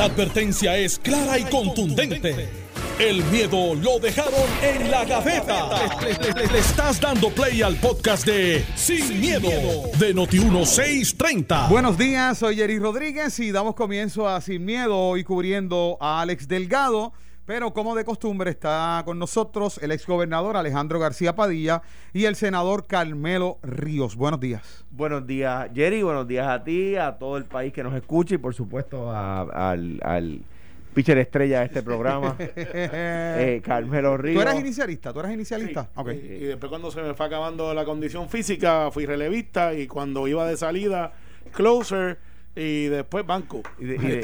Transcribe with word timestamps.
La 0.00 0.06
advertencia 0.06 0.78
es 0.78 0.98
clara 0.98 1.38
y 1.38 1.44
contundente. 1.44 2.48
El 2.98 3.22
miedo 3.24 3.74
lo 3.74 3.98
dejaron 3.98 4.48
en 4.62 4.90
la 4.90 5.04
gaveta. 5.04 5.68
Le, 6.00 6.58
estás 6.58 6.98
dando 6.98 7.28
play 7.28 7.60
al 7.60 7.76
podcast 7.76 8.24
de 8.24 8.64
Sin, 8.76 9.20
miedo, 9.20 9.50
de 9.98 10.14
Noti1630. 10.14 11.68
Buenos 11.68 11.98
días, 11.98 12.38
soy 12.38 12.56
Jerry 12.56 12.78
Rodríguez 12.78 13.38
y 13.40 13.52
damos 13.52 13.74
comienzo 13.74 14.26
a 14.26 14.40
Sin 14.40 14.64
Miedo 14.64 14.96
hoy 14.96 15.22
cubriendo 15.22 15.98
a 16.00 16.22
Alex 16.22 16.48
Delgado. 16.48 17.12
Pero 17.50 17.72
como 17.72 17.96
de 17.96 18.04
costumbre 18.04 18.48
está 18.52 19.02
con 19.04 19.18
nosotros 19.18 19.78
el 19.82 19.90
exgobernador 19.90 20.56
Alejandro 20.56 21.00
García 21.00 21.34
Padilla 21.34 21.82
y 22.12 22.26
el 22.26 22.36
senador 22.36 22.86
Carmelo 22.86 23.58
Ríos. 23.64 24.14
Buenos 24.14 24.38
días. 24.38 24.84
Buenos 24.92 25.26
días, 25.26 25.68
Jerry. 25.74 26.04
Buenos 26.04 26.28
días 26.28 26.46
a 26.46 26.62
ti, 26.62 26.94
a 26.94 27.18
todo 27.18 27.36
el 27.36 27.46
país 27.46 27.72
que 27.72 27.82
nos 27.82 27.92
escucha 27.94 28.36
y 28.36 28.38
por 28.38 28.54
supuesto 28.54 29.10
a- 29.10 29.40
al, 29.72 29.98
al 30.04 30.42
pitcher 30.94 31.18
estrella 31.18 31.58
de 31.58 31.66
este 31.66 31.82
programa, 31.82 32.36
eh, 32.38 33.60
Carmelo 33.64 34.16
Ríos. 34.16 34.36
¿Tú 34.36 34.42
eras 34.42 34.60
inicialista? 34.60 35.12
¿Tú 35.12 35.18
eras 35.18 35.32
inicialista? 35.32 35.88
Ok. 35.96 36.10
Y, 36.12 36.16
y 36.26 36.44
después 36.44 36.70
cuando 36.70 36.92
se 36.92 37.02
me 37.02 37.14
fue 37.14 37.26
acabando 37.26 37.74
la 37.74 37.84
condición 37.84 38.28
física, 38.28 38.92
fui 38.92 39.06
relevista 39.06 39.74
y 39.74 39.88
cuando 39.88 40.28
iba 40.28 40.46
de 40.46 40.56
salida, 40.56 41.14
closer 41.52 42.16
y 42.62 42.88
después 42.88 43.26
banco. 43.26 43.62
Y 43.78 43.84
de- 43.86 43.94
y 43.94 43.98
de- 43.98 44.14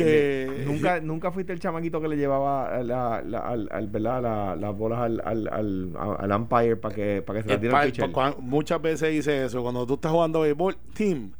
Este, 0.46 0.62
y 0.62 0.66
nunca, 0.66 1.00
nunca 1.00 1.30
fuiste 1.32 1.52
el 1.52 1.60
chamaquito 1.60 2.00
que 2.00 2.08
le 2.08 2.16
llevaba 2.16 2.82
la, 2.82 3.22
la- 3.22 3.38
al, 3.40 3.68
al- 3.72 3.90
las 4.60 4.76
bolas 4.76 4.98
al, 5.00 5.22
al, 5.24 5.48
al, 5.48 5.92
al 6.18 6.32
umpire 6.32 6.76
para 6.76 6.94
que, 6.94 7.22
para 7.22 7.38
que 7.38 7.42
se 7.44 7.48
las 7.48 7.54
el 7.56 7.60
diera 7.62 8.34
muchas 8.40 8.82
veces 8.82 9.14
hice 9.14 9.44
eso. 9.44 9.62
Cuando 9.62 9.86
tú 9.86 9.94
estás 9.94 10.12
jugando 10.12 10.40
béisbol, 10.40 10.76
team. 10.94 11.30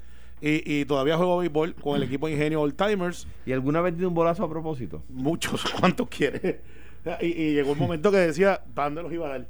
Y, 0.41 0.81
y 0.81 0.85
todavía 0.85 1.17
juego 1.17 1.39
béisbol 1.39 1.75
con 1.75 1.97
el 1.97 2.03
equipo 2.03 2.27
de 2.27 2.35
Ingenio 2.35 2.61
Old 2.61 2.77
Timers. 2.77 3.27
¿Y 3.47 3.53
alguna 3.53 3.81
vez 3.81 3.97
dio 3.97 4.09
un 4.09 4.15
bolazo 4.15 4.45
a 4.45 4.49
propósito? 4.51 5.03
Muchos, 5.09 5.65
¿cuántos 5.81 6.09
quieres? 6.09 6.57
Y, 7.21 7.27
y 7.27 7.55
llegó 7.55 7.71
un 7.71 7.79
momento 7.79 8.11
que 8.11 8.17
decía, 8.17 8.61
¿para 8.75 8.87
dónde 8.89 9.03
los 9.05 9.13
iba 9.13 9.27
a 9.27 9.31
dar? 9.31 9.47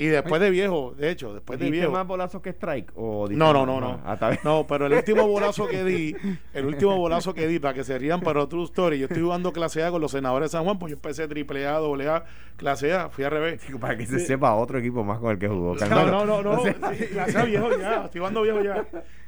Y 0.00 0.06
después 0.06 0.40
de 0.40 0.50
viejo, 0.50 0.94
de 0.96 1.10
hecho, 1.10 1.34
después 1.34 1.58
de 1.58 1.64
¿Diste 1.66 1.78
viejo. 1.80 1.92
más 1.92 2.06
bolazos 2.06 2.40
que 2.40 2.50
strike? 2.50 2.92
O 2.94 3.26
No, 3.28 3.52
no, 3.52 3.66
no, 3.66 3.80
no. 3.80 4.00
Ah. 4.06 4.38
No, 4.44 4.64
pero 4.64 4.86
el 4.86 4.92
último 4.92 5.26
bolazo 5.26 5.66
que 5.66 5.82
di, 5.82 6.14
el 6.54 6.66
último 6.66 6.96
bolazo 6.96 7.34
que 7.34 7.48
di, 7.48 7.58
para 7.58 7.74
que 7.74 7.82
se 7.82 7.98
rían, 7.98 8.20
pero 8.20 8.46
true 8.46 8.62
story, 8.62 9.00
yo 9.00 9.06
estoy 9.06 9.22
jugando 9.22 9.52
clase 9.52 9.82
A 9.82 9.90
con 9.90 10.00
los 10.00 10.12
senadores 10.12 10.50
de 10.52 10.56
San 10.56 10.62
Juan, 10.64 10.78
pues 10.78 10.90
yo 10.90 10.94
empecé 10.96 11.26
triple 11.26 11.66
A, 11.66 11.78
doble 11.78 12.08
A, 12.08 12.24
clase 12.56 12.92
A, 12.94 13.08
fui 13.10 13.24
al 13.24 13.32
revés. 13.32 13.60
Para 13.80 13.96
que 13.96 14.06
se 14.06 14.20
sepa 14.20 14.54
otro 14.54 14.78
equipo 14.78 15.02
más 15.02 15.18
con 15.18 15.32
el 15.32 15.38
que 15.40 15.48
jugó. 15.48 15.74
No, 15.74 16.06
no, 16.06 16.24
no, 16.24 16.42
no, 16.42 16.50
O 16.60 16.62
sea, 16.62 16.74
sí, 16.94 17.04
clase 17.06 17.36
A 17.38 17.44
viejo 17.44 17.76
ya, 17.76 18.04
estoy 18.04 18.20
jugando 18.20 18.42
viejo 18.42 18.62
ya. 18.62 18.86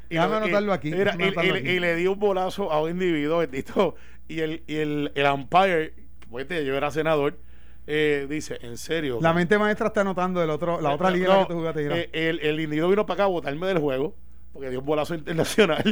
Y 0.08 0.16
anotarlo 0.18 0.72
aquí, 0.72 0.92
mira, 0.92 1.04
déjame 1.16 1.24
y, 1.24 1.26
anotarlo 1.28 1.56
y- 1.56 1.58
aquí. 1.58 1.68
y 1.68 1.80
le 1.80 1.96
di 1.96 2.06
un 2.06 2.18
bolazo 2.20 2.70
a 2.70 2.80
un 2.80 2.90
individuo, 2.90 3.38
bendito, 3.38 3.96
y 4.28 4.38
el, 4.38 4.62
y 4.68 4.76
el, 4.76 5.10
el 5.16 5.26
umpire, 5.26 5.94
pues 6.30 6.46
yo 6.48 6.76
era 6.76 6.92
senador, 6.92 7.36
eh, 7.86 8.26
dice, 8.28 8.58
en 8.62 8.76
serio. 8.76 9.18
La 9.20 9.32
mente 9.32 9.58
maestra 9.58 9.88
está 9.88 10.02
anotando 10.02 10.42
el 10.42 10.50
otro, 10.50 10.80
la 10.80 10.92
otra 10.92 11.10
No, 11.10 11.16
liga 11.16 11.26
en 11.26 11.32
la 11.32 11.40
no, 11.40 11.46
que 11.46 11.52
tú 11.54 11.58
jugaste. 11.58 12.00
Eh, 12.02 12.10
el, 12.12 12.40
el 12.40 12.60
individuo 12.60 12.90
vino 12.90 13.06
para 13.06 13.14
acá 13.14 13.24
a 13.24 13.28
botarme 13.28 13.66
del 13.66 13.78
juego 13.78 14.14
porque 14.52 14.70
dio 14.70 14.80
un 14.80 14.86
bolazo 14.86 15.14
internacional 15.16 15.82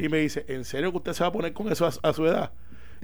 y 0.00 0.08
me 0.08 0.18
dice, 0.18 0.44
¿en 0.48 0.64
serio 0.64 0.90
que 0.90 0.98
usted 0.98 1.12
se 1.12 1.24
va 1.24 1.28
a 1.28 1.32
poner 1.32 1.52
con 1.52 1.70
eso 1.70 1.86
a, 1.86 1.92
a 2.08 2.12
su 2.12 2.26
edad? 2.26 2.52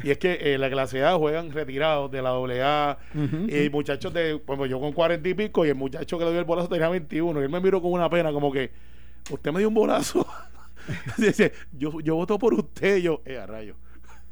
Y 0.02 0.10
es 0.10 0.18
que 0.18 0.54
eh, 0.54 0.56
la 0.56 0.70
clase 0.70 1.04
A 1.04 1.16
juegan 1.16 1.50
retirados 1.52 2.10
de 2.10 2.22
la 2.22 2.30
doble 2.30 2.62
A 2.62 2.96
Ujú, 3.14 3.48
y 3.54 3.68
muchachos 3.70 4.14
de, 4.14 4.38
pues 4.38 4.70
yo 4.70 4.80
con 4.80 4.92
cuarenta 4.92 5.28
y 5.28 5.34
pico 5.34 5.66
y 5.66 5.68
el 5.68 5.74
muchacho 5.74 6.16
que 6.18 6.24
le 6.24 6.30
dio 6.30 6.38
el 6.40 6.46
bolazo 6.46 6.68
tenía 6.68 6.88
21 6.88 7.40
y 7.40 7.44
él 7.44 7.50
me 7.50 7.60
miró 7.60 7.82
con 7.82 7.92
una 7.92 8.08
pena 8.08 8.32
como 8.32 8.50
que, 8.52 8.70
usted 9.30 9.52
me 9.52 9.58
dio 9.58 9.68
un 9.68 9.74
bolazo. 9.74 10.26
Dice, 11.18 11.52
yo, 11.72 12.00
yo 12.00 12.14
voto 12.16 12.38
por 12.38 12.54
usted 12.54 12.98
y 12.98 13.02
yo, 13.02 13.20
eh, 13.26 13.36
a 13.36 13.46
rayo. 13.46 13.74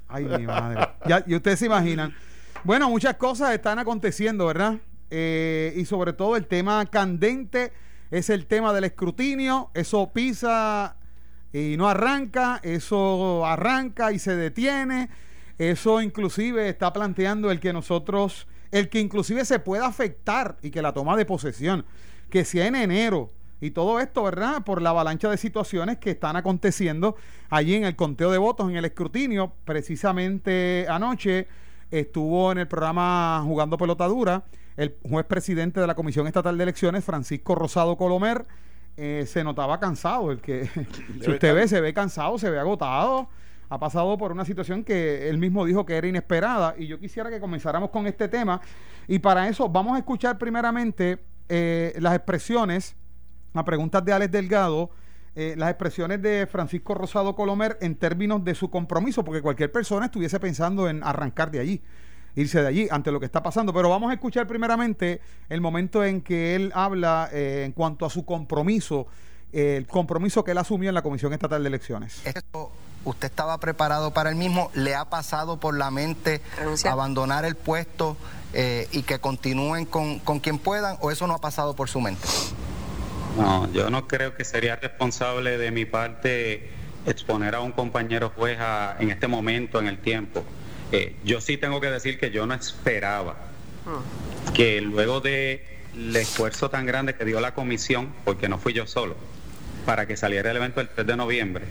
Ay, 0.06 0.24
mi 0.24 0.46
madre. 0.46 0.88
Ya, 1.06 1.22
y 1.26 1.34
ustedes 1.34 1.58
se 1.58 1.66
imaginan. 1.66 2.14
Bueno, 2.64 2.90
muchas 2.90 3.14
cosas 3.14 3.54
están 3.54 3.78
aconteciendo, 3.78 4.46
¿verdad? 4.46 4.78
Eh, 5.10 5.72
y 5.76 5.84
sobre 5.84 6.12
todo 6.12 6.36
el 6.36 6.46
tema 6.46 6.84
candente 6.86 7.72
es 8.10 8.30
el 8.30 8.46
tema 8.46 8.72
del 8.72 8.84
escrutinio. 8.84 9.70
Eso 9.74 10.12
pisa 10.12 10.97
y 11.52 11.76
no 11.78 11.88
arranca, 11.88 12.60
eso 12.64 13.47
arranca 13.47 14.12
y 14.12 14.18
se 14.18 14.34
detiene. 14.34 15.08
Eso 15.56 16.02
inclusive 16.02 16.68
está 16.68 16.92
planteando 16.92 17.50
el 17.52 17.60
que 17.60 17.72
nosotros, 17.72 18.48
el 18.72 18.88
que 18.88 19.00
inclusive 19.00 19.44
se 19.44 19.60
pueda 19.60 19.86
afectar 19.86 20.58
y 20.60 20.70
que 20.70 20.82
la 20.82 20.92
toma 20.92 21.16
de 21.16 21.26
posesión, 21.26 21.86
que 22.28 22.44
sea 22.44 22.66
en 22.66 22.74
enero. 22.74 23.32
Y 23.60 23.70
todo 23.70 24.00
esto, 24.00 24.24
¿verdad? 24.24 24.64
Por 24.64 24.82
la 24.82 24.91
avalancha 24.91 25.30
de 25.30 25.36
situaciones 25.36 25.98
que 25.98 26.10
están 26.10 26.36
aconteciendo 26.36 27.16
allí 27.50 27.74
en 27.74 27.84
el 27.84 27.97
conteo 27.97 28.32
de 28.32 28.38
votos, 28.38 28.68
en 28.68 28.76
el 28.76 28.84
escrutinio. 28.84 29.52
Precisamente 29.64 30.86
anoche 30.88 31.47
estuvo 31.91 32.53
en 32.53 32.59
el 32.59 32.69
programa 32.69 33.43
Jugando 33.44 33.76
Pelota 33.78 34.06
Dura 34.06 34.44
el 34.78 34.97
juez 35.03 35.26
presidente 35.26 35.81
de 35.81 35.87
la 35.88 35.97
Comisión 35.97 36.28
Estatal 36.28 36.56
de 36.56 36.62
Elecciones, 36.62 37.04
Francisco 37.04 37.54
Rosado 37.56 37.97
Colomer. 37.97 38.47
eh, 38.97 39.25
se 39.26 39.44
notaba 39.44 39.78
cansado. 39.81 40.31
El 40.31 40.41
que, 40.41 40.66
si 41.22 41.31
usted 41.31 41.54
ve, 41.54 41.69
se 41.69 41.81
ve 41.81 41.93
cansado, 41.93 42.38
se 42.38 42.48
ve 42.48 42.59
agotado. 42.59 43.28
Ha 43.71 43.78
pasado 43.78 44.16
por 44.16 44.32
una 44.32 44.44
situación 44.44 44.84
que 44.84 45.28
él 45.28 45.38
mismo 45.38 45.65
dijo 45.65 45.84
que 45.84 45.97
era 45.97 46.06
inesperada. 46.06 46.75
Y 46.78 46.87
yo 46.87 46.98
quisiera 46.98 47.28
que 47.28 47.41
comenzáramos 47.41 47.91
con 47.91 48.06
este 48.06 48.28
tema. 48.28 48.60
Y 49.09 49.19
para 49.19 49.48
eso 49.48 49.69
vamos 49.69 49.97
a 49.97 49.98
escuchar 49.98 50.38
primeramente 50.38 51.19
eh, 51.48 51.94
las 51.98 52.15
expresiones 52.15 52.97
a 53.54 53.65
preguntas 53.65 54.04
de 54.04 54.12
Alex 54.12 54.31
Delgado, 54.31 54.91
eh, 55.38 55.54
las 55.56 55.71
expresiones 55.71 56.21
de 56.21 56.49
Francisco 56.50 56.94
Rosado 56.94 57.37
Colomer 57.37 57.78
en 57.81 57.94
términos 57.94 58.44
de 58.44 58.56
su 58.56 58.71
compromiso, 58.71 59.25
porque 59.25 59.41
cualquier 59.41 59.71
persona 59.71 60.06
estuviese 60.06 60.41
pensando 60.41 60.88
en 60.88 61.04
arrancar 61.04 61.53
de 61.53 61.60
allí, 61.60 61.81
irse 62.34 62.60
de 62.60 62.66
allí 62.66 62.88
ante 62.91 63.12
lo 63.12 63.21
que 63.21 63.26
está 63.26 63.41
pasando. 63.41 63.72
Pero 63.72 63.88
vamos 63.88 64.10
a 64.10 64.15
escuchar 64.15 64.48
primeramente 64.48 65.21
el 65.48 65.60
momento 65.60 66.03
en 66.03 66.22
que 66.22 66.56
él 66.56 66.72
habla 66.75 67.28
eh, 67.32 67.62
en 67.65 67.71
cuanto 67.71 68.04
a 68.04 68.10
su 68.10 68.25
compromiso, 68.25 69.06
eh, 69.53 69.77
el 69.77 69.87
compromiso 69.87 70.43
que 70.43 70.50
él 70.50 70.59
asumió 70.59 70.88
en 70.88 70.97
la 70.97 71.03
Comisión 71.03 71.32
Estatal 71.32 71.62
de 71.62 71.69
Elecciones. 71.69 72.21
¿Esto 72.27 72.72
usted 73.04 73.28
estaba 73.28 73.59
preparado 73.59 74.12
para 74.12 74.31
el 74.31 74.34
mismo? 74.34 74.72
¿Le 74.75 74.97
ha 74.97 75.04
pasado 75.04 75.60
por 75.60 75.78
la 75.78 75.93
mente 75.93 76.43
Renunciar. 76.56 76.94
abandonar 76.94 77.44
el 77.44 77.54
puesto 77.54 78.16
eh, 78.54 78.88
y 78.91 79.04
que 79.04 79.21
continúen 79.21 79.84
con, 79.84 80.19
con 80.19 80.41
quien 80.41 80.59
puedan 80.59 80.97
o 81.00 81.12
eso 81.12 81.28
no 81.28 81.34
ha 81.34 81.41
pasado 81.41 81.77
por 81.77 81.88
su 81.88 82.00
mente? 82.00 82.27
No, 83.38 83.72
yo 83.72 83.88
no 83.91 84.06
creo 84.09 84.34
que 84.34 84.44
sería 84.44 84.76
responsable 84.76 85.59
de 85.59 85.71
mi 85.71 85.84
parte 85.84 86.71
exponer 87.06 87.54
a 87.54 87.60
un 87.60 87.72
compañero 87.72 88.31
juez 88.37 88.59
a- 88.60 88.97
en 88.99 89.10
este 89.10 89.28
momento, 89.28 89.78
en 89.78 89.87
el 89.87 89.99
tiempo. 89.99 90.44
Eh, 90.93 91.16
yo 91.25 91.41
sí 91.41 91.56
tengo 91.56 91.81
que 91.81 91.91
decir 91.91 92.19
que 92.19 92.31
yo 92.31 92.47
no 92.47 92.54
esperaba 92.54 93.37
que 94.54 94.81
luego 94.81 95.21
del 95.21 95.60
esfuerzo 96.15 96.69
tan 96.71 96.84
grande 96.87 97.15
que 97.15 97.25
dio 97.25 97.41
la 97.41 97.54
comisión, 97.54 98.12
porque 98.25 98.48
no 98.48 98.59
fui 98.59 98.72
yo 98.72 98.87
solo, 98.87 99.16
para 99.87 100.06
que 100.06 100.16
saliera 100.16 100.50
el 100.50 100.56
evento 100.56 100.81
el 100.81 100.88
3 100.88 101.06
de 101.06 101.16
noviembre, 101.16 101.65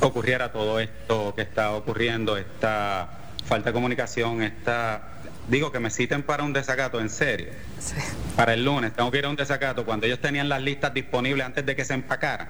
ocurriera 0.00 0.52
todo 0.52 0.80
esto 0.80 1.34
que 1.36 1.42
está 1.42 1.72
ocurriendo, 1.72 2.36
esta 2.36 3.08
falta 3.46 3.70
de 3.70 3.74
comunicación, 3.74 4.42
esta... 4.42 5.06
Digo 5.48 5.72
que 5.72 5.80
me 5.80 5.90
citen 5.90 6.22
para 6.22 6.42
un 6.44 6.52
desacato, 6.52 7.00
en 7.00 7.08
serio 7.10 7.48
Sí. 7.78 7.94
Para 8.36 8.54
el 8.54 8.64
lunes, 8.64 8.92
tengo 8.94 9.10
que 9.10 9.18
ir 9.18 9.24
a 9.26 9.28
un 9.28 9.36
desacato 9.36 9.84
cuando 9.84 10.06
ellos 10.06 10.20
tenían 10.20 10.48
las 10.48 10.62
listas 10.62 10.92
disponibles 10.94 11.44
antes 11.46 11.64
de 11.66 11.76
que 11.76 11.84
se 11.84 11.94
empacaran. 11.94 12.48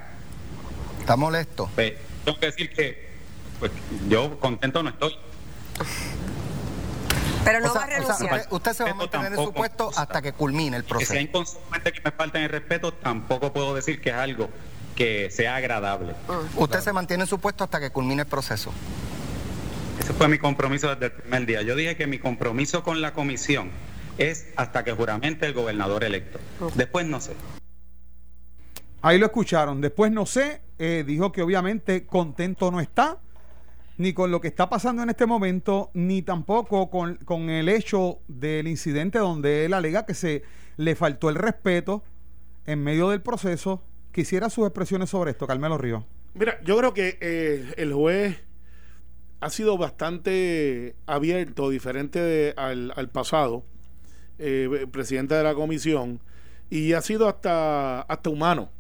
¿Está 1.00 1.16
molesto? 1.16 1.70
Pues, 1.74 1.94
tengo 2.24 2.38
que 2.38 2.46
decir 2.46 2.70
que 2.72 3.08
pues, 3.58 3.72
yo 4.08 4.38
contento 4.38 4.82
no 4.82 4.90
estoy. 4.90 5.16
Pero 7.44 7.60
no 7.60 7.70
O 7.70 7.72
sea, 7.72 7.80
va 7.80 7.86
a 7.86 7.86
o 7.86 7.90
sea, 7.90 7.98
renunciar. 8.18 8.34
usted, 8.40 8.52
usted 8.52 8.72
se 8.74 8.84
va 8.84 8.90
a 8.90 8.94
mantener 8.94 9.32
en 9.32 9.38
su 9.44 9.52
puesto 9.52 9.90
hasta 9.96 10.20
que 10.20 10.32
culmine 10.32 10.76
el 10.76 10.82
Que 10.84 10.88
sea 10.88 10.96
proceso. 10.98 11.20
inconsecuente 11.20 11.92
que 11.92 12.00
me 12.04 12.10
falten 12.10 12.42
el 12.42 12.48
respeto, 12.50 12.92
tampoco 12.92 13.52
puedo 13.52 13.74
decir 13.74 14.00
que 14.00 14.10
es 14.10 14.16
algo 14.16 14.50
que 14.94 15.30
sea 15.30 15.56
agradable. 15.56 16.14
Usted 16.56 16.80
se 16.80 16.92
mantiene 16.92 17.22
en 17.24 17.28
su 17.28 17.38
puesto 17.38 17.64
hasta 17.64 17.80
que 17.80 17.90
culmine 17.90 18.22
el 18.22 18.28
proceso. 18.28 18.72
Ese 19.98 20.12
fue 20.12 20.28
mi 20.28 20.38
compromiso 20.38 20.88
desde 20.94 21.06
el 21.06 21.12
primer 21.12 21.46
día. 21.46 21.62
Yo 21.62 21.74
dije 21.76 21.96
que 21.96 22.06
mi 22.06 22.18
compromiso 22.18 22.82
con 22.82 23.00
la 23.00 23.12
comisión 23.14 23.70
es 24.20 24.46
hasta 24.56 24.84
que 24.84 24.92
juramente 24.92 25.46
el 25.46 25.52
gobernador 25.54 26.04
electo. 26.04 26.38
Después 26.76 27.06
no 27.06 27.20
sé. 27.20 27.32
Ahí 29.02 29.18
lo 29.18 29.26
escucharon. 29.26 29.80
Después 29.80 30.12
no 30.12 30.26
sé, 30.26 30.60
eh, 30.78 31.04
dijo 31.06 31.32
que 31.32 31.42
obviamente 31.42 32.04
contento 32.06 32.70
no 32.70 32.80
está, 32.80 33.18
ni 33.96 34.12
con 34.12 34.30
lo 34.30 34.40
que 34.40 34.48
está 34.48 34.68
pasando 34.68 35.02
en 35.02 35.10
este 35.10 35.26
momento, 35.26 35.90
ni 35.94 36.22
tampoco 36.22 36.90
con, 36.90 37.16
con 37.16 37.48
el 37.50 37.68
hecho 37.68 38.18
del 38.28 38.68
incidente 38.68 39.18
donde 39.18 39.64
él 39.64 39.72
alega 39.74 40.04
que 40.06 40.14
se 40.14 40.42
le 40.76 40.94
faltó 40.94 41.28
el 41.30 41.34
respeto 41.36 42.02
en 42.66 42.82
medio 42.82 43.08
del 43.08 43.22
proceso. 43.22 43.82
Quisiera 44.12 44.50
sus 44.50 44.66
expresiones 44.66 45.08
sobre 45.10 45.30
esto, 45.30 45.46
Carmelo 45.46 45.78
Río. 45.78 46.04
Mira, 46.34 46.60
yo 46.64 46.76
creo 46.76 46.92
que 46.94 47.16
eh, 47.20 47.72
el 47.76 47.92
juez 47.94 48.38
ha 49.40 49.48
sido 49.50 49.78
bastante 49.78 50.94
abierto, 51.06 51.70
diferente 51.70 52.20
de- 52.20 52.54
al, 52.56 52.92
al 52.96 53.08
pasado, 53.08 53.64
eh, 54.40 54.86
presidente 54.90 55.34
de 55.36 55.44
la 55.44 55.54
comisión, 55.54 56.18
y 56.70 56.92
ha 56.94 57.00
sido 57.02 57.28
hasta, 57.28 58.00
hasta 58.02 58.30
humano. 58.30 58.70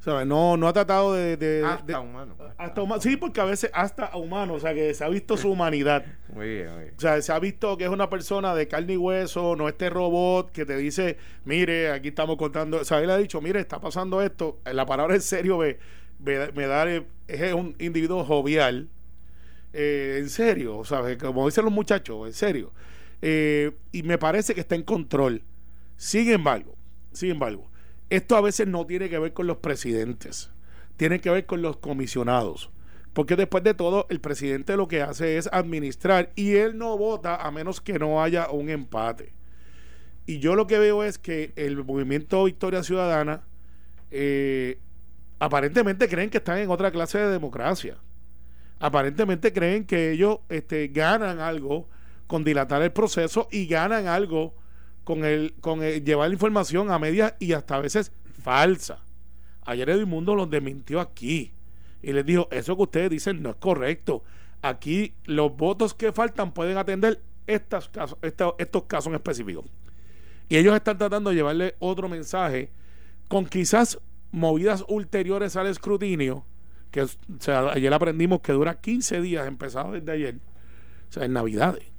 ¿Sabes? 0.00 0.24
No, 0.24 0.56
no 0.56 0.68
ha 0.68 0.72
tratado 0.72 1.14
de. 1.14 1.36
de- 1.36 1.64
Hasta 1.66 1.84
de- 1.84 1.98
humano. 1.98 2.36
hasta 2.58 2.80
humano. 2.82 3.02
Sí, 3.02 3.16
porque 3.16 3.40
a 3.40 3.44
veces 3.44 3.70
hasta 3.74 4.16
humano. 4.16 4.54
O 4.54 4.60
sea, 4.60 4.72
que 4.72 4.94
se 4.94 5.02
ha 5.02 5.08
visto 5.08 5.36
su 5.36 5.50
humanidad. 5.50 6.04
Muy 6.32 6.48
bien, 6.48 6.70
muy 6.72 6.82
bien. 6.84 6.94
O 6.96 7.00
sea, 7.00 7.20
se 7.22 7.32
ha 7.32 7.38
visto 7.40 7.76
que 7.76 7.84
es 7.84 7.90
una 7.90 8.08
persona 8.08 8.54
de 8.54 8.68
carne 8.68 8.92
y 8.92 8.96
hueso, 8.96 9.56
no 9.56 9.68
este 9.68 9.90
robot 9.90 10.52
que 10.52 10.64
te 10.64 10.76
dice, 10.76 11.16
mire, 11.44 11.90
aquí 11.90 12.08
estamos 12.08 12.36
contando. 12.36 12.80
O 12.80 12.84
sea, 12.84 13.00
él 13.00 13.10
ha 13.10 13.16
dicho, 13.16 13.40
mire, 13.40 13.58
está 13.58 13.80
pasando 13.80 14.22
esto. 14.22 14.60
La 14.72 14.86
palabra 14.86 15.14
en 15.16 15.22
serio 15.22 15.58
me, 15.58 15.76
me, 16.20 16.52
me 16.52 16.66
da, 16.68 16.86
es 17.26 17.52
un 17.54 17.74
individuo 17.80 18.22
jovial. 18.24 18.88
Eh, 19.72 20.18
en 20.20 20.30
serio, 20.30 20.84
¿sabes? 20.84 21.16
Como 21.18 21.46
dicen 21.46 21.64
los 21.64 21.72
muchachos, 21.74 22.26
en 22.28 22.32
serio. 22.32 22.72
Eh, 23.22 23.72
y 23.92 24.02
me 24.02 24.18
parece 24.18 24.54
que 24.54 24.60
está 24.60 24.74
en 24.74 24.82
control. 24.82 25.42
Sin 25.96 26.30
embargo, 26.30 26.76
sin 27.12 27.30
embargo, 27.30 27.70
esto 28.10 28.36
a 28.36 28.40
veces 28.40 28.68
no 28.68 28.86
tiene 28.86 29.08
que 29.08 29.18
ver 29.18 29.32
con 29.32 29.46
los 29.46 29.58
presidentes, 29.58 30.50
tiene 30.96 31.20
que 31.20 31.30
ver 31.30 31.46
con 31.46 31.62
los 31.62 31.78
comisionados. 31.78 32.70
Porque 33.12 33.34
después 33.34 33.64
de 33.64 33.72
todo, 33.72 34.06
el 34.10 34.20
presidente 34.20 34.76
lo 34.76 34.88
que 34.88 35.00
hace 35.00 35.38
es 35.38 35.48
administrar 35.50 36.32
y 36.36 36.56
él 36.56 36.76
no 36.76 36.98
vota 36.98 37.36
a 37.36 37.50
menos 37.50 37.80
que 37.80 37.98
no 37.98 38.22
haya 38.22 38.50
un 38.50 38.68
empate. 38.68 39.32
Y 40.26 40.38
yo 40.38 40.54
lo 40.54 40.66
que 40.66 40.78
veo 40.78 41.02
es 41.02 41.16
que 41.16 41.52
el 41.56 41.82
movimiento 41.82 42.44
Victoria 42.44 42.82
Ciudadana 42.82 43.42
eh, 44.10 44.78
aparentemente 45.38 46.08
creen 46.08 46.30
que 46.30 46.38
están 46.38 46.58
en 46.58 46.70
otra 46.70 46.90
clase 46.90 47.18
de 47.18 47.30
democracia. 47.30 47.96
Aparentemente 48.80 49.52
creen 49.52 49.86
que 49.86 50.10
ellos 50.10 50.40
este, 50.50 50.88
ganan 50.88 51.40
algo 51.40 51.88
con 52.26 52.44
dilatar 52.44 52.82
el 52.82 52.92
proceso 52.92 53.48
y 53.50 53.66
ganan 53.66 54.06
algo 54.08 54.54
con 55.04 55.24
el, 55.24 55.54
con 55.60 55.82
el 55.82 56.04
llevar 56.04 56.28
la 56.28 56.34
información 56.34 56.90
a 56.90 56.98
media 56.98 57.36
y 57.38 57.52
hasta 57.52 57.76
a 57.76 57.80
veces 57.80 58.12
falsa. 58.42 59.00
Ayer 59.62 59.90
Edmundo 59.90 60.34
los 60.34 60.50
desmintió 60.50 61.00
aquí 61.00 61.52
y 62.02 62.12
les 62.12 62.24
dijo, 62.24 62.48
eso 62.50 62.76
que 62.76 62.82
ustedes 62.82 63.10
dicen 63.10 63.42
no 63.42 63.50
es 63.50 63.56
correcto. 63.56 64.22
Aquí 64.62 65.14
los 65.24 65.56
votos 65.56 65.94
que 65.94 66.12
faltan 66.12 66.52
pueden 66.52 66.76
atender 66.76 67.20
estas 67.46 67.88
casos, 67.88 68.18
estos, 68.22 68.54
estos 68.58 68.84
casos 68.84 69.08
en 69.08 69.14
específico. 69.14 69.64
Y 70.48 70.56
ellos 70.56 70.74
están 70.74 70.98
tratando 70.98 71.30
de 71.30 71.36
llevarle 71.36 71.74
otro 71.78 72.08
mensaje 72.08 72.70
con 73.28 73.46
quizás 73.46 73.98
movidas 74.30 74.84
ulteriores 74.88 75.56
al 75.56 75.66
escrutinio, 75.66 76.44
que 76.90 77.06
ayer 77.72 77.92
aprendimos 77.92 78.40
que 78.40 78.52
dura 78.52 78.80
15 78.80 79.20
días, 79.20 79.46
empezado 79.46 79.92
desde 79.92 80.12
ayer, 80.12 80.36
o 81.08 81.12
sea, 81.12 81.24
en 81.24 81.32
Navidades. 81.32 81.95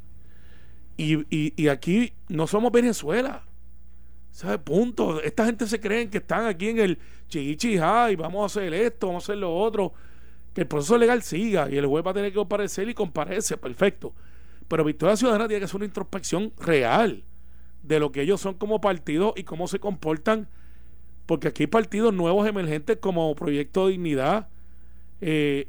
Y, 0.98 1.26
y, 1.30 1.68
aquí 1.68 2.14
no 2.28 2.48
somos 2.48 2.72
Venezuela. 2.72 3.44
¿Sabe? 4.32 4.58
Punto. 4.60 5.22
Esta 5.22 5.46
gente 5.46 5.68
se 5.68 5.80
creen 5.80 6.10
que 6.10 6.18
están 6.18 6.46
aquí 6.46 6.70
en 6.70 6.80
el 6.80 6.98
chichichá 7.28 8.12
y 8.12 8.16
vamos 8.16 8.44
a 8.44 8.46
hacer 8.60 8.74
esto, 8.74 9.08
vamos 9.08 9.24
a 9.24 9.26
hacer 9.26 9.38
lo 9.38 9.56
otro. 9.56 9.94
Que 10.54 10.62
el 10.62 10.68
proceso 10.68 10.98
legal 10.98 11.22
siga 11.22 11.70
y 11.70 11.78
el 11.78 11.86
juez 11.86 12.06
va 12.06 12.12
a 12.12 12.14
tener 12.16 12.32
que 12.32 12.38
comparecer 12.38 12.90
y 12.90 12.94
comparece, 12.96 13.58
perfecto. 13.58 14.14
Pero 14.68 14.84
Victoria 14.84 15.16
Ciudadana 15.16 15.48
tiene 15.48 15.60
que 15.60 15.66
hacer 15.66 15.78
una 15.78 15.86
introspección 15.86 16.52
real 16.60 17.24
de 17.84 18.00
lo 18.00 18.12
que 18.12 18.22
ellos 18.24 18.42
son 18.42 18.56
como 18.56 18.82
partido 18.82 19.34
y 19.38 19.44
cómo 19.44 19.68
se 19.68 19.80
comportan. 19.80 20.50
Porque 21.28 21.50
aquí 21.50 21.64
hay 21.64 21.68
partidos 21.68 22.14
nuevos 22.14 22.48
emergentes 22.48 22.98
como 22.98 23.36
Proyecto 23.36 23.88
Dignidad. 23.88 24.50
Eh, 25.22 25.68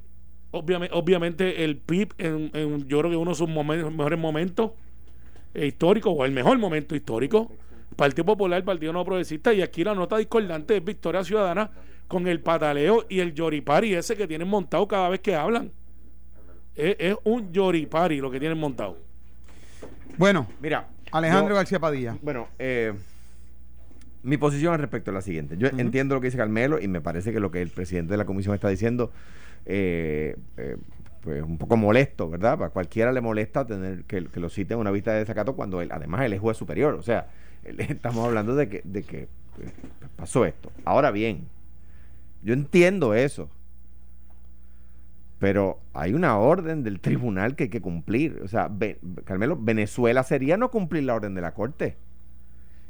obviamente, 0.53 1.65
el 1.65 1.77
PIB, 1.77 2.15
en, 2.19 2.87
yo 2.89 2.99
creo 3.01 3.11
que 3.11 3.17
uno 3.17 3.33
de 3.33 3.37
sus 3.37 3.49
momen- 3.49 3.91
mejores 3.91 4.19
momentos 4.19 4.73
eh, 5.55 5.67
históricos, 5.67 6.15
o 6.17 6.25
el 6.25 6.33
mejor 6.33 6.59
momento 6.59 6.95
histórico. 6.97 7.50
Partido 7.97 8.25
Popular, 8.25 8.62
Partido 8.65 8.93
No 8.93 9.05
Progresista, 9.05 9.53
y 9.53 9.61
aquí 9.62 9.83
la 9.83 9.95
nota 9.95 10.17
discordante 10.19 10.77
es 10.77 10.85
Victoria 10.85 11.25
Ciudadana 11.25 11.71
con 12.06 12.27
el 12.29 12.41
pataleo 12.41 13.05
y 13.09 13.21
el 13.21 13.35
yoripari 13.35 13.95
ese 13.95 14.17
que 14.17 14.27
tienen 14.29 14.47
montado 14.49 14.87
cada 14.87 15.09
vez 15.09 15.21
que 15.21 15.35
hablan. 15.35 15.71
Es, 16.77 16.97
es 16.99 17.17
un 17.25 17.53
yoripari 17.53 18.21
lo 18.21 18.31
que 18.31 18.39
tienen 18.39 18.56
montado. 18.59 18.97
Bueno, 20.17 20.47
Mira, 20.61 20.89
Alejandro 21.11 21.51
yo- 21.51 21.56
García 21.56 21.79
Padilla. 21.81 22.17
Bueno, 22.23 22.49
eh, 22.59 22.93
mi 24.23 24.37
posición 24.37 24.75
al 24.75 24.81
respecto 24.81 25.11
es 25.11 25.15
la 25.15 25.23
siguiente. 25.23 25.56
Yo 25.59 25.69
entiendo 25.69 26.15
lo 26.15 26.21
que 26.21 26.29
dice 26.29 26.39
Carmelo 26.39 26.81
y 26.81 26.89
me 26.89 27.01
parece 27.01 27.33
que 27.33 27.41
lo 27.41 27.51
que 27.51 27.62
el 27.62 27.71
presidente 27.71 28.12
de 28.12 28.17
la 28.19 28.25
comisión 28.27 28.55
está 28.55 28.69
diciendo 28.69 29.11
eh, 29.67 30.37
eh, 30.56 30.77
pues 31.20 31.43
un 31.43 31.59
poco 31.59 31.76
molesto, 31.76 32.29
¿verdad? 32.31 32.62
A 32.62 32.70
cualquiera 32.70 33.12
le 33.12 33.20
molesta 33.20 33.67
tener 33.67 34.05
que, 34.05 34.26
que 34.26 34.41
lo 34.41 34.49
cite 34.50 34.75
en 34.75 34.81
una 34.81 34.91
vista 34.91 35.12
de 35.12 35.20
desacato 35.20 35.55
cuando 35.56 35.81
él, 35.82 35.91
además 35.93 36.23
él 36.25 36.32
es 36.35 36.41
juez 36.41 36.56
superior. 36.56 36.94
O 36.94 37.03
sea, 37.03 37.29
él- 37.65 37.81
estamos 37.88 38.26
hablando 38.26 38.55
de 38.56 38.69
que, 38.69 38.82
de 38.85 39.03
que 39.05 39.29
pues, 39.56 39.73
pasó 40.17 40.44
esto. 40.44 40.73
Ahora 40.85 41.11
bien, 41.11 41.49
yo 42.43 42.55
entiendo 42.55 43.15
eso. 43.15 43.50
Pero 45.38 45.79
hay 45.93 46.15
una 46.15 46.37
orden 46.38 46.82
del 46.82 47.00
tribunal 47.00 47.55
que 47.55 47.65
hay 47.65 47.70
que 47.70 47.81
cumplir. 47.81 48.41
O 48.43 48.49
sea, 48.49 48.70
Carmelo, 49.25 49.56
Venezuela 49.61 50.23
sería 50.25 50.56
no 50.56 50.70
cumplir 50.70 51.05
la 51.05 51.15
orden 51.15 51.35
de 51.35 51.41
la 51.43 51.55
Corte. 51.55 51.97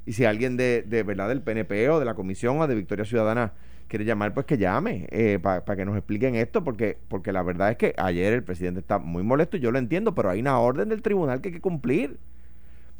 Y 0.08 0.14
si 0.14 0.24
alguien 0.24 0.56
de, 0.56 0.84
de 0.86 1.02
verdad 1.02 1.28
del 1.28 1.42
PNP 1.42 1.90
o 1.90 1.98
de 1.98 2.06
la 2.06 2.14
Comisión 2.14 2.58
o 2.58 2.66
de 2.66 2.74
Victoria 2.74 3.04
Ciudadana 3.04 3.52
quiere 3.88 4.06
llamar, 4.06 4.32
pues 4.32 4.46
que 4.46 4.56
llame 4.56 5.06
para 5.42 5.76
que 5.76 5.84
nos 5.84 5.98
expliquen 5.98 6.34
esto, 6.34 6.64
porque, 6.64 6.96
porque 7.08 7.30
la 7.30 7.42
verdad 7.42 7.70
es 7.72 7.76
que 7.76 7.94
ayer 7.98 8.32
el 8.32 8.42
presidente 8.42 8.80
está 8.80 8.98
muy 8.98 9.22
molesto 9.22 9.58
y 9.58 9.60
yo 9.60 9.70
lo 9.70 9.78
entiendo, 9.78 10.14
pero 10.14 10.30
hay 10.30 10.40
una 10.40 10.58
orden 10.60 10.88
del 10.88 11.02
tribunal 11.02 11.42
que 11.42 11.48
hay 11.48 11.54
que 11.56 11.60
cumplir. 11.60 12.16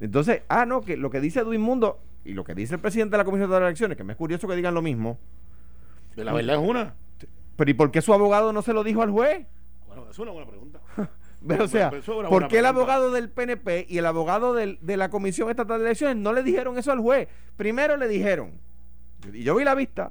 Entonces, 0.01 0.43
ah, 0.49 0.67
no, 0.67 0.83
que 0.83 0.99
lo 0.99 1.09
que 1.09 1.23
dice 1.23 1.41
Edwin 1.41 1.63
Mundo 1.63 1.99
y 2.27 2.35
lo 2.35 2.45
que 2.45 2.55
dice 2.55 2.75
el 2.75 2.81
presidente 2.83 3.13
de 3.13 3.17
la 3.17 3.25
Comisión 3.25 3.51
de 3.51 3.57
Elecciones, 3.57 3.97
que 3.97 4.05
me 4.05 4.13
es 4.13 4.19
curioso 4.19 4.47
que 4.47 4.55
digan 4.55 4.75
lo 4.75 4.83
mismo, 4.83 5.19
La 6.15 6.35
verdad 6.35 6.63
es 6.63 6.69
una. 6.69 6.95
pero 7.57 7.71
¿y 7.71 7.73
por 7.73 7.91
qué 7.91 8.03
su 8.03 8.13
abogado 8.13 8.53
no 8.53 8.61
se 8.61 8.75
lo 8.75 8.85
dijo 8.85 9.01
al 9.01 9.11
juez? 9.11 9.47
Bueno, 9.87 10.11
es 10.11 10.19
una 10.19 10.33
buena 10.33 10.47
pregunta. 10.47 10.78
Pero, 11.47 11.65
o 11.65 11.69
sea, 11.69 11.91
Pero 11.91 12.29
¿por 12.29 12.49
qué 12.49 12.59
el 12.59 12.67
abogado 12.67 13.13
del 13.13 13.31
PNP 13.31 13.87
y 13.89 13.99
el 13.99 14.07
abogado 14.07 14.55
del- 14.55 14.79
de 14.83 14.97
la 14.97 15.09
Comisión 15.09 15.51
Estatal 15.51 15.79
de 15.79 15.85
Elecciones 15.87 16.17
no 16.17 16.33
le 16.33 16.43
dijeron 16.43 16.77
eso 16.79 16.91
al 16.91 16.99
juez? 17.01 17.29
Primero 17.57 17.97
le 17.97 18.09
dijeron, 18.09 18.53
y 19.33 19.43
yo 19.45 19.55
vi 19.55 19.65
la 19.65 19.75
vista, 19.75 20.11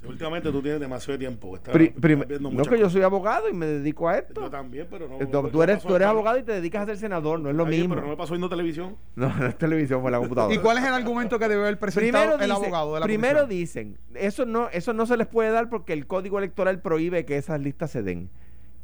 Sí, 0.00 0.06
Últimamente 0.06 0.52
tú 0.52 0.62
tienes 0.62 0.78
demasiado 0.80 1.18
tiempo. 1.18 1.56
Estás, 1.56 1.72
pri- 1.74 1.86
estás 1.86 2.00
prim- 2.00 2.24
viendo 2.28 2.50
no 2.52 2.62
que 2.62 2.78
yo 2.78 2.88
soy 2.88 3.02
abogado 3.02 3.48
y 3.48 3.52
me 3.52 3.66
dedico 3.66 4.08
a 4.08 4.12
Yo 4.12 4.18
esto. 4.28 4.48
también, 4.48 4.86
pero 4.88 5.08
no. 5.08 5.18
No- 5.18 5.48
Tú, 5.50 5.60
eres, 5.60 5.82
tú 5.82 5.96
eres 5.96 6.06
abogado 6.06 6.38
y 6.38 6.44
te 6.44 6.52
dedicas 6.52 6.82
a 6.82 6.86
ser 6.86 6.98
senador, 6.98 7.40
no 7.40 7.50
es 7.50 7.56
lo 7.56 7.66
mismo. 7.66 7.96
Pero 7.96 8.02
no 8.06 8.12
me 8.12 8.16
pasó 8.16 8.34
viendo 8.34 8.48
televisión. 8.48 8.94
No, 9.16 9.28
no 9.36 9.46
es 9.46 9.58
televisión, 9.58 10.00
fue 10.00 10.12
la 10.12 10.18
computadora. 10.20 10.54
¿Y 10.54 10.58
cuál 10.58 10.78
es 10.78 10.84
el 10.84 10.94
argumento 10.94 11.36
que 11.40 11.48
debe 11.48 11.62
haber 11.62 11.80
presentado 11.80 12.36
Primero, 12.36 12.44
el 12.44 12.48
dice- 12.48 12.62
abogado 12.66 12.94
de 12.94 13.00
la 13.00 13.06
primero 13.06 13.40
comisión? 13.40 13.58
dicen, 13.58 13.98
eso 14.14 14.46
no, 14.46 14.68
eso 14.68 14.92
no 14.92 15.04
se 15.04 15.16
les 15.16 15.26
puede 15.26 15.50
dar 15.50 15.68
porque 15.68 15.94
el 15.94 16.06
código 16.06 16.38
electoral 16.38 16.80
prohíbe 16.80 17.24
que 17.24 17.36
esas 17.36 17.60
listas 17.60 17.90
se 17.90 18.04
den. 18.04 18.30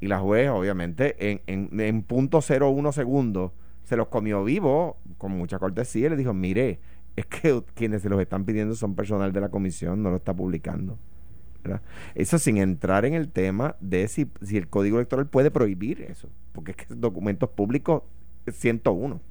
Y 0.04 0.06
la 0.06 0.18
juez, 0.18 0.50
obviamente, 0.50 1.30
en, 1.30 1.40
en, 1.46 1.80
en 1.80 2.02
punto 2.02 2.40
01 2.46 2.92
segundos, 2.92 3.52
se 3.84 3.96
los 3.96 4.08
comió 4.08 4.44
vivo, 4.44 4.98
con 5.16 5.32
mucha 5.32 5.58
cortesía, 5.58 6.08
y 6.08 6.10
le 6.10 6.16
dijo, 6.16 6.34
mire, 6.34 6.78
es 7.16 7.24
que 7.24 7.62
quienes 7.72 8.02
se 8.02 8.10
los 8.10 8.20
están 8.20 8.44
pidiendo 8.44 8.74
son 8.74 8.96
personal 8.96 9.32
de 9.32 9.40
la 9.40 9.48
comisión, 9.48 10.02
no 10.02 10.10
lo 10.10 10.16
está 10.16 10.34
publicando. 10.34 10.98
Eso 12.14 12.38
sin 12.38 12.58
entrar 12.58 13.06
en 13.06 13.14
el 13.14 13.30
tema 13.30 13.76
de 13.80 14.06
si, 14.08 14.30
si 14.42 14.58
el 14.58 14.68
código 14.68 14.98
electoral 14.98 15.26
puede 15.26 15.50
prohibir 15.50 16.02
eso, 16.02 16.28
porque 16.52 16.72
es 16.72 16.76
que 16.76 16.94
documentos 16.94 17.48
públicos 17.48 18.02
es 18.44 18.56
101. 18.56 19.22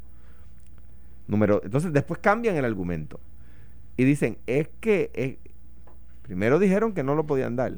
Número, 1.27 1.61
entonces 1.63 1.93
después 1.93 2.19
cambian 2.19 2.55
el 2.55 2.65
argumento 2.65 3.19
y 3.95 4.05
dicen, 4.05 4.39
es 4.47 4.69
que 4.79 5.11
eh, 5.13 5.37
primero 6.23 6.57
dijeron 6.57 6.93
que 6.93 7.03
no 7.03 7.13
lo 7.13 7.27
podían 7.27 7.55
dar 7.55 7.73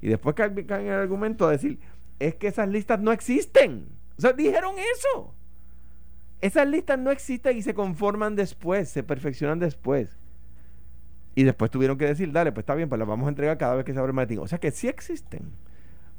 y 0.00 0.08
después 0.08 0.36
cambian 0.36 0.82
el 0.82 0.92
argumento 0.92 1.48
a 1.48 1.50
decir, 1.50 1.80
es 2.18 2.34
que 2.36 2.48
esas 2.48 2.68
listas 2.68 3.00
no 3.00 3.12
existen. 3.12 3.88
O 4.16 4.20
sea, 4.20 4.32
dijeron 4.32 4.74
eso. 4.78 5.34
Esas 6.40 6.68
listas 6.68 6.98
no 6.98 7.10
existen 7.10 7.56
y 7.56 7.62
se 7.62 7.74
conforman 7.74 8.36
después, 8.36 8.88
se 8.88 9.02
perfeccionan 9.02 9.58
después. 9.58 10.18
Y 11.34 11.44
después 11.44 11.70
tuvieron 11.70 11.98
que 11.98 12.06
decir, 12.06 12.32
dale, 12.32 12.52
pues 12.52 12.62
está 12.62 12.74
bien, 12.74 12.88
pues 12.88 12.98
las 12.98 13.08
vamos 13.08 13.26
a 13.26 13.28
entregar 13.30 13.58
cada 13.58 13.74
vez 13.74 13.84
que 13.84 13.92
se 13.92 13.98
abre 13.98 14.10
el 14.10 14.14
maletín. 14.14 14.38
O 14.38 14.46
sea 14.48 14.58
que 14.58 14.70
sí 14.70 14.88
existen. 14.88 15.50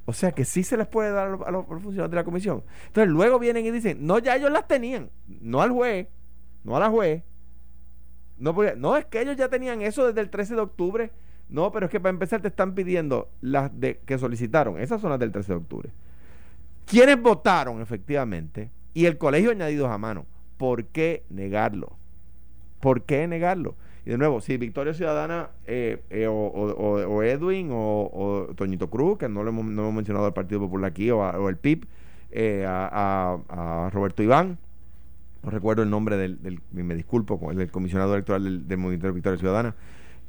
O 0.05 0.13
sea 0.13 0.31
que 0.31 0.45
sí 0.45 0.63
se 0.63 0.77
les 0.77 0.87
puede 0.87 1.11
dar 1.11 1.27
a 1.27 1.31
los, 1.31 1.41
a 1.47 1.51
los 1.51 1.65
funcionarios 1.67 2.09
de 2.11 2.15
la 2.15 2.23
comisión. 2.23 2.63
Entonces 2.87 3.11
luego 3.11 3.39
vienen 3.39 3.65
y 3.65 3.71
dicen, 3.71 4.05
no, 4.05 4.19
ya 4.19 4.35
ellos 4.35 4.51
las 4.51 4.67
tenían. 4.67 5.09
No 5.27 5.61
al 5.61 5.71
juez, 5.71 6.07
no 6.63 6.77
a 6.77 6.79
la 6.79 6.89
juez. 6.89 7.23
No, 8.37 8.53
porque- 8.53 8.75
no, 8.75 8.95
es 8.95 9.05
que 9.05 9.21
ellos 9.21 9.35
ya 9.35 9.49
tenían 9.49 9.81
eso 9.81 10.05
desde 10.07 10.21
el 10.21 10.29
13 10.29 10.55
de 10.55 10.61
octubre. 10.61 11.11
No, 11.49 11.71
pero 11.71 11.85
es 11.85 11.91
que 11.91 11.99
para 11.99 12.09
empezar 12.09 12.41
te 12.41 12.49
están 12.49 12.73
pidiendo 12.75 13.29
las 13.41 13.71
de 13.79 13.99
que 14.05 14.17
solicitaron. 14.17 14.79
Esas 14.79 14.99
son 15.01 15.11
las 15.11 15.19
del 15.19 15.31
13 15.31 15.53
de 15.53 15.57
octubre. 15.57 15.89
¿Quiénes 16.85 17.21
votaron 17.21 17.81
efectivamente? 17.81 18.69
Y 18.93 19.05
el 19.05 19.17
colegio 19.17 19.51
añadidos 19.51 19.89
a 19.89 19.97
mano. 19.97 20.25
¿Por 20.57 20.85
qué 20.85 21.23
negarlo? 21.29 21.91
¿Por 22.79 23.03
qué 23.03 23.27
negarlo? 23.27 23.75
Y 24.05 24.09
de 24.11 24.17
nuevo, 24.17 24.39
si 24.41 24.55
Victoria 24.57 24.93
Ciudadana 24.93 25.49
eh, 25.65 26.01
eh, 26.09 26.27
o, 26.27 26.33
o- 26.33 27.07
o- 27.15 27.23
Edwin 27.23 27.69
o, 27.71 28.09
o 28.11 28.53
Toñito 28.55 28.89
Cruz, 28.89 29.17
que 29.17 29.27
no 29.27 29.43
lo 29.43 29.49
hemos, 29.49 29.65
mencionado 29.93 30.25
al 30.25 30.33
Partido 30.33 30.61
Popular 30.61 30.89
aquí, 30.91 31.11
o, 31.11 31.23
a- 31.23 31.49
el 31.49 31.57
PIB, 31.57 31.85
eh, 32.31 32.65
a, 32.67 33.37
a- 33.49 33.85
a 33.85 33.89
Roberto 33.89 34.23
Iván, 34.23 34.57
no 35.43 35.49
recuerdo 35.49 35.83
el 35.83 35.89
nombre 35.89 36.15
del, 36.17 36.41
del- 36.41 36.61
me 36.71 36.95
disculpo, 36.95 37.51
el 37.51 37.69
comisionado 37.69 38.13
electoral 38.13 38.43
del, 38.45 38.67
del 38.67 38.77
Movimiento 38.77 39.07
de 39.07 39.13
Victoria 39.13 39.37
Ciudadana, 39.39 39.75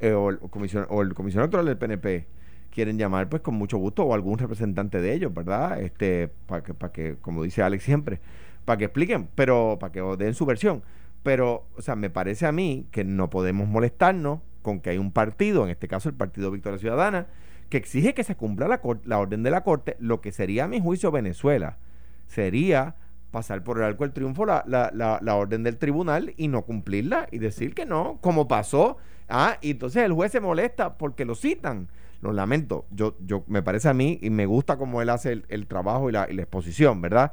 eh, 0.01 0.13
o, 0.13 0.31
el 0.31 0.39
comisión, 0.39 0.87
o 0.89 1.03
el 1.03 1.15
comisionado 1.15 1.47
electoral 1.47 1.67
del 1.67 1.79
PNP 1.79 2.27
quieren 2.71 2.99
llamar, 2.99 3.29
pues 3.29 3.43
con 3.43 3.55
mucho 3.55 3.79
gusto, 3.79 4.05
o 4.05 4.15
algún 4.15 4.39
representante 4.39 5.01
de 5.01 5.13
ellos, 5.13 5.33
¿verdad? 5.35 5.81
Este, 5.81 6.29
para 6.47 6.63
que, 6.63 6.75
para 6.75 6.93
que, 6.93 7.17
como 7.21 7.43
dice 7.43 7.63
Alex 7.63 7.83
siempre, 7.83 8.21
para 8.65 8.77
que 8.77 8.85
expliquen, 8.85 9.29
pero 9.35 9.79
para 9.81 9.93
que 9.93 10.01
den 10.19 10.35
su 10.35 10.47
versión. 10.47 10.83
Pero, 11.23 11.67
o 11.77 11.83
sea, 11.83 11.97
me 11.97 12.11
parece 12.11 12.47
a 12.47 12.53
mí 12.53 12.87
que 12.93 13.05
no 13.05 13.31
podemos 13.31 13.67
molestarnos 13.67 14.41
con 14.63 14.81
que 14.81 14.91
hay 14.91 14.99
un 14.99 15.13
partido, 15.13 15.65
en 15.65 15.71
este 15.71 15.89
caso 15.89 16.09
el 16.09 16.15
Partido 16.15 16.51
Victoria 16.51 16.79
Ciudadana, 16.79 17.27
que 17.69 17.77
exige 17.77 18.15
que 18.15 18.25
se 18.25 18.37
cumpla 18.37 18.69
la, 18.69 18.81
la 19.05 19.19
orden 19.19 19.43
de 19.43 19.51
la 19.51 19.63
Corte, 19.63 19.97
lo 19.99 20.21
que 20.21 20.33
sería, 20.33 20.65
a 20.65 20.69
mi 20.69 20.81
juicio, 20.81 21.11
Venezuela. 21.11 21.79
Sería 22.27 22.97
pasar 23.31 23.63
por 23.63 23.79
el 23.79 23.85
arco 23.85 24.05
del 24.05 24.13
triunfo 24.13 24.47
la, 24.47 24.65
la, 24.67 24.91
la, 24.95 25.19
la, 25.23 25.35
orden 25.35 25.63
del 25.63 25.77
tribunal 25.77 26.33
y 26.37 26.49
no 26.49 26.63
cumplirla 26.63 27.29
y 27.31 27.39
decir 27.39 27.75
que 27.75 27.87
no, 27.87 28.19
como 28.21 28.49
pasó. 28.49 28.97
Ah, 29.29 29.59
y 29.61 29.73
entonces 29.73 30.05
el 30.05 30.13
juez 30.13 30.33
se 30.33 30.41
molesta 30.41 30.97
porque 30.97 31.25
lo 31.25 31.35
citan. 31.35 31.89
Lo 32.21 32.33
lamento. 32.33 32.87
Yo, 32.91 33.17
yo 33.25 33.45
me 33.47 33.63
parece 33.63 33.89
a 33.89 33.95
mí 33.95 34.19
y 34.23 34.31
me 34.31 34.47
gusta 34.47 34.77
cómo 34.77 35.01
él 35.03 35.11
hace 35.11 35.43
el, 35.49 35.67
trabajo 35.67 36.09
y 36.09 36.13
la, 36.13 36.27
y 36.29 36.35
la, 36.35 36.43
exposición, 36.43 37.01
¿verdad? 37.01 37.33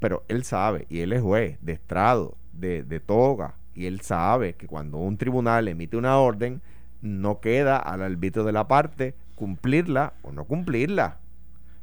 Pero 0.00 0.24
él 0.28 0.44
sabe, 0.44 0.86
y 0.88 1.00
él 1.00 1.12
es 1.12 1.22
juez 1.22 1.58
de 1.60 1.72
estrado, 1.72 2.36
de, 2.52 2.82
de 2.82 2.98
toga, 2.98 3.54
y 3.74 3.86
él 3.86 4.00
sabe 4.00 4.54
que 4.54 4.66
cuando 4.66 4.98
un 4.98 5.16
tribunal 5.16 5.68
emite 5.68 5.96
una 5.96 6.18
orden, 6.18 6.60
no 7.00 7.40
queda 7.40 7.76
al 7.76 8.02
arbitrio 8.02 8.44
de 8.44 8.52
la 8.52 8.66
parte 8.66 9.14
cumplirla 9.36 10.14
o 10.22 10.32
no 10.32 10.44
cumplirla. 10.44 11.18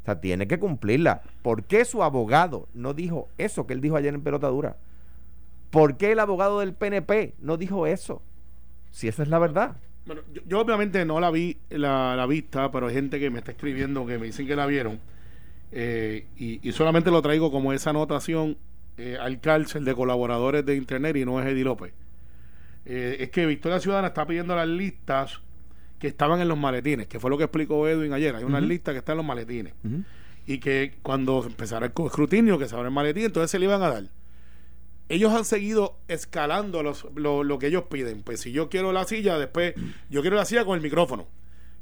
O 0.01 0.05
sea, 0.05 0.19
tiene 0.19 0.47
que 0.47 0.59
cumplirla. 0.59 1.21
¿Por 1.41 1.63
qué 1.63 1.85
su 1.85 2.03
abogado 2.03 2.67
no 2.73 2.93
dijo 2.93 3.29
eso 3.37 3.65
que 3.65 3.73
él 3.73 3.81
dijo 3.81 3.95
ayer 3.95 4.13
en 4.13 4.21
pelotadura? 4.21 4.75
¿Por 5.71 5.97
qué 5.97 6.11
el 6.11 6.19
abogado 6.19 6.59
del 6.59 6.73
PNP 6.73 7.33
no 7.39 7.57
dijo 7.57 7.87
eso? 7.87 8.21
Si 8.95 9.09
esa 9.09 9.23
es 9.23 9.29
la 9.29 9.39
verdad. 9.39 9.75
Bueno, 10.05 10.21
yo, 10.33 10.41
yo 10.47 10.61
obviamente 10.61 11.03
no 11.03 11.19
la 11.19 11.29
vi 11.29 11.57
la, 11.69 12.15
la, 12.15 12.25
vista, 12.27 12.71
pero 12.71 12.87
hay 12.87 12.93
gente 12.93 13.19
que 13.19 13.29
me 13.29 13.39
está 13.39 13.51
escribiendo 13.51 14.05
que 14.05 14.17
me 14.17 14.27
dicen 14.27 14.47
que 14.47 14.55
la 14.55 14.65
vieron. 14.65 15.01
Eh, 15.73 16.27
y, 16.37 16.65
y, 16.65 16.71
solamente 16.71 17.11
lo 17.11 17.21
traigo 17.21 17.51
como 17.51 17.73
esa 17.73 17.89
anotación 17.89 18.57
eh, 18.97 19.17
al 19.19 19.41
cárcel 19.41 19.83
de 19.83 19.93
colaboradores 19.93 20.65
de 20.65 20.77
Internet 20.77 21.17
y 21.17 21.25
no 21.25 21.41
es 21.41 21.45
Eddie 21.45 21.65
López. 21.65 21.91
Eh, 22.85 23.17
es 23.19 23.31
que 23.31 23.45
Victoria 23.45 23.81
Ciudadana 23.81 24.07
está 24.07 24.25
pidiendo 24.25 24.55
las 24.55 24.69
listas 24.69 25.41
que 25.99 26.07
estaban 26.07 26.39
en 26.39 26.47
los 26.47 26.57
maletines, 26.57 27.07
que 27.07 27.19
fue 27.19 27.29
lo 27.29 27.37
que 27.37 27.43
explicó 27.43 27.89
Edwin 27.89 28.13
ayer. 28.13 28.33
Hay 28.33 28.45
una 28.45 28.59
uh 28.59 28.61
-huh. 28.61 28.67
lista 28.67 28.93
que 28.93 28.99
está 28.99 29.11
en 29.11 29.17
los 29.17 29.25
maletines. 29.25 29.73
Uh 29.83 29.89
-huh. 29.89 30.03
Y 30.47 30.59
que 30.59 30.93
cuando 31.01 31.43
empezara 31.45 31.87
el 31.87 31.91
escrutinio, 32.05 32.57
que 32.57 32.69
se 32.69 32.75
abre 32.75 32.87
el 32.87 32.93
maletín, 32.93 33.25
entonces 33.25 33.51
se 33.51 33.59
le 33.59 33.65
iban 33.65 33.83
a 33.83 33.89
dar. 33.89 34.03
Ellos 35.07 35.33
han 35.33 35.45
seguido 35.45 35.97
escalando 36.07 36.81
los, 36.81 37.07
lo, 37.15 37.43
lo, 37.43 37.59
que 37.59 37.67
ellos 37.67 37.83
piden. 37.89 38.23
Pues 38.23 38.41
si 38.41 38.51
yo 38.51 38.69
quiero 38.69 38.91
la 38.91 39.05
silla, 39.05 39.37
después 39.37 39.75
yo 40.09 40.21
quiero 40.21 40.35
la 40.35 40.45
silla 40.45 40.65
con 40.65 40.75
el 40.75 40.81
micrófono. 40.81 41.27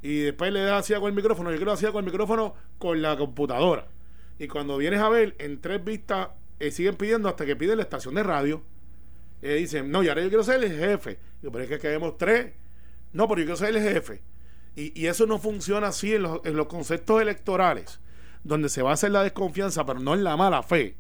Y 0.01 0.19
después 0.19 0.51
le 0.51 0.61
da 0.61 0.75
la 0.75 0.83
silla 0.83 0.99
con 0.99 1.09
el 1.09 1.15
micrófono, 1.15 1.49
yo 1.51 1.57
quiero 1.57 1.71
la 1.71 1.77
silla 1.77 1.93
con 1.93 2.03
el 2.03 2.11
micrófono 2.11 2.55
con 2.77 3.01
la 3.01 3.17
computadora. 3.17 3.87
Y 4.37 4.47
cuando 4.47 4.77
vienes 4.77 4.99
a 4.99 5.07
ver, 5.07 5.35
en 5.39 5.61
tres 5.61 5.83
vistas 5.83 6.29
eh, 6.59 6.71
siguen 6.71 6.95
pidiendo 6.95 7.29
hasta 7.29 7.45
que 7.45 7.55
piden 7.55 7.77
la 7.77 7.83
estación 7.83 8.15
de 8.15 8.23
radio. 8.23 8.61
Eh, 9.41 9.55
dicen, 9.55 9.89
no, 9.91 10.03
y 10.03 10.09
ahora 10.09 10.21
yo 10.21 10.27
quiero 10.27 10.43
ser 10.43 10.61
el 10.63 10.77
jefe. 10.77 11.19
Yo, 11.41 11.51
pero 11.51 11.63
es 11.63 11.69
que 11.69 11.79
queremos 11.79 12.17
tres 12.17 12.51
no, 13.13 13.27
pero 13.27 13.41
yo 13.41 13.45
quiero 13.45 13.57
ser 13.57 13.75
el 13.75 13.81
jefe. 13.81 14.21
Y, 14.75 14.99
y 14.99 15.07
eso 15.07 15.27
no 15.27 15.37
funciona 15.37 15.87
así 15.87 16.15
en 16.15 16.23
los, 16.23 16.41
en 16.43 16.55
los, 16.55 16.65
conceptos 16.65 17.21
electorales, 17.21 17.99
donde 18.43 18.69
se 18.69 18.81
va 18.81 18.89
a 18.89 18.93
hacer 18.93 19.11
la 19.11 19.23
desconfianza, 19.23 19.85
pero 19.85 19.99
no 19.99 20.15
en 20.15 20.23
la 20.23 20.35
mala 20.35 20.63
fe. 20.63 20.97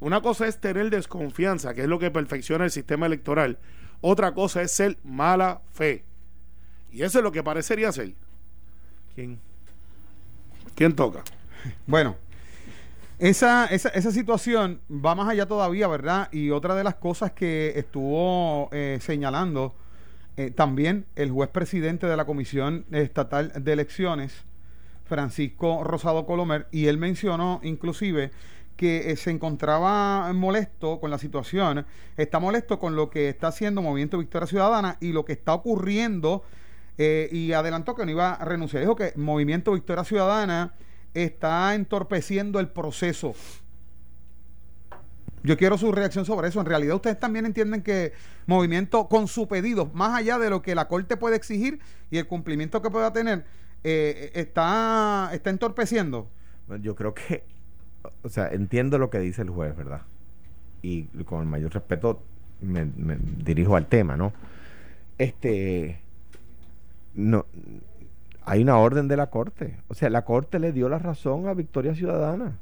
Una 0.00 0.20
cosa 0.20 0.46
es 0.46 0.60
tener 0.60 0.90
desconfianza, 0.90 1.74
que 1.74 1.82
es 1.82 1.88
lo 1.88 1.98
que 1.98 2.10
perfecciona 2.10 2.64
el 2.64 2.70
sistema 2.70 3.06
electoral. 3.06 3.58
Otra 4.00 4.32
cosa 4.32 4.62
es 4.62 4.72
ser 4.72 4.98
mala 5.02 5.60
fe. 5.72 6.04
Y 6.92 7.02
eso 7.02 7.18
es 7.18 7.24
lo 7.24 7.32
que 7.32 7.42
parecería 7.42 7.90
ser. 7.92 8.14
¿Quién? 9.14 9.38
¿Quién 10.74 10.94
toca? 10.94 11.22
Bueno, 11.86 12.14
esa, 13.18 13.66
esa, 13.66 13.88
esa, 13.88 14.12
situación 14.12 14.80
va 14.88 15.16
más 15.16 15.28
allá 15.28 15.46
todavía, 15.46 15.88
¿verdad? 15.88 16.28
Y 16.30 16.50
otra 16.50 16.76
de 16.76 16.84
las 16.84 16.94
cosas 16.94 17.32
que 17.32 17.72
estuvo 17.74 18.68
eh, 18.70 18.98
señalando 19.02 19.74
eh, 20.36 20.52
también 20.52 21.04
el 21.16 21.32
juez 21.32 21.50
presidente 21.50 22.06
de 22.06 22.16
la 22.16 22.24
Comisión 22.24 22.86
Estatal 22.92 23.52
de 23.56 23.72
Elecciones, 23.72 24.44
Francisco 25.04 25.82
Rosado 25.82 26.26
Colomer, 26.26 26.68
y 26.70 26.86
él 26.86 26.96
mencionó 26.96 27.58
inclusive 27.64 28.30
que 28.78 29.10
eh, 29.10 29.16
se 29.16 29.30
encontraba 29.30 30.32
molesto 30.32 31.00
con 31.00 31.10
la 31.10 31.18
situación, 31.18 31.84
está 32.16 32.38
molesto 32.38 32.78
con 32.78 32.96
lo 32.96 33.10
que 33.10 33.28
está 33.28 33.48
haciendo 33.48 33.82
Movimiento 33.82 34.16
Victoria 34.16 34.46
Ciudadana 34.46 34.96
y 35.00 35.12
lo 35.12 35.26
que 35.26 35.34
está 35.34 35.52
ocurriendo, 35.52 36.42
eh, 36.96 37.28
y 37.30 37.52
adelantó 37.52 37.94
que 37.94 38.06
no 38.06 38.10
iba 38.12 38.32
a 38.32 38.44
renunciar. 38.46 38.82
Dijo 38.82 38.96
que 38.96 39.12
Movimiento 39.16 39.72
Victoria 39.72 40.04
Ciudadana 40.04 40.74
está 41.12 41.74
entorpeciendo 41.74 42.60
el 42.60 42.68
proceso 42.68 43.34
yo 45.42 45.56
quiero 45.56 45.78
su 45.78 45.92
reacción 45.92 46.24
sobre 46.24 46.48
eso. 46.48 46.60
En 46.60 46.66
realidad, 46.66 46.96
ustedes 46.96 47.18
también 47.18 47.46
entienden 47.46 47.82
que 47.82 48.12
movimiento 48.46 49.08
con 49.08 49.28
su 49.28 49.48
pedido, 49.48 49.86
más 49.94 50.16
allá 50.16 50.38
de 50.38 50.50
lo 50.50 50.62
que 50.62 50.74
la 50.74 50.88
Corte 50.88 51.16
puede 51.16 51.36
exigir 51.36 51.80
y 52.10 52.18
el 52.18 52.26
cumplimiento 52.26 52.82
que 52.82 52.90
pueda 52.90 53.12
tener, 53.12 53.44
eh, 53.84 54.30
está, 54.34 55.30
está 55.32 55.50
entorpeciendo. 55.50 56.30
Yo 56.80 56.94
creo 56.94 57.14
que, 57.14 57.44
o 58.22 58.28
sea, 58.28 58.48
entiendo 58.48 58.98
lo 58.98 59.10
que 59.10 59.18
dice 59.18 59.42
el 59.42 59.50
juez, 59.50 59.76
¿verdad? 59.76 60.02
Y 60.82 61.04
con 61.24 61.40
el 61.40 61.46
mayor 61.46 61.72
respeto 61.72 62.22
me, 62.60 62.84
me 62.84 63.16
dirijo 63.44 63.76
al 63.76 63.86
tema, 63.86 64.16
¿no? 64.16 64.32
Este, 65.18 66.00
no, 67.14 67.46
hay 68.44 68.62
una 68.62 68.78
orden 68.78 69.08
de 69.08 69.16
la 69.16 69.28
Corte. 69.28 69.76
O 69.88 69.94
sea, 69.94 70.08
la 70.08 70.24
Corte 70.24 70.58
le 70.58 70.72
dio 70.72 70.88
la 70.88 70.98
razón 70.98 71.48
a 71.48 71.54
Victoria 71.54 71.94
Ciudadana 71.94 72.56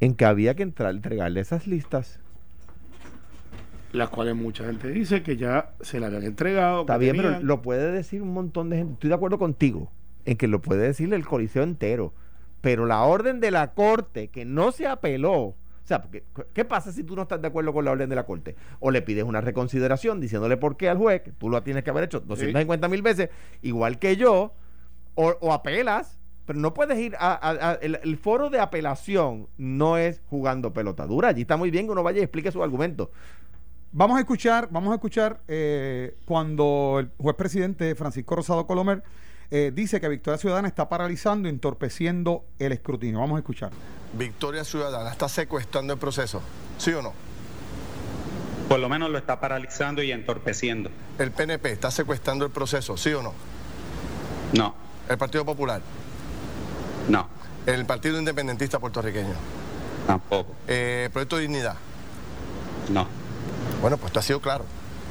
en 0.00 0.14
que 0.14 0.24
había 0.24 0.54
que 0.54 0.62
entrar, 0.62 0.94
entregarle 0.94 1.40
esas 1.40 1.66
listas. 1.66 2.20
Las 3.92 4.10
cuales 4.10 4.36
mucha 4.36 4.64
gente 4.64 4.88
dice 4.88 5.22
que 5.22 5.36
ya 5.36 5.72
se 5.80 5.98
las 5.98 6.08
habían 6.08 6.24
entregado. 6.24 6.82
Está 6.82 6.98
bien, 6.98 7.16
tenían... 7.16 7.34
pero 7.34 7.46
lo 7.46 7.62
puede 7.62 7.90
decir 7.90 8.22
un 8.22 8.32
montón 8.32 8.70
de 8.70 8.78
gente. 8.78 8.92
Estoy 8.94 9.08
de 9.08 9.14
acuerdo 9.14 9.38
contigo 9.38 9.90
en 10.24 10.36
que 10.36 10.46
lo 10.46 10.60
puede 10.60 10.86
decir 10.86 11.12
el 11.12 11.26
coliseo 11.26 11.62
entero. 11.62 12.12
Pero 12.60 12.86
la 12.86 13.02
orden 13.02 13.40
de 13.40 13.50
la 13.50 13.72
corte 13.74 14.28
que 14.28 14.44
no 14.44 14.72
se 14.72 14.86
apeló. 14.86 15.34
O 15.34 15.56
sea, 15.84 16.02
porque, 16.02 16.24
¿qué 16.52 16.64
pasa 16.64 16.92
si 16.92 17.02
tú 17.02 17.16
no 17.16 17.22
estás 17.22 17.40
de 17.40 17.48
acuerdo 17.48 17.72
con 17.72 17.84
la 17.84 17.92
orden 17.92 18.10
de 18.10 18.16
la 18.16 18.26
corte? 18.26 18.56
O 18.78 18.90
le 18.90 19.00
pides 19.00 19.24
una 19.24 19.40
reconsideración 19.40 20.20
diciéndole 20.20 20.56
por 20.56 20.76
qué 20.76 20.88
al 20.88 20.98
juez, 20.98 21.22
que 21.22 21.32
tú 21.32 21.48
lo 21.48 21.62
tienes 21.62 21.82
que 21.82 21.90
haber 21.90 22.04
hecho 22.04 22.20
250 22.20 22.88
mil 22.88 23.00
veces, 23.00 23.30
igual 23.62 23.98
que 23.98 24.16
yo, 24.16 24.52
o, 25.14 25.36
o 25.40 25.52
apelas 25.52 26.18
pero 26.48 26.60
no 26.60 26.72
puedes 26.72 26.98
ir 26.98 27.14
a, 27.18 27.34
a, 27.34 27.72
a 27.72 27.74
el, 27.74 28.00
el, 28.02 28.16
foro 28.16 28.48
de 28.48 28.58
apelación 28.58 29.48
no 29.58 29.98
es 29.98 30.22
jugando 30.30 30.72
pelota 30.72 31.04
dura 31.06 31.28
allí 31.28 31.42
está 31.42 31.58
muy 31.58 31.70
bien 31.70 31.84
que 31.84 31.92
uno 31.92 32.02
vaya 32.02 32.20
y 32.20 32.22
explique 32.22 32.50
su 32.50 32.62
argumento 32.62 33.10
vamos 33.92 34.16
a 34.16 34.20
escuchar 34.20 34.68
vamos 34.70 34.92
a 34.92 34.94
escuchar 34.94 35.42
eh, 35.46 36.16
cuando 36.24 37.00
el 37.00 37.10
juez 37.18 37.36
presidente 37.36 37.94
Francisco 37.94 38.34
Rosado 38.34 38.66
Colomer 38.66 39.02
eh, 39.50 39.72
dice 39.74 40.00
que 40.00 40.08
Victoria 40.08 40.38
Ciudadana 40.38 40.68
está 40.68 40.88
paralizando 40.88 41.48
entorpeciendo 41.48 42.44
el 42.58 42.72
escrutinio 42.72 43.20
vamos 43.20 43.36
a 43.36 43.38
escuchar 43.40 43.70
Victoria 44.12 44.64
Ciudadana 44.64 45.10
está 45.10 45.28
secuestrando 45.28 45.92
el 45.92 45.98
proceso 45.98 46.42
¿sí 46.78 46.92
o 46.92 47.02
no? 47.02 47.12
por 48.68 48.78
lo 48.78 48.88
menos 48.88 49.10
lo 49.10 49.18
está 49.18 49.40
paralizando 49.40 50.02
y 50.02 50.12
entorpeciendo 50.12 50.90
el 51.18 51.30
PNP 51.32 51.72
está 51.72 51.90
secuestrando 51.90 52.44
el 52.44 52.50
proceso 52.50 52.96
¿sí 52.96 53.12
o 53.12 53.22
no? 53.22 53.32
no 54.52 54.74
el 55.08 55.16
Partido 55.18 55.44
Popular 55.44 55.80
no. 57.08 57.26
¿El 57.66 57.84
Partido 57.86 58.18
Independentista 58.18 58.78
Puertorriqueño? 58.78 59.34
Tampoco. 60.06 60.54
Eh, 60.66 61.08
¿Proyecto 61.12 61.36
de 61.36 61.42
Dignidad? 61.42 61.76
No. 62.90 63.06
Bueno, 63.80 63.96
pues 63.96 64.10
esto 64.10 64.20
ha 64.20 64.22
sido 64.22 64.40
claro. 64.40 64.64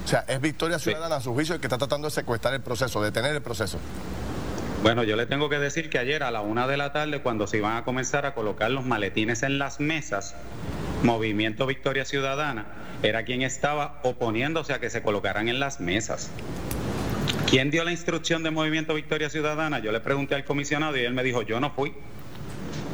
O 0.06 0.08
sea, 0.08 0.24
es 0.28 0.40
Victoria 0.40 0.80
Ciudadana 0.80 1.16
sí. 1.16 1.22
a 1.22 1.24
su 1.24 1.34
juicio 1.34 1.56
el 1.56 1.62
que 1.62 1.68
está 1.68 1.78
tratando 1.78 2.08
de 2.08 2.12
secuestrar 2.12 2.54
el 2.54 2.62
proceso, 2.62 3.02
de 3.02 3.08
detener 3.08 3.36
el 3.36 3.42
proceso. 3.42 3.78
Bueno, 4.84 5.04
yo 5.04 5.16
le 5.16 5.26
tengo 5.26 5.50
que 5.50 5.58
decir 5.58 5.90
que 5.90 5.98
ayer 5.98 6.24
a 6.24 6.32
la 6.32 6.42
una 6.42 6.68
de 6.68 6.78
la 6.78 6.94
tarde, 6.94 7.20
cuando 7.22 7.48
se 7.48 7.58
iban 7.58 7.78
a 7.78 7.84
comenzar 7.84 8.26
a 8.26 8.34
colocar 8.36 8.70
los 8.70 8.86
maletines 8.86 9.44
en 9.44 9.58
las 9.58 9.80
mesas, 9.80 10.36
Movimiento 11.04 11.66
Victoria 11.66 12.06
Ciudadana 12.06 12.66
era 13.02 13.24
quien 13.26 13.42
estaba 13.42 14.00
oponiéndose 14.04 14.74
a 14.74 14.80
que 14.80 14.90
se 14.90 15.02
colocaran 15.02 15.50
en 15.50 15.60
las 15.60 15.80
mesas. 15.80 16.30
¿Quién 17.50 17.72
dio 17.72 17.84
la 17.84 17.92
instrucción 17.92 18.44
de 18.44 18.52
Movimiento 18.52 18.94
Victoria 18.94 19.30
Ciudadana? 19.30 19.80
Yo 19.80 19.92
le 19.92 20.00
pregunté 20.00 20.36
al 20.36 20.46
comisionado 20.46 20.96
y 20.98 21.02
él 21.02 21.14
me 21.14 21.24
dijo, 21.24 21.42
yo 21.42 21.60
no 21.60 21.72
fui. 21.72 21.94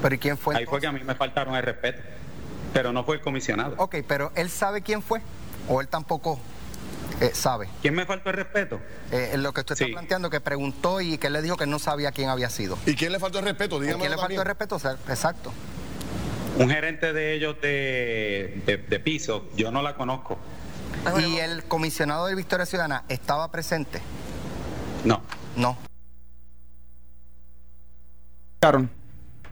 ¿Pero 0.01 0.15
y 0.15 0.17
quién 0.17 0.37
fue? 0.37 0.55
Ahí 0.55 0.63
entonces? 0.63 0.69
fue 0.69 0.81
que 0.81 0.87
a 0.87 0.91
mí 0.91 1.05
me 1.05 1.15
faltaron 1.15 1.55
el 1.55 1.63
respeto. 1.63 2.01
Pero 2.73 2.93
no 2.93 3.03
fue 3.03 3.15
el 3.17 3.21
comisionado. 3.21 3.75
Ok, 3.77 3.97
pero 4.07 4.31
¿él 4.35 4.49
sabe 4.49 4.81
quién 4.81 5.01
fue? 5.01 5.21
¿O 5.67 5.81
él 5.81 5.87
tampoco 5.87 6.39
eh, 7.23 7.31
sabe? 7.33 7.69
¿Quién 7.81 7.95
me 7.95 8.05
faltó 8.05 8.29
el 8.29 8.35
respeto? 8.35 8.79
Eh, 9.11 9.35
lo 9.37 9.53
que 9.53 9.61
usted 9.61 9.75
sí. 9.75 9.83
está 9.85 9.93
planteando, 9.93 10.29
que 10.29 10.41
preguntó 10.41 11.01
y 11.01 11.17
que 11.17 11.27
él 11.27 11.33
le 11.33 11.41
dijo 11.41 11.57
que 11.57 11.65
no 11.65 11.79
sabía 11.79 12.11
quién 12.11 12.29
había 12.29 12.49
sido. 12.49 12.77
¿Y 12.85 12.95
quién 12.95 13.11
le 13.11 13.19
faltó 13.19 13.39
el 13.39 13.45
respeto? 13.45 13.79
Dígame 13.79 13.99
¿Quién 13.99 14.11
le 14.11 14.17
faltó 14.17 14.41
el 14.41 14.47
respeto? 14.47 14.75
Exacto. 15.07 15.53
Un 16.57 16.69
gerente 16.69 17.13
de 17.13 17.33
ellos 17.33 17.55
de, 17.61 18.61
de, 18.65 18.77
de 18.77 18.99
piso, 18.99 19.45
yo 19.55 19.71
no 19.71 19.81
la 19.81 19.95
conozco. 19.95 20.37
¿Y 21.19 21.37
el 21.37 21.63
comisionado 21.63 22.27
de 22.27 22.35
Victoria 22.35 22.65
Ciudadana 22.65 23.03
estaba 23.09 23.51
presente? 23.51 24.01
No. 25.03 25.21
No. 25.55 25.77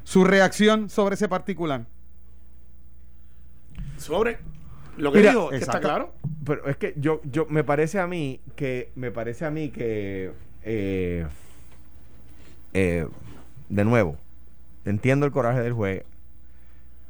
Su 0.04 0.24
reacción 0.24 0.90
sobre 0.90 1.16
ese 1.16 1.28
particular. 1.28 1.86
Sobre 3.98 4.40
lo 4.98 5.12
que 5.12 5.20
Mira, 5.20 5.32
dijo, 5.32 5.50
que 5.50 5.58
está 5.58 5.78
exacto. 5.78 5.88
claro. 5.88 6.14
Pero 6.46 6.68
es 6.68 6.78
que 6.78 6.94
yo, 6.98 7.22
yo 7.24 7.46
me 7.48 7.64
parece 7.64 8.00
a 8.00 8.08
mí 8.08 8.42
que 8.56 8.92
me 8.96 9.12
parece 9.12 9.46
a 9.46 9.52
mí 9.52 9.70
que 9.70 10.32
eh, 10.64 11.26
eh, 12.74 13.08
de 13.70 13.86
nuevo 13.86 14.18
entiendo 14.86 15.26
el 15.26 15.32
coraje 15.32 15.62
del 15.62 15.74
juez. 15.74 16.04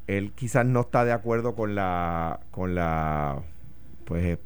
Él 0.07 0.33
quizás 0.35 0.65
no 0.65 0.81
está 0.81 1.05
de 1.05 1.13
acuerdo 1.13 1.55
con 1.55 1.75
la 1.75 2.39
con 2.51 2.75
la 2.75 3.39
pues 4.05 4.25
eh, 4.25 4.37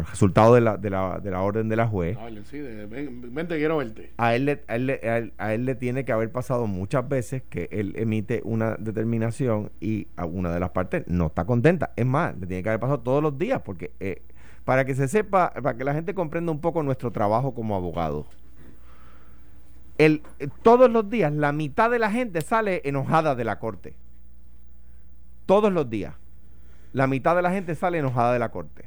el 0.00 0.06
resultado 0.06 0.54
de 0.54 0.60
la, 0.60 0.76
de 0.76 0.90
la, 0.90 1.18
de 1.20 1.30
la 1.30 1.40
orden 1.42 1.68
de 1.68 1.76
la 1.76 1.86
juez. 1.86 2.16
Dale, 2.16 2.44
sí, 2.44 2.58
de- 2.58 2.86
ven, 2.86 3.34
vente, 3.34 3.56
quiero 3.58 3.76
verte. 3.78 4.12
a 4.16 4.34
él, 4.34 4.44
le, 4.46 4.62
a, 4.68 4.76
él, 4.76 4.86
le- 4.86 5.00
a 5.02 5.18
él- 5.18 5.32
a 5.38 5.54
él 5.54 5.64
le 5.64 5.74
tiene 5.74 6.04
que 6.04 6.12
haber 6.12 6.30
pasado 6.32 6.66
muchas 6.66 7.08
veces 7.08 7.42
que 7.48 7.68
él 7.72 7.92
emite 7.96 8.40
una 8.44 8.76
determinación 8.78 9.70
y 9.80 10.08
a 10.16 10.24
una 10.26 10.52
de 10.52 10.60
las 10.60 10.70
partes 10.70 11.04
no 11.06 11.26
está 11.26 11.44
contenta. 11.44 11.92
Es 11.96 12.06
más, 12.06 12.36
le 12.38 12.46
tiene 12.46 12.62
que 12.62 12.68
haber 12.68 12.80
pasado 12.80 13.00
todos 13.00 13.22
los 13.22 13.36
días 13.38 13.60
porque 13.64 13.92
eh, 14.00 14.22
para 14.64 14.84
que 14.84 14.94
se 14.94 15.08
sepa, 15.08 15.50
para 15.52 15.76
que 15.76 15.84
la 15.84 15.92
gente 15.94 16.14
comprenda 16.14 16.52
un 16.52 16.60
poco 16.60 16.82
nuestro 16.82 17.10
trabajo 17.10 17.54
como 17.54 17.74
abogado. 17.76 18.26
El, 19.98 20.22
eh, 20.38 20.48
todos 20.62 20.90
los 20.90 21.08
días 21.10 21.32
la 21.32 21.52
mitad 21.52 21.90
de 21.90 21.98
la 21.98 22.10
gente 22.10 22.40
sale 22.40 22.80
enojada 22.84 23.34
de 23.34 23.44
la 23.44 23.58
corte. 23.58 23.94
Todos 25.46 25.72
los 25.72 25.88
días. 25.90 26.14
La 26.92 27.06
mitad 27.06 27.34
de 27.36 27.42
la 27.42 27.50
gente 27.50 27.74
sale 27.74 27.98
enojada 27.98 28.32
de 28.32 28.38
la 28.38 28.50
corte. 28.50 28.86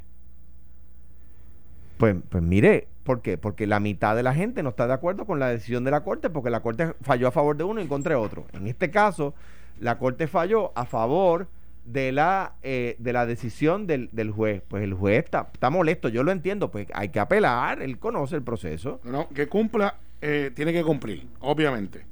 Pues, 1.98 2.16
pues 2.30 2.44
mire, 2.44 2.88
¿por 3.04 3.22
qué? 3.22 3.38
Porque 3.38 3.68
la 3.68 3.80
mitad 3.80 4.16
de 4.16 4.24
la 4.24 4.34
gente 4.34 4.64
no 4.64 4.70
está 4.70 4.88
de 4.88 4.94
acuerdo 4.94 5.26
con 5.26 5.40
la 5.40 5.48
decisión 5.50 5.84
de 5.84 5.92
la 5.92 6.04
Corte, 6.04 6.30
porque 6.30 6.50
la 6.50 6.62
Corte 6.62 6.94
falló 7.02 7.28
a 7.28 7.32
favor 7.32 7.56
de 7.58 7.64
uno 7.64 7.80
y 7.80 7.84
en 7.84 7.90
contra 7.90 8.16
de 8.16 8.22
otro. 8.22 8.46
En 8.54 8.68
este 8.68 8.92
caso, 8.92 9.34
la 9.80 9.98
Corte 9.98 10.28
falló 10.28 10.72
a 10.76 10.86
favor 10.86 11.48
de 11.86 12.12
la, 12.12 12.54
eh, 12.64 12.96
de 13.00 13.14
la 13.14 13.26
decisión 13.26 13.86
del, 13.88 14.10
del 14.12 14.32
juez. 14.32 14.62
Pues 14.68 14.84
el 14.84 14.94
juez 14.94 15.24
está, 15.24 15.50
está 15.54 15.70
molesto, 15.70 16.10
yo 16.10 16.24
lo 16.24 16.32
entiendo, 16.32 16.72
pues 16.72 16.88
hay 16.94 17.10
que 17.10 17.20
apelar, 17.20 17.82
él 17.82 17.98
conoce 18.00 18.36
el 18.36 18.42
proceso. 18.42 19.00
No, 19.04 19.12
no, 19.12 19.30
que 19.30 19.48
cumpla, 19.48 19.96
eh, 20.22 20.52
tiene 20.56 20.74
que 20.74 20.84
cumplir, 20.84 21.28
obviamente. 21.42 22.06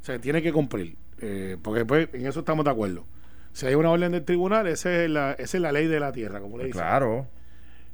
O 0.00 0.04
sea, 0.04 0.18
tiene 0.20 0.40
que 0.40 0.52
cumplir. 0.52 0.96
eh, 1.20 1.56
porque 1.62 1.84
pues, 1.84 2.08
en 2.14 2.26
eso 2.26 2.40
estamos 2.40 2.64
de 2.64 2.70
acuerdo. 2.70 3.04
Si 3.52 3.66
hay 3.66 3.74
una 3.74 3.90
orden 3.90 4.12
del 4.12 4.24
tribunal, 4.24 4.68
esa 4.68 5.02
es 5.02 5.10
la, 5.10 5.32
esa 5.32 5.56
es 5.56 5.60
la 5.60 5.72
ley 5.72 5.86
de 5.88 5.98
la 5.98 6.12
tierra, 6.12 6.40
como 6.40 6.56
le 6.58 6.66
dicen. 6.66 6.80
Claro. 6.80 7.26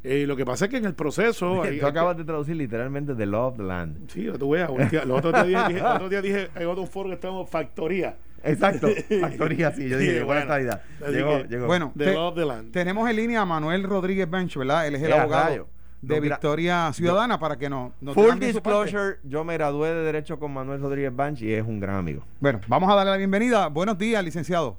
Eh, 0.04 0.26
lo 0.26 0.36
que 0.36 0.44
pasa 0.44 0.66
es 0.66 0.70
que 0.70 0.76
en 0.76 0.84
el 0.84 0.94
proceso. 0.94 1.54
Tú 1.56 1.62
hay 1.62 1.80
acabas 1.80 2.14
que- 2.14 2.22
de 2.22 2.26
traducir 2.26 2.56
literalmente 2.56 3.14
The 3.14 3.26
Law 3.26 3.48
of 3.48 3.56
the 3.56 3.62
Land. 3.62 4.10
Sí, 4.10 4.28
tú 4.38 4.50
veas. 4.50 4.68
un 4.70 4.88
día- 4.88 5.04
Los 5.04 5.18
otros 5.24 5.46
días 5.46 5.68
dije, 5.68 5.82
otros 5.82 6.10
días 6.10 6.22
dije, 6.22 6.48
hay 6.54 6.64
otro 6.66 6.86
foro 6.86 7.08
que 7.08 7.14
estamos 7.14 7.48
factoría. 7.48 8.16
Exacto, 8.42 8.88
factoría, 9.22 9.72
sí, 9.72 9.88
yo 9.88 9.96
dije, 9.96 10.18
Sí, 10.18 10.24
buena 10.24 10.44
bueno. 10.44 10.78
Llegó, 11.10 11.30
que- 11.42 11.48
llegó. 11.48 11.66
Bueno, 11.66 11.92
The 11.96 12.04
te- 12.04 12.16
of 12.16 12.34
the 12.34 12.44
land. 12.44 12.72
tenemos 12.72 13.08
en 13.08 13.16
línea 13.16 13.40
a 13.40 13.44
Manuel 13.46 13.82
Rodríguez 13.84 14.28
Bench, 14.30 14.56
¿verdad? 14.58 14.86
Él 14.86 14.96
es 14.96 15.02
el 15.02 15.10
Eh, 15.10 15.14
abogado 15.18 15.44
rayo. 15.48 15.66
de 16.02 16.16
No, 16.16 16.20
Victoria 16.20 16.92
Ciudadana 16.92 17.38
para 17.40 17.56
que 17.56 17.70
no, 17.70 17.94
nos 18.02 18.14
Full 18.14 18.38
disclosure, 18.38 19.16
yo 19.24 19.42
me 19.44 19.54
gradué 19.54 19.94
de 19.94 20.02
Derecho 20.02 20.38
con 20.38 20.52
Manuel 20.52 20.82
Rodríguez 20.82 21.16
Banch 21.16 21.40
y 21.40 21.54
es 21.54 21.66
un 21.66 21.80
gran 21.80 21.96
amigo. 21.96 22.22
Bueno, 22.40 22.60
vamos 22.68 22.92
a 22.92 22.94
darle 22.94 23.12
la 23.12 23.16
bienvenida. 23.16 23.68
Buenos 23.68 23.96
días, 23.96 24.22
licenciado. 24.22 24.76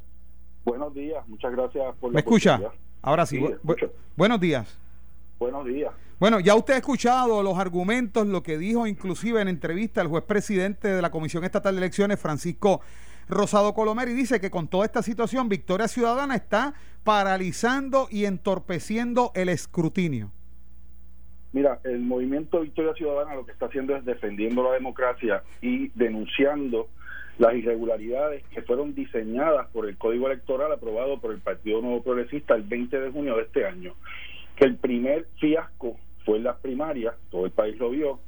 Buenos 0.63 0.94
días, 0.94 1.27
muchas 1.27 1.51
gracias 1.51 1.96
por 2.00 2.12
la 2.12 2.13
¿Me 2.13 2.20
escucha? 2.20 2.62
Ahora 3.01 3.25
sí. 3.25 3.38
Sí, 3.38 3.44
Bu- 3.44 3.53
escucho. 3.55 3.91
buenos 4.15 4.39
días. 4.39 4.77
Buenos 5.39 5.65
días. 5.65 5.92
Bueno, 6.20 6.39
ya 6.39 6.56
usted 6.56 6.75
ha 6.75 6.77
escuchado 6.77 7.44
los 7.44 7.58
argumentos, 7.58 8.25
lo 8.25 8.42
que 8.42 8.58
dijo 8.58 8.88
inclusive 8.88 9.42
en 9.42 9.50
entrevista 9.50 10.01
el 10.01 10.08
juez 10.08 10.24
presidente 10.24 10.88
de 10.88 11.01
la 11.01 11.12
Comisión 11.12 11.44
Estatal 11.44 11.75
de 11.75 11.82
Elecciones, 11.82 12.20
Francisco 12.20 12.82
Rosado 13.27 13.74
Colomer, 13.74 14.08
y 14.08 14.13
dice 14.13 14.39
que 14.39 14.50
con 14.50 14.68
toda 14.68 14.86
esta 14.86 15.01
situación, 15.01 15.50
Victoria 15.50 15.88
Ciudadana 15.88 16.36
está 16.36 16.74
paralizando 17.04 18.08
y 18.10 18.25
entorpeciendo 18.25 19.32
el 19.36 19.50
escrutinio. 19.50 20.32
Mira, 21.52 21.80
el 21.84 22.00
movimiento 22.00 22.62
Victoria 22.62 22.93
Ciudadana 22.93 23.36
lo 23.36 23.45
que 23.45 23.52
está 23.52 23.67
haciendo 23.67 23.95
es 23.95 24.04
defendiendo 24.06 24.63
la 24.63 24.71
democracia 24.71 25.43
y 25.62 25.89
denunciando 25.95 26.88
las 27.38 27.56
irregularidades 27.56 28.43
que 28.54 28.62
fueron 28.62 28.95
diseñadas 28.95 29.67
por 29.69 29.88
el 29.88 29.98
Código 29.98 30.28
Electoral 30.28 30.71
aprobado 30.71 31.19
por 31.19 31.32
el 31.32 31.39
Partido 31.39 31.82
Nuevo 31.82 32.04
Progresista 32.04 32.56
el 32.56 32.63
20 32.63 33.00
de 33.00 33.12
junio 33.12 33.36
de 33.36 33.43
este 33.43 33.65
año. 33.65 33.93
Que 34.56 34.65
el 34.65 34.78
primer 34.78 35.28
fiasco 35.39 35.98
fue 36.24 36.38
en 36.38 36.46
las 36.46 36.58
primarias, 36.58 37.15
todo 37.30 37.46
el 37.46 37.52
país 37.52 37.78
lo 37.78 37.89
vio, 37.89 38.20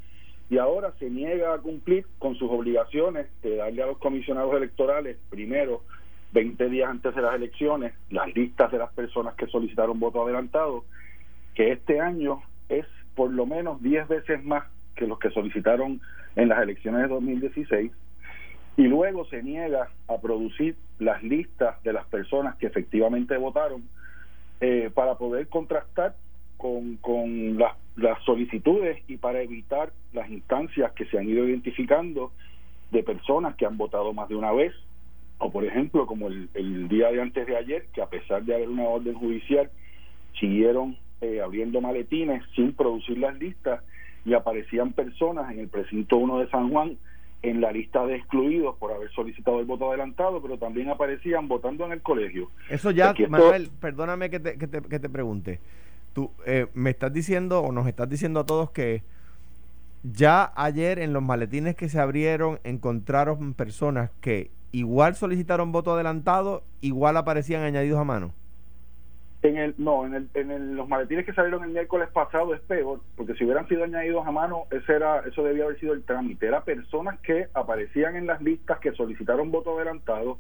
y 0.50 0.58
ahora 0.58 0.94
se 1.00 1.10
niega 1.10 1.54
a 1.54 1.58
cumplir 1.58 2.06
con 2.20 2.36
sus 2.36 2.50
obligaciones 2.50 3.28
de 3.42 3.58
darle 3.58 3.84
a 3.84 3.88
los 3.88 3.98
comisionados 3.98 4.56
electorales, 4.56 5.18
primero, 5.30 5.84
20 6.32 6.70
días 6.70 6.90
antes 6.90 7.16
de 7.16 7.22
las 7.22 7.36
elecciones, 7.36 7.94
las 8.10 8.34
listas 8.36 8.72
de 8.72 8.78
las 8.78 8.92
personas 8.94 9.36
que 9.36 9.48
solicitaron 9.48 10.00
voto 10.00 10.24
adelantado, 10.24 10.86
que 11.56 11.72
este 11.72 12.00
año 12.00 12.42
es 12.70 12.86
por 13.16 13.32
lo 13.32 13.46
menos 13.46 13.82
10 13.82 14.08
veces 14.08 14.44
más 14.44 14.66
que 14.96 15.08
los 15.08 15.20
que 15.20 15.32
solicitaron 15.32 16.02
en 16.36 16.50
las 16.50 16.62
elecciones 16.62 17.02
de 17.02 17.08
2016 17.08 17.92
y 18.78 18.84
luego 18.84 19.26
se 19.26 19.42
niega 19.42 19.90
a 20.08 20.18
producir 20.22 20.76
las 21.00 21.24
listas 21.24 21.82
de 21.84 21.94
las 21.94 22.06
personas 22.08 22.56
que 22.58 22.68
efectivamente 22.68 23.36
votaron 23.38 23.84
eh, 24.62 24.90
para 24.94 25.16
poder 25.16 25.48
contrastar 25.48 26.16
con, 26.58 26.98
con 26.98 27.58
las, 27.58 27.76
las 27.96 28.22
solicitudes 28.24 29.04
y 29.08 29.18
para 29.18 29.42
evitar 29.42 29.92
las 30.14 30.30
instancias 30.30 30.92
que 30.94 31.06
se 31.06 31.18
han 31.18 31.30
ido 31.30 31.48
identificando 31.48 32.32
de 32.92 33.04
personas 33.04 33.56
que 33.56 33.66
han 33.66 33.78
votado 33.78 34.14
más 34.14 34.30
de 34.30 34.36
una 34.36 34.52
vez 34.52 34.74
o 35.40 35.52
por 35.52 35.66
ejemplo 35.66 36.08
como 36.08 36.28
el, 36.28 36.88
día 36.88 37.12
de 37.12 37.22
antes 37.22 37.46
de 37.46 37.56
ayer 37.56 37.86
que 37.94 38.02
a 38.02 38.08
pesar 38.08 38.44
de 38.44 38.56
haber 38.56 38.70
una 38.70 38.84
orden 38.84 39.14
judicial 39.14 39.70
siguieron 40.40 40.98
eh, 41.22 41.42
abriendo 41.42 41.82
maletines 41.82 42.44
sin 42.56 42.74
producir 42.74 43.18
las 43.18 43.38
listas 43.38 43.84
y 44.26 44.34
aparecían 44.34 44.94
personas 44.94 45.52
en 45.52 45.60
el 45.60 45.68
precinto 45.68 46.18
1 46.18 46.40
de 46.40 46.50
San 46.50 46.70
Juan 46.70 46.98
en 47.44 47.62
la 47.62 47.72
lista 47.72 48.06
de 48.06 48.16
excluidos 48.16 48.76
por 48.78 48.92
haber 48.92 49.12
solicitado 49.12 49.60
el 49.60 49.66
voto 49.66 49.90
adelantado, 49.90 50.42
pero 50.42 50.58
también 50.58 50.90
aparecían 50.90 51.48
votando 51.48 51.86
en 51.86 51.92
el 51.92 52.02
colegio. 52.02 52.50
Eso 52.70 52.92
ya, 52.92 53.12
esto- 53.12 53.30
Manuel, 53.30 53.70
perdóname 53.80 54.30
que 54.30 54.40
te, 54.40 54.58
que 54.58 54.68
te, 54.68 54.82
que 54.82 55.00
te 55.00 55.10
pregunte. 55.10 55.60
Tú 56.14 56.32
eh, 56.46 56.66
me 56.74 56.90
estás 56.90 57.14
diciendo 57.14 57.62
o 57.62 57.72
nos 57.72 57.88
estás 57.88 58.10
diciendo 58.10 58.40
a 58.40 58.46
todos 58.46 58.72
que 58.72 59.04
ya 60.04 60.52
ayer 60.56 61.00
en 61.00 61.14
los 61.14 61.22
maletines 61.22 61.76
que 61.76 61.90
se 61.90 62.00
abrieron 62.00 62.60
encontraron 62.64 63.54
personas 63.54 64.10
que 64.22 64.50
igual 64.72 65.16
solicitaron 65.16 65.72
voto 65.72 65.94
adelantado, 65.94 66.64
igual 66.82 67.18
aparecían 67.18 67.64
añadidos 67.64 68.00
a 68.00 68.04
mano. 68.04 68.34
En 69.44 69.56
el, 69.58 69.76
no, 69.78 70.06
en, 70.06 70.16
el, 70.16 70.30
en 70.34 70.50
el- 70.52 70.76
los 70.76 70.88
maletines 70.90 71.24
que 71.26 71.34
salieron 71.34 71.64
el 71.64 71.70
miércoles 71.70 72.10
pasado 72.12 72.56
es 72.56 72.62
peor, 72.62 73.02
porque 73.16 73.36
si 73.36 73.44
hubieran 73.44 73.68
sido 73.68 73.84
añadidos 73.84 74.26
a 74.26 74.32
mano, 74.32 74.66
ese 74.72 74.94
era, 74.94 75.20
eso 75.28 75.44
debía 75.44 75.66
haber 75.66 75.80
sido 75.80 75.94
el 75.94 76.04
trámite. 76.04 76.48
Era 76.48 76.64
personas 76.64 77.20
que 77.20 77.48
aparecían 77.54 78.16
en 78.16 78.26
las 78.26 78.42
listas 78.42 78.80
que 78.80 78.94
solicitaron 78.94 79.52
voto 79.52 79.76
adelantado, 79.78 80.40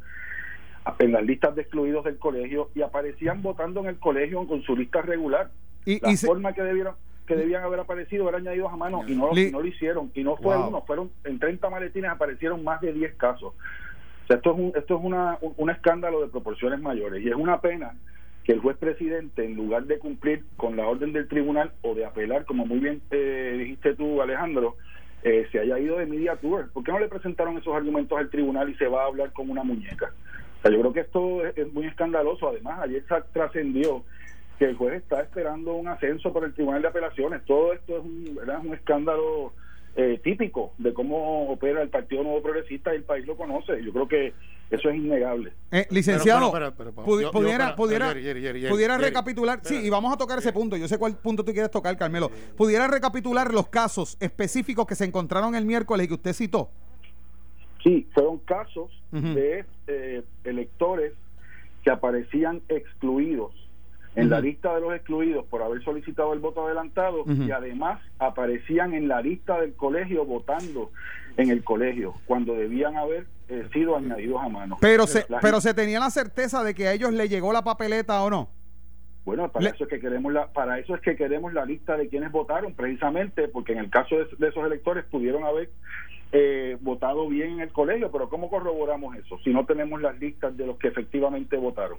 en 0.99 1.11
las 1.11 1.23
listas 1.23 1.53
de 1.55 1.61
excluidos 1.61 2.05
del 2.05 2.17
colegio 2.17 2.69
y 2.73 2.81
aparecían 2.81 3.41
votando 3.43 3.81
en 3.81 3.87
el 3.87 3.99
colegio 3.99 4.47
con 4.47 4.63
su 4.63 4.75
lista 4.75 5.01
regular. 5.01 5.51
Y, 5.85 5.99
la 5.99 6.11
y 6.11 6.17
se- 6.17 6.25
forma 6.27 6.53
que 6.53 6.63
debieron 6.63 6.95
que 7.27 7.35
debían 7.35 7.61
haber 7.61 7.81
aparecido 7.81 8.27
era 8.29 8.37
añadidos 8.37 8.71
a 8.71 8.77
mano 8.77 9.03
y 9.05 9.13
no, 9.13 9.33
Li- 9.33 9.47
y 9.47 9.51
no 9.51 9.59
lo 9.59 9.67
hicieron 9.67 10.09
y 10.15 10.23
no 10.23 10.37
fue 10.37 10.55
Wow. 10.55 10.69
uno 10.69 10.81
fueron 10.87 11.11
en 11.25 11.37
30 11.39 11.69
maletines 11.69 12.09
aparecieron 12.09 12.63
más 12.63 12.79
de 12.79 12.93
10 12.93 13.15
casos 13.15 13.53
o 13.53 14.27
sea, 14.27 14.37
esto 14.37 14.51
es 14.53 14.57
un, 14.57 14.71
esto 14.77 14.97
es 14.97 15.03
una, 15.03 15.37
un, 15.41 15.53
un 15.57 15.69
escándalo 15.69 16.21
de 16.21 16.29
proporciones 16.29 16.79
mayores 16.79 17.21
y 17.21 17.27
es 17.27 17.35
una 17.35 17.59
pena 17.59 17.93
que 18.47 18.53
el 18.53 18.61
juez 18.61 18.77
presidente 18.77 19.43
en 19.43 19.55
lugar 19.55 19.83
de 19.83 19.99
cumplir 19.99 20.45
con 20.55 20.77
la 20.77 20.87
orden 20.87 21.11
del 21.11 21.27
tribunal 21.27 21.73
o 21.81 21.93
de 21.93 22.05
apelar 22.05 22.45
como 22.45 22.65
muy 22.65 22.79
bien 22.79 23.01
eh, 23.11 23.55
dijiste 23.59 23.93
tú 23.93 24.21
Alejandro 24.21 24.77
eh, 25.23 25.45
se 25.51 25.59
haya 25.59 25.77
ido 25.77 25.97
de 25.97 26.05
media 26.05 26.37
tour 26.37 26.71
¿por 26.71 26.83
qué 26.83 26.93
no 26.93 26.99
le 26.99 27.09
presentaron 27.09 27.57
esos 27.57 27.75
argumentos 27.75 28.17
al 28.17 28.29
tribunal 28.29 28.69
y 28.69 28.75
se 28.75 28.87
va 28.87 29.03
a 29.03 29.07
hablar 29.07 29.33
como 29.33 29.51
una 29.51 29.63
muñeca? 29.63 30.13
Yo 30.63 30.79
creo 30.79 30.93
que 30.93 31.01
esto 31.01 31.45
es, 31.45 31.57
es 31.57 31.71
muy 31.73 31.87
escandaloso 31.87 32.47
además 32.47 32.79
ayer 32.81 33.03
trascendió 33.33 34.03
que 34.57 34.65
el 34.65 34.75
juez 34.75 34.95
está 34.95 35.21
esperando 35.21 35.75
un 35.75 35.87
ascenso 35.87 36.33
por 36.33 36.43
el 36.43 36.53
Tribunal 36.53 36.81
de 36.81 36.87
Apelaciones. 36.87 37.45
Todo 37.45 37.73
esto 37.73 37.97
es 37.97 38.03
un, 38.03 38.35
¿verdad? 38.35 38.59
un 38.65 38.73
escándalo 38.73 39.53
eh, 39.95 40.19
típico 40.23 40.73
de 40.79 40.93
cómo 40.93 41.49
opera 41.49 41.81
el 41.81 41.89
Partido 41.89 42.23
Nuevo 42.23 42.41
Progresista 42.41 42.91
y 42.93 42.97
el 42.97 43.03
país 43.03 43.25
lo 43.27 43.35
conoce. 43.35 43.83
Yo 43.83 43.93
creo 43.93 44.07
que 44.07 44.33
eso 44.69 44.89
es 44.89 44.95
innegable. 44.97 45.53
eh, 45.71 45.87
licenciado, 45.89 46.51
Pero, 46.51 46.73
pero, 46.75 46.75
pero, 46.77 46.91
pero, 46.95 47.07
pudi- 47.07 47.21
yo- 47.21 47.27
yo, 47.27 47.31
pudiera, 47.31 47.57
para- 47.65 47.75
pudiera, 47.75 48.07
Jerry, 48.07 48.23
Jerry, 48.23 48.41
Jerry, 48.41 48.69
pudiera 48.69 48.93
Jerry, 48.95 49.05
recapitular, 49.07 49.59
sí, 49.63 49.75
y 49.75 49.89
vamos 49.89 50.13
a 50.13 50.17
tocar 50.17 50.37
ese 50.39 50.51
punto. 50.53 50.75
Yo 50.77 50.87
sé 50.87 50.97
cuál 50.97 51.15
punto 51.17 51.43
tú 51.45 51.51
quieres 51.53 51.71
tocar, 51.71 51.95
Carmelo. 51.97 52.29
Pudiera 52.57 52.87
recapitular 52.87 53.53
los 53.53 53.67
casos 53.69 54.17
específicos 54.19 54.85
que 54.85 54.95
se 54.95 55.05
encontraron 55.05 55.55
el 55.55 55.65
miércoles 55.65 56.05
y 56.05 56.07
que 56.07 56.13
usted 56.15 56.33
citó. 56.33 56.69
Sí, 57.83 58.07
fueron 58.13 58.39
casos 58.39 58.91
de 59.11 59.63
eh, 59.87 60.23
electores 60.43 61.13
que 61.83 61.89
aparecían 61.91 62.61
excluidos 62.67 63.53
en 64.15 64.29
la 64.31 64.41
lista 64.41 64.73
de 64.73 64.81
los 64.81 64.93
excluidos 64.95 65.45
por 65.45 65.61
haber 65.61 65.81
solicitado 65.83 66.33
el 66.33 66.39
voto 66.39 66.65
adelantado 66.65 67.23
y 67.27 67.51
además 67.51 68.01
aparecían 68.19 68.93
en 68.95 69.07
la 69.07 69.21
lista 69.21 69.61
del 69.61 69.73
colegio 69.75 70.25
votando 70.25 70.91
en 71.37 71.51
el 71.51 71.63
colegio 71.63 72.15
cuando 72.25 72.55
debían 72.55 72.97
haber 72.97 73.27
eh, 73.49 73.67
sido 73.73 73.95
añadidos 73.97 74.41
a 74.43 74.49
mano. 74.49 74.77
Pero 74.81 75.07
se, 75.07 75.25
La 75.29 75.39
pero 75.39 75.57
gente- 75.61 75.69
se 75.69 75.73
tenía 75.73 75.99
la 75.99 76.09
certeza 76.09 76.63
de 76.63 76.73
que 76.73 76.87
a 76.87 76.93
ellos 76.93 77.13
le 77.13 77.29
llegó 77.29 77.53
la 77.53 77.63
papeleta 77.63 78.21
o 78.23 78.29
no. 78.29 78.49
Bueno, 79.25 79.51
para 79.51 79.63
Le- 79.65 79.69
eso 79.71 79.83
es 79.83 79.89
que 79.89 79.99
queremos 79.99 80.31
la, 80.31 80.47
para 80.53 80.79
eso 80.79 80.95
es 80.95 81.01
que 81.01 81.15
queremos 81.15 81.53
la 81.53 81.65
lista 81.65 81.97
de 81.97 82.07
quienes 82.07 82.31
votaron, 82.31 82.73
precisamente 82.73 83.47
porque 83.49 83.73
en 83.73 83.79
el 83.79 83.89
caso 83.89 84.15
de, 84.15 84.27
de 84.37 84.47
esos 84.49 84.65
electores 84.65 85.03
pudieron 85.05 85.43
haber 85.43 85.69
eh, 86.31 86.77
votado 86.81 87.27
bien 87.27 87.51
en 87.53 87.59
el 87.61 87.71
colegio, 87.73 88.11
pero 88.11 88.29
¿cómo 88.29 88.49
corroboramos 88.49 89.15
eso 89.17 89.37
si 89.43 89.49
no 89.51 89.65
tenemos 89.65 90.01
las 90.01 90.17
listas 90.19 90.55
de 90.55 90.65
los 90.65 90.77
que 90.77 90.87
efectivamente 90.89 91.57
votaron? 91.57 91.97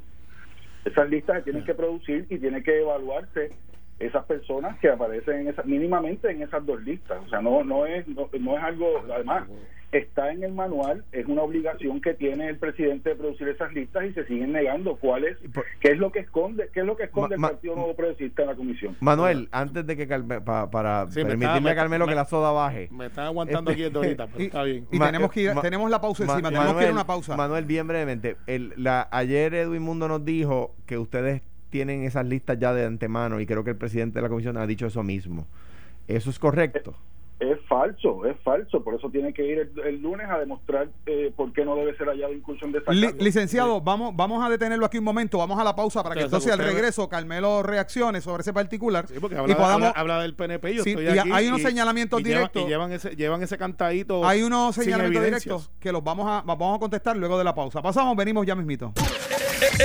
Esas 0.84 1.08
listas 1.10 1.36
se 1.38 1.42
tienen 1.42 1.64
que 1.64 1.74
producir 1.74 2.26
y 2.30 2.38
tiene 2.38 2.62
que 2.62 2.80
evaluarse 2.80 3.52
esas 3.98 4.24
personas 4.26 4.78
que 4.78 4.88
aparecen 4.88 5.40
en 5.40 5.48
esa, 5.48 5.62
mínimamente 5.64 6.30
en 6.30 6.42
esas 6.42 6.64
dos 6.64 6.80
listas. 6.82 7.18
O 7.26 7.28
sea, 7.28 7.40
no 7.42 7.62
no 7.64 7.84
es 7.84 8.06
no, 8.08 8.28
no 8.40 8.56
es 8.56 8.62
algo 8.64 9.02
además 9.12 9.44
está 9.90 10.30
en 10.32 10.44
el 10.44 10.52
manual, 10.52 11.04
es 11.12 11.24
una 11.26 11.42
obligación 11.42 12.00
que 12.02 12.12
tiene 12.12 12.48
el 12.48 12.58
presidente 12.58 13.08
de 13.10 13.16
producir 13.16 13.48
esas 13.48 13.72
listas 13.72 14.04
y 14.04 14.12
se 14.12 14.26
siguen 14.26 14.52
negando 14.52 14.96
cuál 14.96 15.24
es 15.24 15.38
qué 15.80 15.92
es 15.92 15.98
lo 15.98 16.12
que 16.12 16.18
esconde, 16.20 16.68
qué 16.74 16.80
es 16.80 16.86
lo 16.86 16.96
que 16.96 17.04
esconde 17.04 17.38
Ma- 17.38 17.48
el 17.48 17.52
Partido 17.54 17.74
Nuevo 17.74 17.96
Progresista 17.96 18.42
en 18.42 18.48
la 18.48 18.54
comisión. 18.54 18.96
Manuel, 19.00 19.48
antes 19.50 19.86
de 19.86 19.96
que 19.96 20.06
Carme- 20.06 20.40
pa- 20.42 20.70
para 20.70 21.06
Sí, 21.10 21.20
me 21.20 21.26
permitirle 21.30 21.46
está- 21.56 21.60
me- 21.62 21.70
a 21.70 21.74
Carmelo 21.74 22.04
me- 22.06 22.12
que 22.12 22.16
la 22.16 22.24
soda 22.26 22.52
baje. 22.52 22.88
Me 22.92 23.06
están 23.06 23.24
aguantando 23.26 23.70
Este- 23.70 23.86
aquí 23.86 23.96
ahorita, 23.96 24.26
pero 24.32 24.42
Y, 24.42 24.46
está 24.46 24.62
bien. 24.64 24.86
y 24.92 24.98
Ma- 24.98 25.06
tenemos 25.06 25.32
que 25.32 25.40
ir, 25.40 25.54
Ma- 25.54 25.62
tenemos 25.62 25.90
la 25.90 26.00
pausa 26.00 26.24
Ma- 26.26 26.32
encima, 26.34 26.48
tenemos 26.50 26.66
que 26.66 26.72
ir 26.72 26.74
a 26.74 26.74
Manuel, 26.80 26.92
una 26.92 27.06
pausa. 27.06 27.36
Manuel, 27.36 27.64
bien 27.64 27.86
brevemente. 27.88 28.36
El, 28.46 28.74
la, 28.76 29.08
ayer 29.10 29.54
Edwin 29.54 29.82
Mundo 29.82 30.06
nos 30.06 30.22
dijo 30.24 30.74
que 30.86 30.98
ustedes 30.98 31.40
tienen 31.70 32.02
esas 32.04 32.26
listas 32.26 32.58
ya 32.58 32.74
de 32.74 32.84
antemano 32.84 33.40
y 33.40 33.46
creo 33.46 33.64
que 33.64 33.70
el 33.70 33.76
presidente 33.76 34.18
de 34.18 34.22
la 34.22 34.28
comisión 34.28 34.56
ha 34.58 34.66
dicho 34.66 34.86
eso 34.86 35.02
mismo. 35.02 35.46
¿Eso 36.08 36.28
es 36.30 36.38
correcto? 36.38 36.94
Es 37.40 37.56
falso, 37.68 38.24
es 38.26 38.36
falso, 38.42 38.82
por 38.82 38.96
eso 38.96 39.08
tiene 39.10 39.32
que 39.32 39.46
ir 39.46 39.58
el, 39.60 39.70
el 39.86 40.02
lunes 40.02 40.26
a 40.28 40.38
demostrar 40.38 40.88
eh, 41.06 41.32
por 41.36 41.52
qué 41.52 41.64
no 41.64 41.76
debe 41.76 41.96
ser 41.96 42.08
hallado 42.08 42.32
incursión 42.32 42.72
de 42.72 42.80
Li- 42.88 43.12
licenciado, 43.20 43.80
vamos, 43.80 44.16
vamos 44.16 44.44
a 44.44 44.48
detenerlo 44.50 44.84
aquí 44.84 44.98
un 44.98 45.04
momento, 45.04 45.38
vamos 45.38 45.56
a 45.56 45.62
la 45.62 45.76
pausa 45.76 46.02
para 46.02 46.16
que 46.16 46.22
Entonces, 46.22 46.50
entonces 46.50 46.66
al 46.68 46.74
regreso 46.74 47.08
Carmelo 47.08 47.62
reaccione 47.62 48.20
sobre 48.20 48.40
ese 48.40 48.52
particular 48.52 49.06
Sí, 49.06 49.14
porque 49.20 49.36
y 49.36 49.38
habla, 49.38 49.56
podamos... 49.56 49.88
habla- 49.90 50.00
habla 50.00 50.22
del 50.22 50.34
PNP. 50.34 50.74
Yo 50.74 50.82
Sí, 50.82 50.90
estoy 50.90 51.04
y 51.04 51.08
aquí 51.18 51.30
hay 51.32 51.46
unos 51.46 51.62
señalamientos 51.62 52.20
y 52.20 52.24
llevan- 52.24 52.38
directos. 52.38 52.62
y 52.64 52.66
llevan 52.66 52.92
ese, 52.92 53.10
llevan 53.14 53.42
ese 53.42 53.56
cantadito. 53.56 54.26
Hay 54.26 54.42
unos 54.42 54.74
señalamientos 54.74 55.24
directos 55.24 55.70
que 55.78 55.92
los 55.92 56.02
vamos 56.02 56.26
a, 56.28 56.42
vamos 56.44 56.76
a 56.76 56.80
contestar 56.80 57.16
luego 57.16 57.38
de 57.38 57.44
la 57.44 57.54
pausa. 57.54 57.80
Pasamos, 57.80 58.16
venimos 58.16 58.44
ya 58.46 58.56
mismito. 58.56 58.92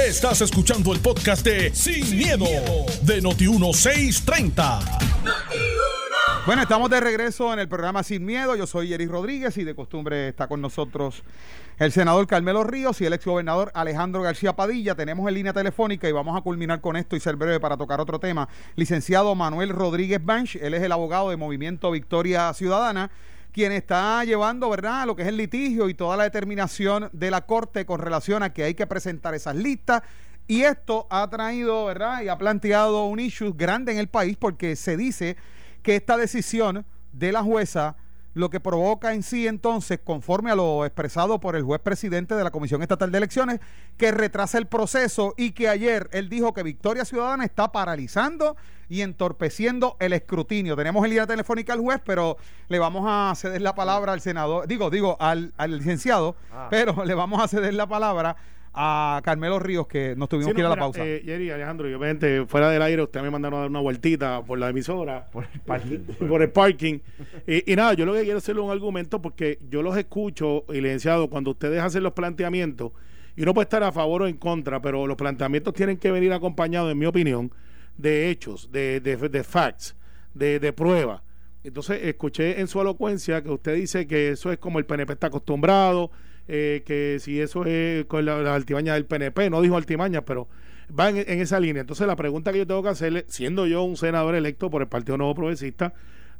Estás 0.07 0.41
escuchando 0.41 0.91
el 0.91 0.99
podcast 1.01 1.45
de 1.45 1.69
Sin, 1.73 2.17
miedo, 2.17 2.45
de 3.03 3.21
Noti1630. 3.21 4.79
Bueno, 6.45 6.61
estamos 6.63 6.89
de 6.89 6.99
regreso 6.99 7.53
en 7.53 7.59
el 7.59 7.69
programa 7.69 8.03
Sin 8.03 8.25
Miedo. 8.25 8.53
Yo 8.57 8.67
soy 8.67 8.89
Jerry 8.89 9.07
Rodríguez 9.07 9.57
y 9.57 9.63
de 9.63 9.73
costumbre 9.75 10.27
está 10.27 10.45
con 10.47 10.59
nosotros 10.59 11.23
el 11.79 11.93
senador 11.93 12.27
Carmelo 12.27 12.65
Ríos 12.65 12.99
y 12.99 13.05
el 13.05 13.13
exgobernador 13.13 13.71
Alejandro 13.73 14.21
García 14.21 14.53
Padilla. 14.53 14.93
Tenemos 14.93 15.25
en 15.25 15.35
línea 15.35 15.53
telefónica 15.53 16.09
y 16.09 16.11
vamos 16.11 16.37
a 16.37 16.41
culminar 16.41 16.81
con 16.81 16.97
esto 16.97 17.15
y 17.15 17.21
ser 17.21 17.37
breve 17.37 17.61
para 17.61 17.77
tocar 17.77 18.01
otro 18.01 18.19
tema. 18.19 18.49
Licenciado 18.75 19.33
Manuel 19.35 19.69
Rodríguez 19.69 20.19
Banch, 20.21 20.57
él 20.57 20.73
es 20.73 20.83
el 20.83 20.91
abogado 20.91 21.29
de 21.29 21.37
Movimiento 21.37 21.89
Victoria 21.91 22.53
Ciudadana, 22.53 23.09
quien 23.53 23.71
está 23.71 24.25
llevando, 24.25 24.69
¿verdad?, 24.69 25.05
lo 25.05 25.15
que 25.15 25.21
es 25.21 25.29
el 25.29 25.37
litigio 25.37 25.87
y 25.87 25.93
toda 25.93 26.17
la 26.17 26.25
determinación 26.25 27.09
de 27.13 27.31
la 27.31 27.45
Corte 27.45 27.85
con 27.85 28.01
relación 28.01 28.43
a 28.43 28.51
que 28.51 28.65
hay 28.65 28.73
que 28.73 28.85
presentar 28.85 29.33
esas 29.33 29.55
listas. 29.55 30.01
Y 30.45 30.63
esto 30.63 31.07
ha 31.09 31.29
traído, 31.29 31.85
¿verdad?, 31.85 32.21
y 32.21 32.27
ha 32.27 32.37
planteado 32.37 33.05
un 33.05 33.21
issue 33.21 33.53
grande 33.55 33.93
en 33.93 33.97
el 33.97 34.09
país 34.09 34.35
porque 34.37 34.75
se 34.75 34.97
dice 34.97 35.37
que 35.83 35.95
esta 35.95 36.17
decisión 36.17 36.85
de 37.11 37.31
la 37.31 37.43
jueza 37.43 37.95
lo 38.35 38.49
que 38.49 38.59
provoca 38.59 39.13
en 39.13 39.21
sí 39.21 39.47
entonces, 39.47 39.99
conforme 40.03 40.49
a 40.49 40.55
lo 40.55 40.85
expresado 40.85 41.39
por 41.39 41.55
el 41.55 41.61
juez 41.61 41.79
presidente 41.79 42.33
de 42.33 42.43
la 42.43 42.49
Comisión 42.49 42.81
Estatal 42.81 43.11
de 43.11 43.19
Elecciones, 43.19 43.59
que 43.95 44.11
retrasa 44.11 44.57
el 44.57 44.65
proceso 44.65 45.35
y 45.37 45.51
que 45.51 45.69
ayer 45.69 46.09
él 46.11 46.29
dijo 46.29 46.51
que 46.51 46.63
Victoria 46.63 47.05
Ciudadana 47.05 47.45
está 47.45 47.71
paralizando 47.71 48.57
y 48.89 49.01
entorpeciendo 49.01 49.97
el 49.99 50.13
escrutinio. 50.13 50.75
Tenemos 50.75 51.03
en 51.03 51.11
línea 51.11 51.27
telefónica 51.27 51.73
al 51.73 51.79
juez, 51.81 52.01
pero 52.03 52.37
le 52.69 52.79
vamos 52.79 53.05
a 53.07 53.35
ceder 53.35 53.61
la 53.61 53.75
palabra 53.75 54.13
al 54.13 54.21
senador, 54.21 54.67
digo, 54.67 54.89
digo, 54.89 55.15
al, 55.19 55.53
al 55.57 55.77
licenciado, 55.77 56.35
Ah. 56.51 56.67
pero 56.71 56.93
le 57.05 57.13
vamos 57.13 57.39
a 57.39 57.47
ceder 57.47 57.75
la 57.75 57.85
palabra 57.85 58.35
a 58.73 59.21
Carmelo 59.23 59.59
Ríos, 59.59 59.85
que 59.87 60.15
nos 60.15 60.29
tuvimos 60.29 60.49
Sí, 60.51 60.55
que 60.55 60.61
ir 60.61 60.65
a 60.65 60.69
la 60.69 60.75
mira, 60.75 60.85
pausa. 60.85 61.05
eh, 61.05 61.21
Jerry, 61.23 61.51
Alejandro, 61.51 61.87
yo 61.87 61.97
obviamente 61.97 62.45
fuera 62.47 62.69
del 62.69 62.81
aire, 62.81 63.03
ustedes 63.03 63.23
me 63.23 63.29
mandaron 63.29 63.57
a 63.59 63.61
dar 63.61 63.69
una 63.69 63.79
vueltita 63.81 64.43
por 64.43 64.57
la 64.57 64.69
emisora. 64.69 65.27
Por 65.31 65.45
el 65.53 65.59
parking. 65.61 65.99
por 66.27 66.41
el 66.41 66.49
parking. 66.51 66.99
Y, 67.47 67.71
y 67.71 67.75
nada, 67.75 67.93
yo 67.93 68.05
lo 68.05 68.13
que 68.13 68.23
quiero 68.23 68.39
hacerle 68.39 68.61
un 68.61 68.71
argumento 68.71 69.21
porque 69.21 69.59
yo 69.69 69.81
los 69.83 69.95
escucho, 69.97 70.65
y 70.69 70.81
licenciado, 70.81 71.29
cuando 71.29 71.51
ustedes 71.51 71.81
hacen 71.81 72.01
los 72.03 72.13
planteamientos, 72.13 72.91
y 73.35 73.43
uno 73.43 73.53
puede 73.53 73.63
estar 73.65 73.83
a 73.83 73.91
favor 73.91 74.23
o 74.23 74.27
en 74.27 74.37
contra, 74.37 74.81
pero 74.81 75.05
los 75.07 75.17
planteamientos 75.17 75.73
tienen 75.73 75.97
que 75.97 76.11
venir 76.11 76.33
acompañados, 76.33 76.91
en 76.91 76.97
mi 76.97 77.05
opinión, 77.05 77.51
de 77.97 78.29
hechos, 78.29 78.71
de, 78.71 78.99
de, 79.01 79.15
de 79.17 79.43
facts, 79.43 79.95
de, 80.33 80.59
de 80.59 80.73
pruebas. 80.73 81.21
Entonces, 81.63 81.99
escuché 82.03 82.59
en 82.59 82.67
su 82.67 82.81
elocuencia 82.81 83.41
que 83.41 83.49
usted 83.49 83.75
dice 83.75 84.05
que 84.07 84.29
eso 84.31 84.51
es 84.51 84.57
como 84.57 84.79
el 84.79 84.85
PNP 84.85 85.13
está 85.13 85.27
acostumbrado, 85.27 86.11
eh, 86.47 86.83
que 86.85 87.19
si 87.19 87.39
eso 87.39 87.65
es 87.65 88.05
con 88.05 88.25
la, 88.25 88.37
la 88.39 88.55
altimaña 88.55 88.93
del 88.93 89.05
PNP, 89.05 89.49
no 89.49 89.61
dijo 89.61 89.77
altimaña, 89.77 90.23
pero 90.25 90.47
va 90.97 91.09
en, 91.09 91.17
esa 91.41 91.59
línea. 91.59 91.81
Entonces, 91.81 92.05
la 92.07 92.15
pregunta 92.15 92.51
que 92.51 92.59
yo 92.59 92.67
tengo 92.67 92.83
que 92.83 92.89
hacerle, 92.89 93.25
siendo 93.27 93.67
yo 93.67 93.83
un 93.83 93.97
senador 93.97 94.35
electo 94.35 94.69
por 94.69 94.81
el 94.81 94.87
Partido 94.87 95.17
Nuevo 95.17 95.35
Progresista, 95.35 95.93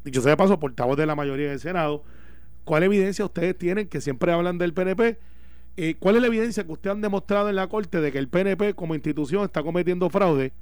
dicho 0.03 0.21
sea 0.21 0.31
de 0.31 0.37
paso, 0.37 0.59
portavoz 0.59 0.97
de 0.97 1.05
la 1.05 1.15
mayoría 1.15 1.49
del 1.49 1.59
Senado, 1.59 2.03
¿cuál 2.63 2.83
evidencia 2.83 3.25
ustedes 3.25 3.57
tienen 3.57 3.87
que 3.87 4.01
siempre 4.01 4.31
hablan 4.31 4.57
del 4.57 4.73
PNP? 4.73 5.17
Eh, 5.75 5.95
¿Cuál 5.97 6.17
es 6.17 6.21
la 6.21 6.27
evidencia 6.27 6.63
que 6.63 6.71
ustedes 6.71 6.95
han 6.95 7.01
demostrado 7.01 7.49
en 7.49 7.55
la 7.55 7.67
Corte 7.67 7.99
de 7.99 8.11
que 8.11 8.19
el 8.19 8.27
PNP 8.27 8.75
como 8.75 8.93
institución 8.93 9.43
está 9.43 9.63
cometiendo 9.63 10.09
fraude? 10.09 10.53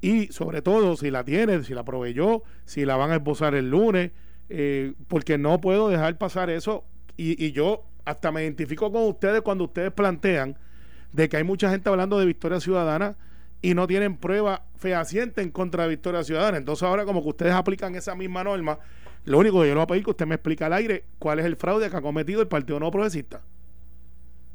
Y 0.00 0.26
sobre 0.32 0.62
todo, 0.62 0.96
si 0.96 1.12
la 1.12 1.24
tiene, 1.24 1.62
si 1.62 1.74
la 1.74 1.84
proveyó, 1.84 2.42
si 2.64 2.84
la 2.84 2.96
van 2.96 3.12
a 3.12 3.16
esbozar 3.16 3.54
el 3.54 3.70
lunes, 3.70 4.10
eh, 4.48 4.94
porque 5.06 5.38
no 5.38 5.60
puedo 5.60 5.88
dejar 5.88 6.18
pasar 6.18 6.50
eso. 6.50 6.84
Y 7.16 7.52
yo 7.52 7.84
hasta 8.04 8.32
me 8.32 8.42
identifico 8.42 8.90
con 8.92 9.04
ustedes 9.04 9.42
cuando 9.42 9.64
ustedes 9.64 9.92
plantean 9.92 10.56
de 11.12 11.28
que 11.28 11.36
hay 11.36 11.44
mucha 11.44 11.70
gente 11.70 11.88
hablando 11.88 12.18
de 12.18 12.26
Victoria 12.26 12.60
Ciudadana 12.60 13.16
y 13.60 13.74
no 13.74 13.86
tienen 13.86 14.16
prueba 14.16 14.64
fehaciente 14.76 15.40
en 15.40 15.50
contra 15.50 15.84
de 15.84 15.90
Victoria 15.90 16.24
Ciudadana. 16.24 16.58
Entonces 16.58 16.82
ahora 16.82 17.04
como 17.04 17.22
que 17.22 17.28
ustedes 17.28 17.52
aplican 17.52 17.94
esa 17.94 18.14
misma 18.14 18.42
norma, 18.44 18.78
lo 19.24 19.38
único 19.38 19.60
que 19.60 19.68
yo 19.68 19.74
le 19.74 19.76
voy 19.76 19.84
a 19.84 19.86
pedir 19.86 20.04
que 20.04 20.10
usted 20.10 20.26
me 20.26 20.34
explique 20.34 20.64
al 20.64 20.72
aire 20.72 21.04
cuál 21.18 21.38
es 21.38 21.46
el 21.46 21.56
fraude 21.56 21.88
que 21.88 21.96
ha 21.96 22.02
cometido 22.02 22.40
el 22.40 22.48
Partido 22.48 22.80
No 22.80 22.90
Progresista. 22.90 23.42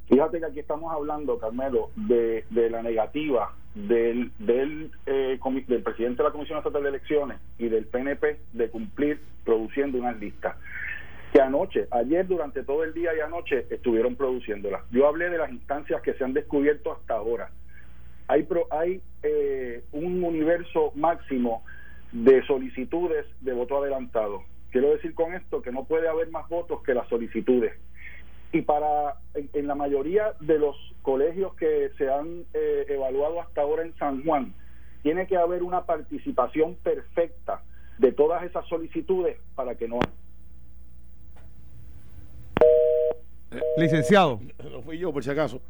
Fíjate 0.10 0.40
que 0.40 0.46
aquí 0.46 0.60
estamos 0.60 0.92
hablando, 0.94 1.38
Carmelo, 1.38 1.90
de, 1.96 2.46
de 2.50 2.70
la 2.70 2.82
negativa 2.82 3.54
del, 3.76 4.32
del, 4.40 4.92
eh, 5.06 5.40
del 5.68 5.84
presidente 5.84 6.24
de 6.24 6.30
la 6.30 6.32
Comisión 6.32 6.58
Estatal 6.58 6.82
de 6.82 6.90
Elecciones 6.90 7.40
y 7.58 7.68
del 7.68 7.86
PNP 7.86 8.40
de 8.54 8.70
cumplir 8.70 9.20
produciendo 9.44 9.98
unas 9.98 10.18
listas. 10.18 10.56
Que 11.34 11.42
anoche, 11.42 11.88
ayer 11.92 12.26
durante 12.28 12.64
todo 12.64 12.84
el 12.84 12.94
día 12.94 13.12
y 13.16 13.20
anoche 13.20 13.66
estuvieron 13.70 14.16
produciéndolas. 14.16 14.82
Yo 14.92 15.08
hablé 15.08 15.30
de 15.30 15.38
las 15.38 15.52
instancias 15.52 16.02
que 16.02 16.14
se 16.14 16.24
han 16.24 16.34
descubierto 16.34 16.92
hasta 16.94 17.16
ahora. 17.16 17.52
Hay, 18.28 18.44
pro- 18.44 18.68
hay 18.72 19.02
eh, 19.24 19.84
un 19.92 20.24
universo 20.24 20.92
máximo 20.96 21.64
de 22.12 22.44
solicitudes 22.46 23.26
de 23.42 23.54
voto 23.54 23.78
adelantado. 23.78 24.44
Quiero 24.72 24.92
decir 24.92 25.14
con 25.14 25.34
esto 25.34 25.62
que 25.62 25.72
no 25.72 25.84
puede 25.86 26.08
haber 26.08 26.30
más 26.30 26.48
votos 26.50 26.82
que 26.84 26.94
las 26.94 27.08
solicitudes 27.10 27.74
y 28.54 28.62
para 28.62 29.16
en, 29.34 29.50
en 29.54 29.68
la 29.68 29.76
mayoría 29.76 30.34
de 30.40 30.58
los 30.58 30.76
colegios 31.02 31.54
que 31.56 31.90
se 31.98 32.10
han 32.10 32.46
eh, 32.54 32.86
evaluado 32.88 33.42
hasta 33.42 33.62
ahora 33.62 33.84
en 33.84 33.94
San 33.98 34.24
Juan 34.24 34.54
tiene 35.04 35.28
que 35.28 35.36
haber 35.36 35.64
una 35.64 35.86
participación 35.86 36.76
perfecta 36.76 37.62
de 37.98 38.14
todas 38.14 38.44
esas 38.44 38.66
solicitudes 38.68 39.38
para 39.56 39.76
que 39.76 39.88
no 39.90 40.00
Licenciado. 43.78 44.40
No 44.72 44.82
fui 44.82 44.98
yo, 44.98 45.12
por 45.14 45.24
si 45.24 45.30
acaso. 45.30 45.62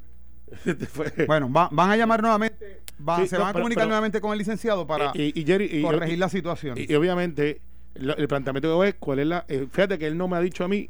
Este 0.66 1.26
Bueno, 1.26 1.52
va- 1.52 1.70
van 1.72 1.90
a 1.92 1.98
llamar 1.98 2.22
nuevamente, 2.22 2.82
va- 3.08 3.18
Sí, 3.18 3.28
se 3.28 3.36
no, 3.36 3.42
van 3.42 3.50
a 3.50 3.54
pero- 3.54 3.64
comunicar 3.64 3.82
pero- 3.82 3.88
nuevamente 3.90 4.22
con 4.22 4.32
el 4.32 4.38
licenciado 4.38 4.88
para 4.88 5.12
y, 5.14 5.38
y 5.40 5.46
Jerry, 5.46 5.66
y- 5.72 5.82
corregir 5.82 6.16
y- 6.16 6.18
la 6.18 6.30
situación. 6.30 6.78
Y, 6.78 6.92
y 6.92 6.96
obviamente, 6.96 7.60
lo- 7.96 8.16
el 8.16 8.28
planteamiento 8.28 8.80
que 8.82 8.88
es 8.90 8.96
cuál 8.96 9.20
es 9.20 9.28
la. 9.28 9.46
eh, 9.50 9.68
fíjate 9.72 9.98
que 10.00 10.08
él 10.08 10.18
no 10.18 10.28
me 10.30 10.38
ha 10.38 10.40
dicho 10.40 10.64
a 10.64 10.68
mí 10.70 10.90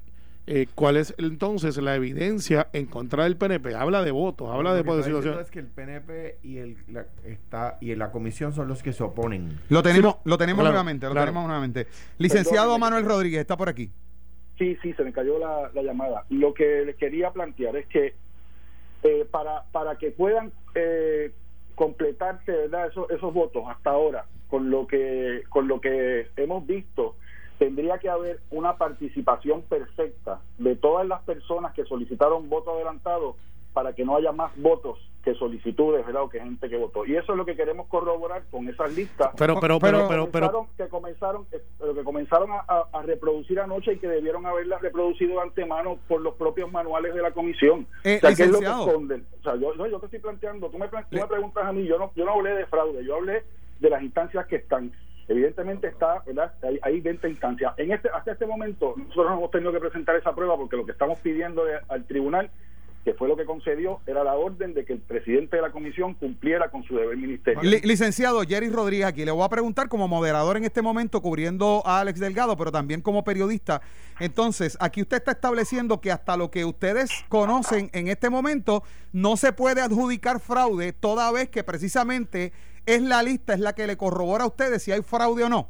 eh, 0.49 0.67
cuál 0.75 0.95
es 0.95 1.13
entonces 1.17 1.75
la 1.77 1.95
evidencia 1.95 2.67
en 2.71 2.85
contra 2.85 3.23
del 3.25 3.35
PNP. 3.35 3.73
Habla 3.75 4.01
de 4.03 4.11
votos, 4.11 4.47
habla 4.49 4.73
de, 4.75 4.83
de 4.83 5.03
situación. 5.03 5.39
es 5.41 5.49
que 5.51 5.59
el 5.59 5.65
PNP 5.67 6.37
y, 6.43 6.57
el, 6.57 6.77
la, 6.87 7.05
está, 7.25 7.77
y 7.81 7.93
la 7.95 8.11
comisión 8.11 8.53
son 8.53 8.67
los 8.69 8.81
que 8.83 8.93
se 8.93 9.03
oponen. 9.03 9.59
Lo 9.69 9.81
tenemos, 9.83 10.13
Sí, 10.13 10.19
lo 10.25 10.37
tenemos 10.37 10.61
claro, 10.61 10.73
nuevamente, 10.73 11.05
lo 11.07 11.11
claro. 11.13 11.25
tenemos 11.25 11.47
nuevamente. 11.47 11.87
Licenciado. 12.19 12.77
Manuel 12.79 13.03
Rodríguez 13.05 13.41
está 13.41 13.57
por 13.57 13.67
aquí. 13.69 13.91
Sí, 14.57 14.77
sí, 14.81 14.93
se 14.93 15.03
me 15.03 15.13
cayó 15.13 15.37
la, 15.37 15.69
la 15.73 15.83
llamada. 15.83 16.25
Lo 16.29 16.53
que 16.53 16.83
les 16.85 16.95
quería 16.95 17.31
plantear 17.31 17.75
es 17.75 17.87
que 17.87 18.15
eh, 19.03 19.27
para, 19.29 19.63
para 19.71 19.97
que 19.97 20.11
puedan 20.11 20.51
eh, 20.73 21.31
completarse 21.75 22.51
verdad 22.51 22.87
esos, 22.87 23.09
esos 23.11 23.33
votos 23.33 23.63
hasta 23.67 23.91
ahora 23.91 24.25
con 24.49 24.71
lo 24.71 24.87
que 24.87 25.43
con 25.49 25.67
lo 25.67 25.79
que 25.79 26.27
hemos 26.35 26.65
visto 26.65 27.15
tendría 27.59 27.99
que 27.99 28.09
haber 28.09 28.39
una 28.49 28.77
participación 28.77 29.61
perfecta 29.63 30.41
de 30.57 30.75
todas 30.75 31.07
las 31.07 31.21
personas 31.23 31.73
que 31.73 31.85
solicitaron 31.85 32.49
voto 32.49 32.73
adelantado 32.73 33.35
para 33.77 33.93
que 33.93 34.03
no 34.03 34.17
haya 34.17 34.31
más 34.31 34.51
votos 34.55 34.97
que 35.23 35.35
solicitudes, 35.35 36.03
¿verdad? 36.03 36.23
O 36.23 36.29
que 36.29 36.39
gente 36.39 36.67
que 36.67 36.77
votó. 36.77 37.05
Y 37.05 37.15
eso 37.15 37.33
es 37.33 37.37
lo 37.37 37.45
que 37.45 37.55
queremos 37.55 37.85
corroborar 37.85 38.41
con 38.49 38.67
esas 38.67 38.91
listas 38.95 39.29
Pero, 39.37 39.59
pero, 39.59 39.77
pero, 39.77 40.07
pero, 40.07 40.25
que 40.25 40.31
pero, 40.31 40.49
comenzaron, 40.49 40.67
que 40.75 40.87
comenzaron, 40.87 41.47
eh, 41.51 41.93
que 41.93 42.03
comenzaron 42.03 42.49
a, 42.51 43.01
reproducir 43.03 43.59
anoche 43.59 43.93
y 43.93 43.97
que 43.99 44.07
debieron 44.07 44.47
haberlas 44.47 44.81
reproducido 44.81 45.35
de 45.35 45.41
antemano 45.41 45.99
por 46.07 46.21
los 46.21 46.33
propios 46.33 46.71
manuales 46.71 47.13
de 47.13 47.21
la 47.21 47.29
comisión. 47.29 47.85
Eh, 48.03 48.17
o 48.17 48.19
sea, 48.19 48.35
¿qué 48.35 48.43
es 48.45 48.51
lo 48.51 48.61
que 48.61 48.65
esconden? 48.65 49.27
O 49.41 49.43
sea, 49.43 49.55
yo, 49.57 49.75
no, 49.75 49.85
yo 49.85 49.99
te 49.99 50.07
estoy 50.07 50.21
planteando, 50.21 50.71
tú 50.71 50.79
me, 50.79 50.87
tú 50.87 50.95
me 51.11 51.27
preguntas 51.27 51.63
a 51.63 51.71
mí, 51.71 51.85
yo 51.85 51.99
no, 51.99 52.11
yo 52.15 52.25
no 52.25 52.31
hablé 52.31 52.55
de 52.55 52.65
fraude, 52.65 53.05
yo 53.05 53.17
hablé 53.17 53.43
de 53.79 53.89
las 53.91 54.01
instancias 54.01 54.47
que 54.47 54.55
están. 54.55 54.91
Evidentemente 55.27 55.85
está, 55.85 56.23
¿verdad? 56.25 56.51
Hay, 56.63 56.79
hay 56.81 56.99
20 56.99 57.29
instancias. 57.29 57.75
En 57.77 57.91
este, 57.91 58.09
hasta 58.09 58.31
este 58.31 58.47
momento, 58.47 58.95
nosotros 58.97 59.27
no 59.27 59.37
hemos 59.37 59.51
tenido 59.51 59.71
que 59.71 59.79
presentar 59.79 60.15
esa 60.15 60.33
prueba 60.33 60.57
porque 60.57 60.77
lo 60.77 60.85
que 60.85 60.93
estamos 60.93 61.19
pidiendo 61.19 61.61
al 61.89 62.05
tribunal 62.05 62.49
que 63.07 63.13
fue 63.13 63.29
lo 63.29 63.37
que 63.37 63.45
concedió, 63.45 64.01
era 64.05 64.21
la 64.21 64.33
orden 64.35 64.73
de 64.73 64.83
que 64.83 64.91
el 64.91 64.99
presidente 64.99 65.55
de 65.55 65.61
la 65.61 65.71
comisión 65.71 66.13
cumpliera 66.15 66.69
con 66.69 66.83
su 66.83 66.93
deber 66.93 67.15
ministerial. 67.15 67.65
Li- 67.65 67.79
licenciado 67.79 68.41
Jerry 68.41 68.69
Rodríguez, 68.69 69.05
aquí 69.05 69.23
le 69.23 69.31
voy 69.31 69.45
a 69.45 69.47
preguntar 69.47 69.87
como 69.87 70.09
moderador 70.09 70.57
en 70.57 70.65
este 70.65 70.81
momento, 70.81 71.21
cubriendo 71.21 71.81
a 71.85 72.01
Alex 72.01 72.19
Delgado, 72.19 72.57
pero 72.57 72.69
también 72.69 72.99
como 73.01 73.23
periodista. 73.23 73.81
Entonces, 74.19 74.77
aquí 74.81 75.01
usted 75.01 75.15
está 75.15 75.31
estableciendo 75.31 76.01
que 76.01 76.11
hasta 76.11 76.35
lo 76.35 76.51
que 76.51 76.65
ustedes 76.65 77.09
conocen 77.29 77.89
en 77.93 78.09
este 78.09 78.29
momento 78.29 78.83
no 79.13 79.37
se 79.37 79.53
puede 79.53 79.79
adjudicar 79.79 80.41
fraude, 80.41 80.91
toda 80.91 81.31
vez 81.31 81.47
que 81.47 81.63
precisamente 81.63 82.51
es 82.85 83.01
la 83.01 83.23
lista, 83.23 83.53
es 83.53 83.61
la 83.61 83.71
que 83.71 83.87
le 83.87 83.95
corrobora 83.95 84.43
a 84.43 84.47
ustedes 84.47 84.83
si 84.83 84.91
hay 84.91 85.01
fraude 85.01 85.45
o 85.45 85.49
no. 85.49 85.69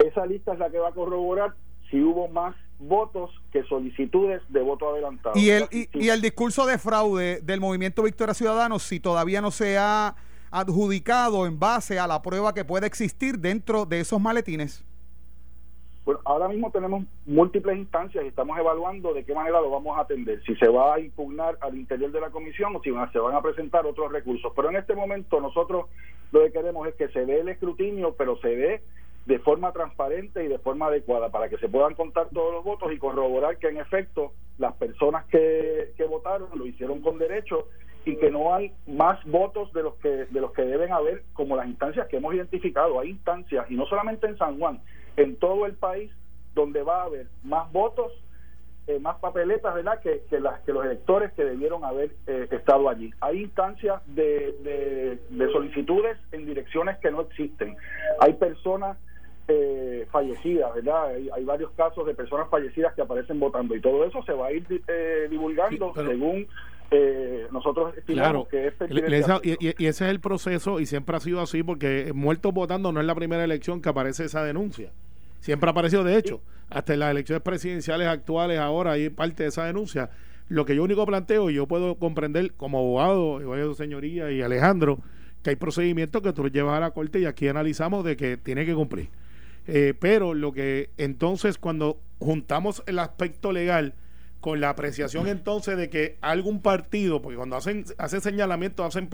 Esa 0.00 0.26
lista 0.26 0.52
es 0.52 0.58
la 0.58 0.68
que 0.68 0.76
va 0.76 0.90
a 0.90 0.92
corroborar 0.92 1.54
si 1.90 1.98
hubo 2.02 2.28
más 2.28 2.54
votos 2.82 3.30
que 3.52 3.62
solicitudes 3.64 4.42
de 4.48 4.60
voto 4.62 4.90
adelantado. 4.90 5.38
Y 5.38 5.50
el, 5.50 5.64
y, 5.70 5.88
y 5.92 6.08
el 6.08 6.20
discurso 6.20 6.66
de 6.66 6.78
fraude 6.78 7.40
del 7.42 7.60
movimiento 7.60 8.02
Victoria 8.02 8.34
Ciudadano, 8.34 8.78
si 8.78 9.00
todavía 9.00 9.40
no 9.40 9.50
se 9.50 9.78
ha 9.78 10.14
adjudicado 10.50 11.46
en 11.46 11.58
base 11.58 11.98
a 11.98 12.06
la 12.06 12.20
prueba 12.22 12.52
que 12.52 12.64
puede 12.64 12.86
existir 12.86 13.38
dentro 13.38 13.86
de 13.86 14.00
esos 14.00 14.20
maletines. 14.20 14.84
Bueno, 16.04 16.20
ahora 16.24 16.48
mismo 16.48 16.70
tenemos 16.72 17.04
múltiples 17.26 17.78
instancias 17.78 18.24
y 18.24 18.28
estamos 18.28 18.58
evaluando 18.58 19.14
de 19.14 19.24
qué 19.24 19.34
manera 19.34 19.60
lo 19.60 19.70
vamos 19.70 19.96
a 19.96 20.00
atender. 20.00 20.42
Si 20.44 20.56
se 20.56 20.66
va 20.66 20.94
a 20.94 21.00
impugnar 21.00 21.56
al 21.60 21.76
interior 21.76 22.10
de 22.10 22.20
la 22.20 22.30
comisión 22.30 22.74
o 22.74 22.82
si 22.82 22.90
se 23.12 23.18
van 23.18 23.36
a 23.36 23.40
presentar 23.40 23.86
otros 23.86 24.10
recursos. 24.10 24.52
Pero 24.54 24.70
en 24.70 24.76
este 24.76 24.96
momento 24.96 25.40
nosotros 25.40 25.86
lo 26.32 26.40
que 26.42 26.50
queremos 26.50 26.88
es 26.88 26.96
que 26.96 27.08
se 27.08 27.24
dé 27.24 27.40
el 27.40 27.48
escrutinio, 27.48 28.14
pero 28.18 28.36
se 28.38 28.48
dé 28.48 28.82
de 29.26 29.38
forma 29.38 29.72
transparente 29.72 30.44
y 30.44 30.48
de 30.48 30.58
forma 30.58 30.86
adecuada 30.86 31.30
para 31.30 31.48
que 31.48 31.58
se 31.58 31.68
puedan 31.68 31.94
contar 31.94 32.28
todos 32.30 32.52
los 32.52 32.64
votos 32.64 32.92
y 32.92 32.98
corroborar 32.98 33.58
que 33.58 33.68
en 33.68 33.76
efecto 33.76 34.32
las 34.58 34.74
personas 34.74 35.26
que, 35.26 35.92
que 35.96 36.04
votaron 36.04 36.48
lo 36.54 36.66
hicieron 36.66 37.00
con 37.00 37.18
derecho 37.18 37.68
y 38.04 38.16
que 38.16 38.30
no 38.30 38.52
hay 38.52 38.72
más 38.86 39.24
votos 39.24 39.72
de 39.72 39.84
los 39.84 39.94
que 39.96 40.08
de 40.08 40.40
los 40.40 40.52
que 40.52 40.62
deben 40.62 40.92
haber 40.92 41.22
como 41.34 41.56
las 41.56 41.68
instancias 41.68 42.08
que 42.08 42.16
hemos 42.16 42.34
identificado. 42.34 42.98
Hay 42.98 43.10
instancias 43.10 43.70
y 43.70 43.76
no 43.76 43.86
solamente 43.86 44.26
en 44.26 44.36
San 44.38 44.58
Juan 44.58 44.80
en 45.16 45.36
todo 45.36 45.66
el 45.66 45.74
país 45.74 46.10
donde 46.54 46.82
va 46.82 47.02
a 47.02 47.04
haber 47.04 47.28
más 47.44 47.70
votos 47.72 48.12
eh, 48.88 48.98
más 48.98 49.18
papeletas 49.20 49.72
verdad 49.74 50.00
que, 50.00 50.24
que 50.28 50.40
las 50.40 50.60
que 50.62 50.72
los 50.72 50.84
electores 50.84 51.32
que 51.34 51.44
debieron 51.44 51.84
haber 51.84 52.10
eh, 52.26 52.48
estado 52.50 52.88
allí. 52.88 53.12
Hay 53.20 53.42
instancias 53.42 54.02
de, 54.06 54.52
de, 54.64 55.18
de 55.30 55.52
solicitudes 55.52 56.18
en 56.32 56.46
direcciones 56.46 56.98
que 56.98 57.12
no 57.12 57.20
existen. 57.20 57.76
Hay 58.18 58.32
personas 58.32 58.98
eh, 59.48 60.06
fallecidas, 60.10 60.74
¿verdad? 60.74 61.06
Hay, 61.08 61.28
hay 61.34 61.44
varios 61.44 61.70
casos 61.72 62.06
de 62.06 62.14
personas 62.14 62.48
fallecidas 62.48 62.94
que 62.94 63.02
aparecen 63.02 63.40
votando 63.40 63.74
y 63.74 63.80
todo 63.80 64.04
eso 64.04 64.22
se 64.24 64.32
va 64.32 64.46
a 64.48 64.52
ir 64.52 64.64
eh, 64.88 65.26
divulgando 65.30 65.88
Sí, 65.88 65.92
pero- 65.96 66.08
según 66.10 66.46
eh, 66.90 67.46
nosotros 67.50 67.96
estimamos 67.96 68.46
Claro, 68.46 68.48
que 68.48 68.66
es 68.68 68.74
esa- 69.14 69.36
hacerlo. 69.36 69.56
y, 69.60 69.86
ese 69.86 70.04
es 70.04 70.10
el 70.10 70.20
proceso 70.20 70.78
y 70.78 70.86
siempre 70.86 71.16
ha 71.16 71.20
sido 71.20 71.40
así 71.40 71.62
porque 71.62 72.12
muertos 72.14 72.52
votando 72.52 72.92
no 72.92 73.00
es 73.00 73.06
la 73.06 73.14
primera 73.14 73.42
elección 73.44 73.80
que 73.80 73.88
aparece 73.88 74.24
esa 74.26 74.44
denuncia. 74.44 74.90
Siempre 75.40 75.68
ha 75.68 75.72
aparecido, 75.72 76.04
de 76.04 76.16
hecho, 76.18 76.40
hasta 76.70 76.92
en 76.94 77.00
las 77.00 77.10
elecciones 77.10 77.42
presidenciales 77.42 78.06
actuales 78.08 78.58
ahora 78.58 78.92
hay 78.92 79.08
parte 79.10 79.42
de 79.42 79.48
esa 79.48 79.64
denuncia. 79.64 80.10
Lo 80.48 80.64
que 80.66 80.76
yo 80.76 80.84
único 80.84 81.06
planteo, 81.06 81.48
y 81.50 81.54
yo 81.54 81.66
puedo 81.66 81.94
comprender 81.96 82.52
como 82.52 82.78
abogado, 82.78 83.74
señoría 83.74 84.30
y 84.30 84.42
Alejandro, 84.42 84.98
que 85.42 85.50
hay 85.50 85.56
procedimientos 85.56 86.20
que 86.22 86.32
tú 86.32 86.46
llevas 86.48 86.76
a 86.76 86.80
la 86.80 86.90
corte 86.90 87.18
y 87.20 87.24
aquí 87.24 87.48
analizamos 87.48 88.04
de 88.04 88.16
que 88.16 88.36
tiene 88.36 88.66
que 88.66 88.74
cumplir. 88.74 89.08
Eh, 89.66 89.94
pero 89.98 90.34
lo 90.34 90.52
que 90.52 90.90
entonces 90.96 91.58
cuando 91.58 92.00
juntamos 92.18 92.82
el 92.86 92.98
aspecto 92.98 93.52
legal 93.52 93.94
con 94.40 94.60
la 94.60 94.70
apreciación 94.70 95.28
entonces 95.28 95.76
de 95.76 95.88
que 95.88 96.18
algún 96.20 96.62
partido, 96.62 97.22
porque 97.22 97.36
cuando 97.36 97.56
hacen, 97.56 97.84
hacen 97.96 98.20
señalamientos, 98.20 98.84
hacen 98.84 99.08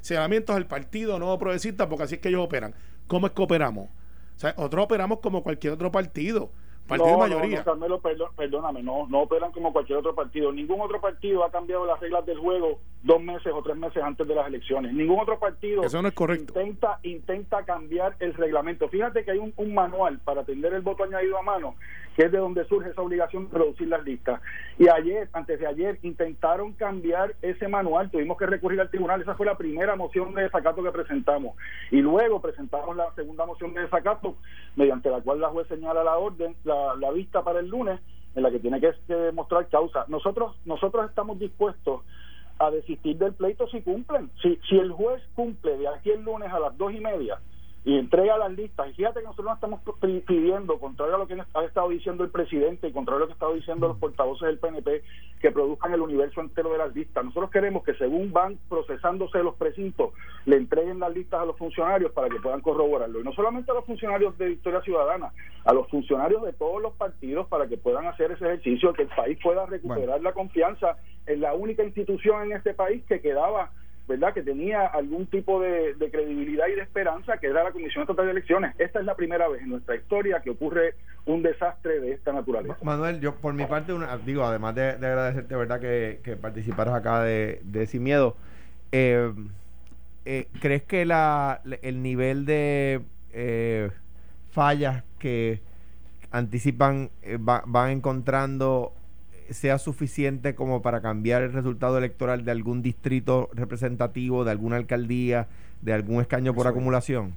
señalamientos 0.00 0.56
al 0.56 0.66
partido 0.66 1.18
no 1.18 1.38
progresista, 1.38 1.88
porque 1.88 2.04
así 2.04 2.14
es 2.14 2.20
que 2.22 2.30
ellos 2.30 2.42
operan. 2.42 2.74
¿Cómo 3.06 3.26
es 3.26 3.34
que 3.34 3.42
operamos? 3.42 3.88
O 4.36 4.40
sea, 4.40 4.54
nosotros 4.56 4.84
operamos 4.84 5.20
como 5.20 5.42
cualquier 5.42 5.74
otro 5.74 5.92
partido, 5.92 6.50
partido 6.90 7.06
no, 7.16 7.24
de 7.24 7.30
mayoría. 7.30 7.56
No, 7.58 7.64
no, 7.64 7.64
Carmelo, 7.64 8.00
perdón- 8.02 8.30
perdóname, 8.36 8.82
no, 8.82 9.06
no 9.08 9.20
operan 9.22 9.50
como 9.52 9.72
cualquier 9.72 9.98
otro 9.98 10.14
partido. 10.14 10.52
Ningún 10.52 10.80
otro 10.82 11.00
partido 11.00 11.44
ha 11.44 11.50
cambiado 11.50 11.86
las 11.86 11.98
reglas 12.00 12.26
del 12.26 12.38
juego 12.38 12.78
dos 13.02 13.22
meses 13.22 13.50
o 13.54 13.62
tres 13.62 13.76
meses 13.76 14.02
antes 14.02 14.28
de 14.28 14.34
las 14.34 14.46
elecciones. 14.46 14.92
Ningún 14.92 15.18
otro 15.20 15.38
partido 15.38 15.82
Eso 15.82 16.02
no 16.02 16.08
es 16.08 16.14
correcto. 16.14 16.52
intenta 16.60 16.98
intenta 17.02 17.64
cambiar 17.64 18.16
el 18.20 18.34
reglamento. 18.34 18.88
Fíjate 18.88 19.24
que 19.24 19.30
hay 19.30 19.38
un, 19.38 19.54
un 19.56 19.72
manual 19.74 20.18
para 20.24 20.42
atender 20.42 20.74
el 20.74 20.82
voto 20.82 21.04
añadido 21.04 21.38
a 21.38 21.42
mano, 21.42 21.76
que 22.16 22.24
es 22.24 22.32
de 22.32 22.38
donde 22.38 22.64
surge 22.64 22.90
esa 22.90 23.02
obligación 23.02 23.44
de 23.44 23.50
producir 23.50 23.88
las 23.88 24.04
listas. 24.04 24.40
Y 24.78 24.88
ayer, 24.88 25.28
antes 25.32 25.58
de 25.58 25.66
ayer, 25.66 25.98
intentaron 26.02 26.72
cambiar 26.72 27.34
ese 27.42 27.68
manual. 27.68 28.10
Tuvimos 28.10 28.36
que 28.36 28.46
recurrir 28.46 28.80
al 28.80 28.90
tribunal. 28.90 29.20
Esa 29.22 29.34
fue 29.34 29.46
la 29.46 29.56
primera 29.56 29.96
moción 29.96 30.34
de 30.34 30.42
desacato 30.42 30.82
que 30.82 30.90
presentamos. 30.90 31.56
Y 31.90 32.00
luego 32.00 32.40
presentamos 32.40 32.96
la 32.96 33.12
segunda 33.14 33.46
moción 33.46 33.74
de 33.74 33.82
desacato, 33.82 34.36
mediante 34.76 35.10
la 35.10 35.20
cual 35.20 35.40
la 35.40 35.48
juez 35.48 35.68
señala 35.68 36.04
la 36.04 36.18
orden, 36.18 36.56
la, 36.64 36.94
la 36.96 37.10
vista 37.10 37.42
para 37.42 37.60
el 37.60 37.68
lunes, 37.68 38.00
en 38.34 38.42
la 38.42 38.50
que 38.50 38.58
tiene 38.58 38.80
que 38.80 38.92
eh, 39.08 39.32
mostrar 39.32 39.68
causa. 39.68 40.04
Nosotros, 40.08 40.56
nosotros 40.64 41.08
estamos 41.08 41.38
dispuestos 41.38 42.02
a 42.58 42.70
desistir 42.70 43.16
del 43.16 43.32
pleito 43.32 43.66
si 43.68 43.80
cumplen. 43.82 44.30
Si, 44.42 44.60
si 44.68 44.78
el 44.78 44.92
juez 44.92 45.22
cumple 45.34 45.78
de 45.78 45.88
aquí 45.88 46.10
el 46.10 46.22
lunes 46.22 46.52
a 46.52 46.60
las 46.60 46.76
dos 46.76 46.92
y 46.92 47.00
media 47.00 47.38
y 47.82 47.96
entrega 47.98 48.36
las 48.36 48.52
listas, 48.52 48.88
y 48.90 48.92
fíjate 48.92 49.20
que 49.20 49.24
nosotros 49.24 49.46
no 49.46 49.54
estamos 49.54 49.80
pi- 50.02 50.20
pidiendo, 50.26 50.78
contrario 50.78 51.14
a 51.14 51.18
lo 51.18 51.26
que 51.26 51.34
ha 51.54 51.64
estado 51.64 51.88
diciendo 51.88 52.24
el 52.24 52.30
presidente 52.30 52.88
y 52.88 52.92
contrario 52.92 53.16
a 53.16 53.20
lo 53.20 53.26
que 53.28 53.32
ha 53.32 53.34
estado 53.36 53.54
diciendo 53.54 53.88
los 53.88 53.96
portavoces 53.96 54.48
del 54.48 54.58
PNP, 54.58 55.02
que 55.40 55.50
produzcan 55.50 55.94
el 55.94 56.02
universo 56.02 56.42
entero 56.42 56.70
de 56.72 56.76
las 56.78 56.94
listas. 56.94 57.24
Nosotros 57.24 57.50
queremos 57.50 57.82
que 57.82 57.94
según 57.94 58.32
van 58.32 58.58
procesándose 58.68 59.42
los 59.42 59.54
precintos, 59.54 60.10
le 60.44 60.56
entreguen 60.56 61.00
las 61.00 61.14
listas 61.14 61.40
a 61.40 61.46
los 61.46 61.56
funcionarios 61.56 62.12
para 62.12 62.28
que 62.28 62.38
puedan 62.40 62.60
corroborarlo. 62.60 63.20
Y 63.20 63.24
no 63.24 63.32
solamente 63.32 63.70
a 63.70 63.74
los 63.74 63.86
funcionarios 63.86 64.36
de 64.36 64.48
Victoria 64.48 64.82
Ciudadana, 64.82 65.32
a 65.64 65.72
los 65.72 65.88
funcionarios 65.88 66.42
de 66.42 66.52
todos 66.52 66.82
los 66.82 66.92
partidos 66.96 67.46
para 67.46 67.66
que 67.66 67.78
puedan 67.78 68.06
hacer 68.06 68.30
ese 68.32 68.44
ejercicio, 68.44 68.92
que 68.92 69.02
el 69.04 69.08
país 69.08 69.38
pueda 69.42 69.64
recuperar 69.64 70.20
la 70.20 70.34
confianza 70.34 70.98
en 71.26 71.40
la 71.40 71.54
única 71.54 71.82
institución 71.82 72.42
en 72.44 72.52
este 72.58 72.74
país 72.74 73.02
que 73.06 73.20
quedaba 73.22 73.70
¿verdad? 74.10 74.34
que 74.34 74.42
tenía 74.42 74.86
algún 74.86 75.26
tipo 75.26 75.60
de, 75.60 75.94
credibilidad 76.10 76.66
y 76.66 76.74
de 76.74 76.82
esperanza, 76.82 77.38
que 77.38 77.46
era 77.46 77.62
la 77.64 77.70
Comisión 77.70 78.02
Estatal 78.02 78.26
de 78.26 78.32
Elecciones. 78.32 78.74
Esta 78.78 78.98
es 78.98 79.06
la 79.06 79.14
primera 79.14 79.48
vez 79.48 79.62
en 79.62 79.70
nuestra 79.70 79.94
historia 79.94 80.40
que 80.42 80.50
ocurre 80.50 80.94
un 81.26 81.42
desastre 81.42 82.00
de 82.00 82.12
esta 82.12 82.32
naturaleza. 82.32 82.76
Manuel, 82.82 83.20
yo 83.20 83.36
por 83.36 83.54
mi 83.54 83.64
parte, 83.66 83.92
una- 83.92 84.18
digo, 84.18 84.44
además 84.44 84.74
de, 84.74 84.96
de 84.98 85.06
agradecerte, 85.06 85.54
¿verdad?, 85.54 85.80
que, 85.80 86.36
participaras 86.40 86.92
acá 86.94 87.22
de, 87.22 87.86
Sin 87.86 88.02
Miedo, 88.02 88.36
eh, 88.92 89.32
eh, 90.24 90.48
¿crees 90.60 90.82
que 90.82 91.06
la, 91.06 91.60
el 91.82 92.02
nivel 92.02 92.44
de 92.46 93.00
eh, 93.32 93.90
fallas 94.50 95.04
que 95.20 95.60
anticipan 96.32 97.10
eh, 97.22 97.38
va- 97.38 97.62
van 97.64 97.90
encontrando 97.90 98.92
sea 99.50 99.78
suficiente 99.78 100.54
como 100.54 100.82
para 100.82 101.00
cambiar 101.00 101.42
el 101.42 101.52
resultado 101.52 101.98
electoral 101.98 102.44
de 102.44 102.50
algún 102.52 102.82
distrito 102.82 103.48
representativo, 103.52 104.44
de 104.44 104.50
alguna 104.52 104.76
alcaldía, 104.76 105.48
de 105.82 105.92
algún 105.92 106.20
escaño 106.20 106.54
por 106.54 106.66
acumulación? 106.66 107.34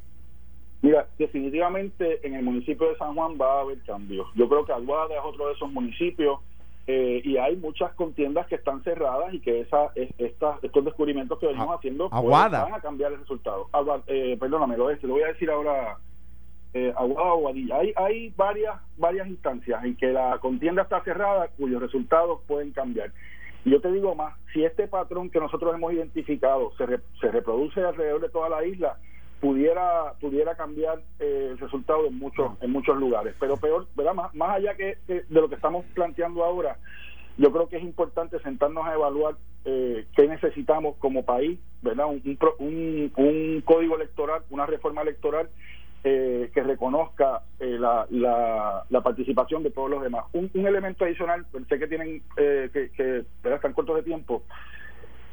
Mira, 0.81 1.07
definitivamente 1.17 2.25
en 2.27 2.35
el 2.35 2.43
municipio 2.43 2.89
de 2.89 2.97
San 2.97 3.15
Juan 3.15 3.37
va 3.39 3.59
a 3.59 3.61
haber 3.61 3.79
cambios. 3.83 4.27
Yo 4.35 4.49
creo 4.49 4.65
que 4.65 4.73
Aguada 4.73 5.13
es 5.15 5.21
otro 5.23 5.47
de 5.47 5.53
esos 5.53 5.71
municipios 5.71 6.39
eh, 6.87 7.21
y 7.23 7.37
hay 7.37 7.55
muchas 7.55 7.93
contiendas 7.93 8.45
que 8.47 8.55
están 8.55 8.83
cerradas 8.83 9.33
y 9.33 9.39
que 9.39 9.61
esa, 9.61 9.91
es- 9.95 10.11
estas, 10.17 10.61
estos 10.61 10.83
descubrimientos 10.83 11.39
que 11.39 11.47
venimos 11.47 11.69
A- 11.69 11.75
haciendo 11.75 12.09
pues, 12.09 12.19
Aguada. 12.21 12.63
van 12.65 12.73
a 12.73 12.81
cambiar 12.81 13.13
el 13.13 13.19
resultado. 13.19 13.69
Agua- 13.71 14.03
eh, 14.07 14.35
perdóname, 14.37 14.75
lo, 14.75 14.91
lo 14.91 15.07
voy 15.13 15.23
a 15.23 15.27
decir 15.27 15.49
ahora. 15.49 15.97
Eh, 16.73 16.91
Aguada 16.97 17.33
o 17.33 17.37
Aguadilla. 17.37 17.77
Hay, 17.79 17.93
hay 17.95 18.29
varias, 18.35 18.75
varias 18.97 19.27
instancias 19.27 19.83
en 19.83 19.95
que 19.95 20.07
la 20.11 20.39
contienda 20.39 20.81
está 20.81 21.01
cerrada 21.03 21.47
cuyos 21.57 21.81
resultados 21.81 22.41
pueden 22.47 22.71
cambiar. 22.71 23.11
Y 23.63 23.69
yo 23.71 23.79
te 23.79 23.91
digo 23.91 24.15
más, 24.15 24.33
si 24.51 24.63
este 24.65 24.87
patrón 24.87 25.29
que 25.29 25.39
nosotros 25.39 25.73
hemos 25.75 25.93
identificado 25.93 26.71
se, 26.77 26.85
re- 26.85 26.99
se 27.21 27.29
reproduce 27.31 27.79
alrededor 27.79 28.21
de 28.21 28.29
toda 28.29 28.49
la 28.49 28.65
isla, 28.65 28.97
pudiera 29.39 30.13
pudiera 30.19 30.55
cambiar 30.55 30.99
eh, 31.19 31.49
el 31.51 31.57
resultado 31.59 32.07
en 32.07 32.17
muchos 32.17 32.51
en 32.61 32.71
muchos 32.71 32.97
lugares. 32.97 33.35
Pero 33.39 33.57
peor, 33.57 33.87
¿verdad? 33.95 34.13
Más, 34.15 34.33
más 34.33 34.55
allá 34.55 34.73
que, 34.75 34.97
de 35.07 35.25
lo 35.29 35.49
que 35.49 35.55
estamos 35.55 35.85
planteando 35.93 36.43
ahora, 36.43 36.77
yo 37.37 37.51
creo 37.51 37.67
que 37.69 37.77
es 37.77 37.83
importante 37.83 38.39
sentarnos 38.39 38.85
a 38.87 38.93
evaluar 38.93 39.35
eh, 39.65 40.05
qué 40.15 40.27
necesitamos 40.27 40.95
como 40.97 41.23
país, 41.23 41.59
¿verdad? 41.81 42.07
Un, 42.07 42.21
un 42.25 42.37
un- 42.59 43.11
un 43.15 43.61
código 43.65 43.95
electoral, 43.95 44.41
una 44.49 44.65
reforma 44.65 45.01
electoral 45.01 45.49
eh, 46.03 46.51
que 46.53 46.63
reconozca 46.63 47.43
eh, 47.59 47.77
la, 47.79 48.05
la, 48.09 49.01
participación 49.01 49.63
de 49.63 49.71
todos 49.71 49.89
los 49.89 50.03
demás. 50.03 50.25
Un, 50.33 50.49
elemento 50.53 51.05
adicional, 51.05 51.45
sé 51.69 51.79
que 51.79 51.87
tienen 51.87 52.21
eh, 52.37 52.69
que, 52.73 52.89
que 52.91 53.25
están 53.43 53.73
cortos 53.73 53.95
de 53.95 54.03
tiempo. 54.03 54.43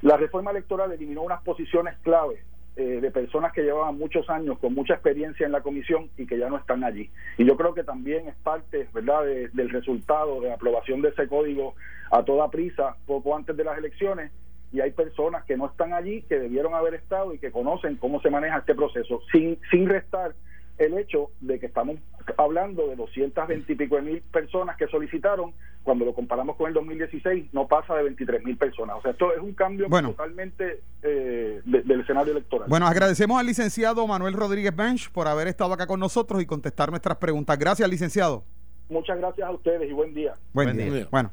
La 0.03 0.17
reforma 0.17 0.51
electoral 0.53 0.93
eliminó 0.93 1.23
unas 1.23 1.43
posiciones 1.43 1.97
clave 2.03 2.43
eh, 2.77 3.01
de 3.01 3.11
personas 3.11 3.53
que 3.53 3.63
llevaban 3.63 3.99
muchos 3.99 4.31
años 4.31 4.59
con 4.59 4.75
mucha 4.75 4.95
experiencia 4.95 5.45
en 5.45 5.53
la 5.53 5.61
comisión 5.61 6.09
y 6.17 6.27
que 6.27 6.39
ya 6.39 6.49
no 6.49 6.57
están 6.57 6.85
allí. 6.85 7.11
Y 7.37 7.45
yo 7.45 7.57
creo 7.57 7.75
que 7.75 7.83
también 7.83 8.29
es 8.29 8.37
parte, 8.37 8.89
¿verdad?, 8.95 9.25
de- 9.25 9.49
del 9.49 9.71
resultado 9.71 10.41
de 10.41 10.53
aprobación 10.53 11.03
de 11.03 11.09
ese 11.09 11.27
código 11.27 11.75
a 12.13 12.23
toda 12.25 12.49
prisa 12.49 12.97
poco 13.07 13.37
antes 13.37 13.57
de 13.57 13.65
las 13.65 13.77
elecciones. 13.77 14.31
Y 14.73 14.81
hay 14.81 14.93
personas 14.93 15.45
que 15.47 15.57
no 15.57 15.67
están 15.67 15.93
allí, 15.93 16.23
que 16.23 16.39
debieron 16.39 16.75
haber 16.75 16.95
estado 16.95 17.35
y 17.35 17.39
que 17.41 17.51
conocen 17.51 17.97
cómo 17.97 18.21
se 18.21 18.31
maneja 18.31 18.59
este 18.59 18.77
proceso, 18.77 19.21
sin, 19.33 19.59
sin 19.69 19.89
restar 19.89 20.33
el 20.81 20.97
hecho 20.99 21.31
de 21.41 21.59
que 21.61 21.67
estamos 21.67 21.97
hablando 22.39 22.87
de 22.89 22.97
220 22.97 23.73
y 23.73 23.77
pico 23.77 23.97
de 23.97 24.03
mil 24.03 24.21
personas 24.23 24.77
que 24.77 24.87
solicitaron, 24.89 25.53
cuando 25.83 26.05
lo 26.05 26.15
comparamos 26.15 26.57
con 26.57 26.69
el 26.69 26.75
2016, 26.75 27.53
no 27.53 27.67
pasa 27.69 27.95
de 27.97 28.05
23 28.05 28.43
mil 28.45 28.57
personas. 28.57 28.97
O 28.99 29.03
sea, 29.03 29.11
esto 29.11 29.33
es 29.35 29.41
un 29.41 29.53
cambio 29.55 29.89
Bueno. 29.89 30.11
totalmente 30.11 30.81
eh, 31.03 31.61
de- 31.65 31.83
del 31.83 32.01
escenario 32.01 32.33
electoral. 32.33 32.69
Bueno, 32.69 32.87
agradecemos 32.87 33.39
al 33.39 33.47
licenciado 33.47 34.07
Manuel 34.07 34.35
Rodríguez 34.35 34.75
Bench 34.75 35.11
por 35.11 35.27
haber 35.29 35.49
estado 35.49 35.73
acá 35.75 35.87
con 35.87 36.01
nosotros 36.01 36.41
y 36.43 36.47
contestar 36.47 36.91
nuestras 36.91 37.17
preguntas. 37.19 37.59
Gracias, 37.59 37.89
licenciado. 37.89 38.45
Muchas 38.89 39.19
gracias 39.19 39.47
a 39.47 39.51
ustedes 39.53 39.89
y 39.89 39.93
buen 39.93 40.15
día. 40.15 40.35
Buen, 40.53 40.69
Buen 40.69 40.77
día. 40.79 40.93
día. 40.93 41.09
Bueno, 41.11 41.31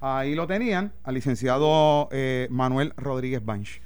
ahí 0.00 0.34
lo 0.34 0.46
tenían 0.46 0.92
al 1.04 1.14
licenciado 1.14 2.08
eh, 2.12 2.48
Manuel 2.50 2.92
Rodríguez 2.96 3.44
Bench. 3.44 3.80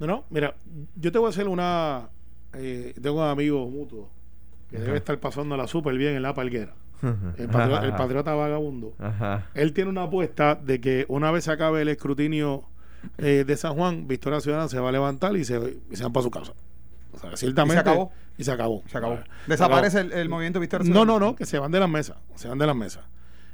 No, 0.00 0.06
no, 0.06 0.24
mira, 0.30 0.54
yo 0.96 1.12
te 1.12 1.18
voy 1.18 1.26
a 1.26 1.30
hacer 1.30 1.48
una. 1.48 2.08
eh, 2.54 2.94
tengo 3.02 3.18
un 3.22 3.28
amigo 3.28 3.66
mutuo 3.68 4.08
que 4.70 4.78
debe 4.78 4.98
estar 4.98 5.18
pasándola 5.18 5.66
súper 5.66 5.96
bien 5.96 6.14
en 6.14 6.22
la 6.22 6.34
palguera. 6.34 6.74
El 7.02 7.48
patriota, 7.48 7.86
el 7.86 7.92
patriota 7.94 8.34
vagabundo. 8.34 8.94
Ajá. 8.98 9.46
Él 9.54 9.72
tiene 9.72 9.90
una 9.90 10.02
apuesta 10.04 10.56
de 10.56 10.80
que 10.80 11.04
una 11.08 11.30
vez 11.30 11.44
se 11.44 11.52
acabe 11.52 11.82
el 11.82 11.88
escrutinio 11.88 12.64
eh, 13.18 13.44
de 13.46 13.56
San 13.56 13.74
Juan, 13.74 14.08
Victoria 14.08 14.40
Ciudadana 14.40 14.68
se 14.68 14.80
va 14.80 14.88
a 14.88 14.92
levantar 14.92 15.36
y 15.36 15.44
se, 15.44 15.78
y 15.90 15.96
se 15.96 16.02
van 16.02 16.12
para 16.12 16.24
su 16.24 16.30
casa. 16.30 16.52
O 17.12 17.18
sea, 17.18 17.36
ciertamente. 17.36 17.74
¿Y 17.80 17.84
se 17.84 17.90
acabó? 17.90 18.12
Y 18.36 18.44
se 18.44 18.50
acabó. 18.52 18.82
Se 18.88 18.98
acabó. 18.98 19.18
Desaparece 19.46 19.98
acabó. 20.00 20.14
el, 20.14 20.20
el 20.20 20.28
movimiento 20.28 20.58
Victoria 20.60 20.84
No, 20.84 20.92
Ciudadana. 20.92 21.12
no, 21.12 21.26
no, 21.30 21.36
que 21.36 21.46
se 21.46 21.58
van 21.58 21.70
de 21.70 21.80
las 21.80 21.88
mesas. 21.88 22.16
Se 22.34 22.48
van 22.48 22.58
de 22.58 22.66
las 22.66 22.76
mesas. 22.76 23.04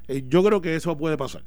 Eh, 0.09 0.25
yo 0.29 0.43
creo 0.43 0.61
que 0.63 0.75
eso 0.77 0.97
puede 0.97 1.17
pasar. 1.19 1.43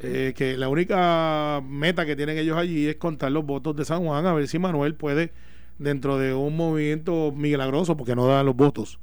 Eh, 0.00 0.34
que 0.36 0.56
la 0.56 0.68
única 0.68 1.60
meta 1.66 2.06
que 2.06 2.14
tienen 2.14 2.38
ellos 2.38 2.56
allí 2.56 2.86
es 2.86 2.96
contar 2.96 3.32
los 3.32 3.44
votos 3.44 3.74
de 3.74 3.84
San 3.84 4.04
Juan, 4.04 4.24
a 4.26 4.32
ver 4.32 4.46
si 4.46 4.58
Manuel 4.60 4.94
puede, 4.94 5.32
dentro 5.80 6.18
de 6.18 6.34
un 6.34 6.56
movimiento 6.56 7.32
milagroso, 7.32 7.96
porque 7.96 8.14
no 8.14 8.26
dan 8.26 8.44
los 8.44 8.54
votos, 8.54 9.00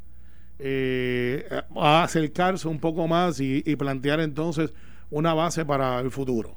eh, 0.60 1.44
a 1.76 2.04
acercarse 2.04 2.68
un 2.68 2.80
poco 2.80 3.08
más 3.08 3.40
y, 3.40 3.63
y 3.66 3.76
plantear 3.76 4.20
entonces 4.20 4.74
una 5.10 5.34
base 5.34 5.66
para 5.66 6.00
el 6.00 6.12
futuro. 6.12 6.56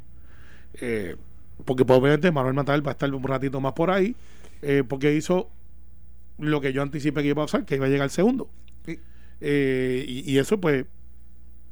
Eh, 0.74 1.16
porque 1.64 1.85
probablemente 1.85 2.30
Manuel 2.30 2.54
Matal 2.54 2.87
va 2.87 2.90
a 2.90 2.92
estar 2.92 3.12
un 3.12 3.22
ratito 3.22 3.61
más 3.61 3.72
por 3.72 3.90
ahí, 3.90 4.14
eh, 4.61 4.85
porque 4.87 5.14
hizo 5.14 5.48
lo 6.38 6.61
que 6.61 6.74
yo 6.74 6.83
anticipé 6.83 7.22
que 7.22 7.28
iba 7.28 7.42
a 7.42 7.46
pasar, 7.46 7.64
que 7.64 7.76
iba 7.76 7.87
a 7.87 7.88
llegar 7.88 8.11
segundo. 8.11 8.50
Sí. 8.85 9.00
Eh, 9.40 10.04
y, 10.06 10.30
y 10.30 10.38
eso, 10.38 10.61
pues, 10.61 10.85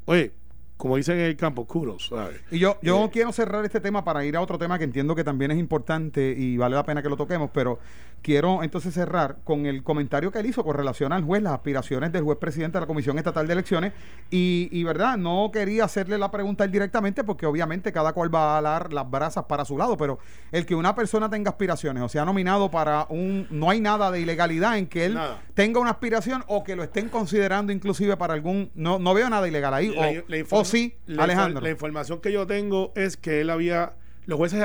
oye, 0.06 0.32
como 0.78 0.96
dicen 0.96 1.18
en 1.18 1.26
el 1.26 1.36
campo, 1.36 1.66
kudos, 1.66 2.06
¿sabes? 2.08 2.40
Y 2.50 2.58
yo, 2.58 2.78
yo 2.80 3.04
Eh, 3.04 3.10
quiero 3.12 3.32
cerrar 3.32 3.64
este 3.66 3.80
tema 3.80 4.02
para 4.04 4.24
ir 4.24 4.34
a 4.36 4.40
otro 4.40 4.56
tema 4.56 4.78
que 4.78 4.84
entiendo 4.84 5.14
que 5.14 5.24
también 5.24 5.50
es 5.50 5.58
importante 5.58 6.34
y 6.38 6.56
vale 6.56 6.74
la 6.76 6.84
pena 6.84 7.02
que 7.02 7.08
lo 7.10 7.16
toquemos, 7.16 7.50
pero 7.52 7.78
quiero 8.22 8.62
entonces 8.62 8.94
cerrar 8.94 9.36
con 9.44 9.66
el 9.66 9.82
comentario 9.82 10.32
que 10.32 10.38
él 10.40 10.46
hizo 10.46 10.64
con 10.64 10.76
relación 10.76 11.12
al 11.12 11.22
juez, 11.24 11.42
las 11.42 11.52
aspiraciones 11.52 12.12
del 12.12 12.22
juez 12.24 12.38
presidente 12.38 12.76
de 12.78 12.80
la 12.82 12.86
Comisión 12.86 13.16
Estatal 13.18 13.46
de 13.46 13.52
Elecciones. 13.52 13.92
Y, 14.30 14.68
y 14.72 14.82
verdad, 14.84 15.16
no 15.16 15.50
quería 15.52 15.84
hacerle 15.84 16.16
la 16.18 16.30
pregunta 16.30 16.64
él 16.64 16.70
directamente 16.72 17.22
porque 17.24 17.46
obviamente 17.46 17.92
cada 17.92 18.12
cual 18.12 18.32
va 18.34 18.54
a 18.54 18.58
alar 18.58 18.92
las 18.92 19.08
brasas 19.10 19.44
para 19.44 19.64
su 19.64 19.76
lado, 19.78 19.96
pero 19.96 20.18
el 20.52 20.64
que 20.64 20.74
una 20.74 20.94
persona 20.94 21.28
tenga 21.28 21.50
aspiraciones 21.50 22.02
o 22.02 22.08
sea 22.08 22.24
nominado 22.24 22.70
para 22.70 23.06
un... 23.08 23.46
No 23.50 23.70
hay 23.70 23.80
nada 23.80 24.10
de 24.10 24.20
ilegalidad 24.20 24.78
en 24.78 24.86
que 24.86 25.06
él 25.06 25.14
Nada. 25.14 25.42
tenga 25.54 25.80
una 25.80 25.90
aspiración 25.90 26.44
o 26.46 26.62
que 26.64 26.76
lo 26.76 26.82
estén 26.84 27.08
considerando 27.08 27.72
inclusive 27.72 28.16
para 28.16 28.34
algún... 28.34 28.70
No, 28.74 28.98
no 28.98 29.14
veo 29.14 29.28
nada 29.28 29.46
ilegal 29.48 29.74
ahí. 29.74 29.88
La- 29.94 30.08
o, 30.08 30.22
la 30.28 30.36
sí, 30.70 30.94
la 31.06 31.24
Alejandro. 31.24 31.60
La 31.60 31.70
información 31.70 32.20
que 32.20 32.32
yo 32.32 32.46
tengo 32.46 32.92
es 32.96 33.16
que 33.16 33.40
él 33.40 33.50
había. 33.50 33.94
Los 34.26 34.36
jueces, 34.38 34.64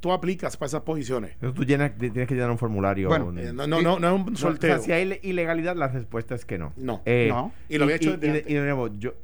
tú 0.00 0.10
aplicas 0.12 0.56
para 0.56 0.66
esas 0.66 0.80
posiciones. 0.82 1.32
Entonces 1.34 1.54
tú 1.54 1.64
llenas- 1.64 1.92
tienes 1.98 2.26
que 2.26 2.34
llenar 2.34 2.50
un 2.50 2.58
formulario. 2.58 3.08
Bueno, 3.08 3.26
un- 3.26 3.38
Eh, 3.38 3.52
no, 3.52 3.66
no, 3.66 3.80
no, 3.82 3.98
no 3.98 4.08
es 4.08 4.14
un 4.14 4.26
No, 4.26 4.32
o 4.32 4.36
sea, 4.36 4.50
sorteo. 4.50 4.78
si 4.82 4.90
hay 4.92 5.02
ile- 5.06 5.20
ilegalidad, 5.22 5.76
la 5.76 5.88
respuesta 5.88 6.34
es 6.34 6.44
que 6.44 6.58
no. 6.58 6.72
No. 6.76 7.02
Eh, 7.04 7.26
No. 7.30 7.52
Y 7.68 7.78
lo 7.78 7.84
había 7.84 7.96
hecho 7.96 8.16
desde 8.16 8.26
y 8.26 8.30
antes. 8.30 8.50
y 8.50 8.54
de 8.54 8.60
nuevo, 8.62 8.88
yo, 8.98 9.14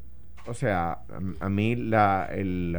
o 0.47 0.55
sea, 0.55 0.93
a, 0.93 1.01
a 1.41 1.49
mí 1.49 1.75
la, 1.75 2.29
el, 2.33 2.79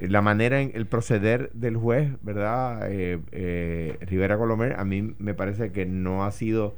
la 0.00 0.22
manera, 0.22 0.60
en, 0.60 0.72
el 0.74 0.86
proceder 0.86 1.50
del 1.52 1.76
juez, 1.76 2.10
¿verdad? 2.22 2.90
Eh, 2.90 3.20
eh, 3.32 3.98
Rivera 4.00 4.36
Colomer, 4.38 4.74
a 4.78 4.84
mí 4.84 5.14
me 5.18 5.34
parece 5.34 5.72
que 5.72 5.86
no 5.86 6.24
ha 6.24 6.32
sido 6.32 6.74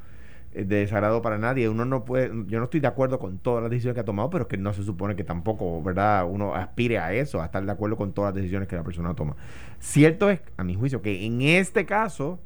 de 0.54 0.64
desagrado 0.64 1.20
para 1.20 1.36
nadie. 1.36 1.68
Uno 1.68 1.84
no 1.84 2.04
puede, 2.04 2.28
yo 2.46 2.58
no 2.58 2.64
estoy 2.64 2.80
de 2.80 2.86
acuerdo 2.86 3.18
con 3.18 3.38
todas 3.38 3.62
las 3.62 3.70
decisiones 3.70 3.94
que 3.94 4.00
ha 4.00 4.04
tomado, 4.04 4.30
pero 4.30 4.42
es 4.42 4.48
que 4.48 4.56
no 4.56 4.72
se 4.72 4.84
supone 4.84 5.16
que 5.16 5.24
tampoco, 5.24 5.82
¿verdad? 5.82 6.26
Uno 6.28 6.54
aspire 6.54 6.98
a 6.98 7.12
eso, 7.12 7.42
a 7.42 7.46
estar 7.46 7.64
de 7.64 7.72
acuerdo 7.72 7.96
con 7.96 8.12
todas 8.12 8.32
las 8.32 8.42
decisiones 8.42 8.68
que 8.68 8.76
la 8.76 8.84
persona 8.84 9.14
toma. 9.14 9.36
Cierto 9.80 10.30
es, 10.30 10.40
a 10.56 10.64
mi 10.64 10.74
juicio, 10.74 11.02
que 11.02 11.26
en 11.26 11.42
este 11.42 11.84
caso, 11.84 12.38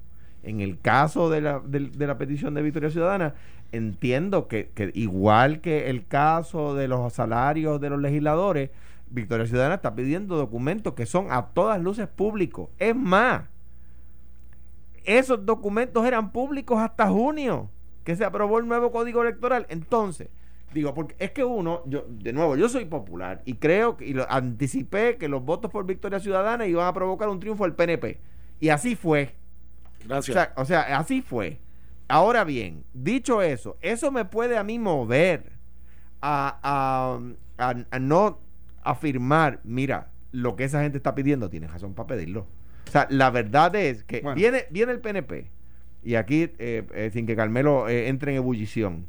en 0.42 0.60
el 0.60 0.80
caso 0.80 1.28
de 1.28 1.42
la, 1.42 1.60
de, 1.60 1.90
la 2.06 2.16
petición 2.16 2.54
de 2.54 2.62
Victoria 2.62 2.90
Ciudadana, 2.90 3.34
entiendo 3.70 4.48
que, 4.48 4.70
que 4.74 4.90
igual 4.94 5.60
que 5.60 5.90
el 5.90 6.06
caso 6.06 6.74
de 6.74 6.88
los 6.88 7.12
salarios 7.12 7.80
de 7.80 7.90
los 7.90 8.00
legisladores, 8.00 8.70
Victoria 9.10 9.46
Ciudadana 9.46 9.76
está 9.76 9.94
pidiendo 9.94 10.36
documentos 10.36 10.94
que 10.94 11.06
son 11.06 11.30
a 11.30 11.46
todas 11.48 11.80
luces 11.80 12.08
públicos. 12.08 12.70
Es 12.78 12.96
más, 12.96 13.44
esos 15.04 15.44
documentos 15.44 16.04
eran 16.06 16.32
públicos 16.32 16.78
hasta 16.78 17.08
junio, 17.08 17.70
que 18.08 18.16
se 18.16 18.24
aprobó 18.24 18.58
el 18.58 18.66
nuevo 18.66 18.90
código 18.90 19.20
electoral. 19.20 19.66
Entonces, 19.68 20.28
digo, 20.72 20.94
porque 20.94 21.14
es 21.18 21.30
que 21.32 21.44
uno, 21.44 21.82
yo, 21.84 22.06
de 22.08 22.32
nuevo, 22.32 22.56
yo 22.56 22.66
soy 22.70 22.86
popular 22.86 23.42
y 23.44 23.52
creo 23.56 23.98
que, 23.98 24.06
y 24.06 24.14
lo 24.14 24.24
anticipé 24.32 25.18
que 25.18 25.28
los 25.28 25.44
votos 25.44 25.70
por 25.70 25.84
Victoria 25.84 26.18
Ciudadana 26.18 26.64
iban 26.66 26.86
a 26.86 26.94
provocar 26.94 27.28
un 27.28 27.38
triunfo 27.38 27.64
del 27.64 27.74
PNP. 27.74 28.18
Y 28.60 28.70
así 28.70 28.96
fue. 28.96 29.34
O 30.04 30.08
Gracias. 30.08 30.34
sea, 30.34 30.52
o 30.56 30.64
sea, 30.64 30.98
así 30.98 31.20
fue. 31.20 31.58
Ahora 32.08 32.44
bien, 32.44 32.82
dicho 32.94 33.42
eso, 33.42 33.76
eso 33.82 34.10
me 34.10 34.24
puede 34.24 34.56
a 34.56 34.64
mí 34.64 34.78
mover 34.78 35.52
a, 36.22 36.58
a- 36.62 37.20
a- 37.70 37.84
a 37.90 37.98
no 37.98 38.38
afirmar, 38.82 39.60
mira, 39.64 40.12
lo 40.32 40.56
que 40.56 40.64
esa 40.64 40.80
gente 40.80 40.96
está 40.96 41.14
pidiendo, 41.14 41.50
tiene 41.50 41.66
razón 41.68 41.92
para 41.92 42.06
pedirlo. 42.06 42.46
O 42.86 42.90
sea, 42.90 43.06
la 43.10 43.28
verdad 43.28 43.76
es 43.76 44.02
que 44.04 44.22
Bueno. 44.22 44.34
viene, 44.34 44.64
viene 44.70 44.92
el 44.92 45.00
PNP, 45.00 45.50
y 46.02 46.14
aquí, 46.14 46.52
eh, 46.58 46.86
eh, 46.94 47.10
sin 47.12 47.26
que 47.26 47.36
Carmelo 47.36 47.88
eh, 47.88 48.08
entre 48.08 48.32
en 48.32 48.38
ebullición, 48.38 49.06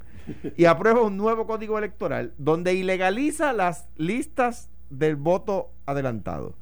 y 0.57 0.65
aprueba 0.65 1.01
un 1.01 1.17
nuevo 1.17 1.47
código 1.47 1.77
electoral 1.77 2.33
donde 2.37 2.73
ilegaliza 2.73 3.53
las 3.53 3.89
listas 3.95 4.69
del 4.89 5.15
voto 5.15 5.71
adelantado. 5.85 6.55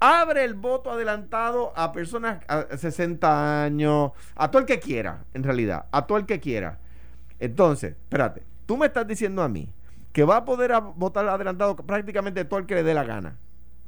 Abre 0.00 0.44
el 0.44 0.54
voto 0.54 0.90
adelantado 0.90 1.72
a 1.76 1.92
personas 1.92 2.42
a 2.48 2.76
60 2.76 3.64
años, 3.64 4.12
a 4.34 4.50
todo 4.50 4.60
el 4.60 4.66
que 4.66 4.80
quiera, 4.80 5.24
en 5.34 5.44
realidad, 5.44 5.86
a 5.92 6.06
todo 6.06 6.18
el 6.18 6.26
que 6.26 6.40
quiera. 6.40 6.80
Entonces, 7.38 7.92
espérate, 7.92 8.42
tú 8.66 8.76
me 8.76 8.86
estás 8.86 9.06
diciendo 9.06 9.42
a 9.42 9.48
mí 9.48 9.72
que 10.12 10.24
va 10.24 10.38
a 10.38 10.44
poder 10.44 10.72
votar 10.96 11.28
adelantado 11.28 11.76
prácticamente 11.76 12.44
todo 12.44 12.58
el 12.58 12.66
que 12.66 12.74
le 12.74 12.82
dé 12.82 12.94
la 12.94 13.04
gana, 13.04 13.36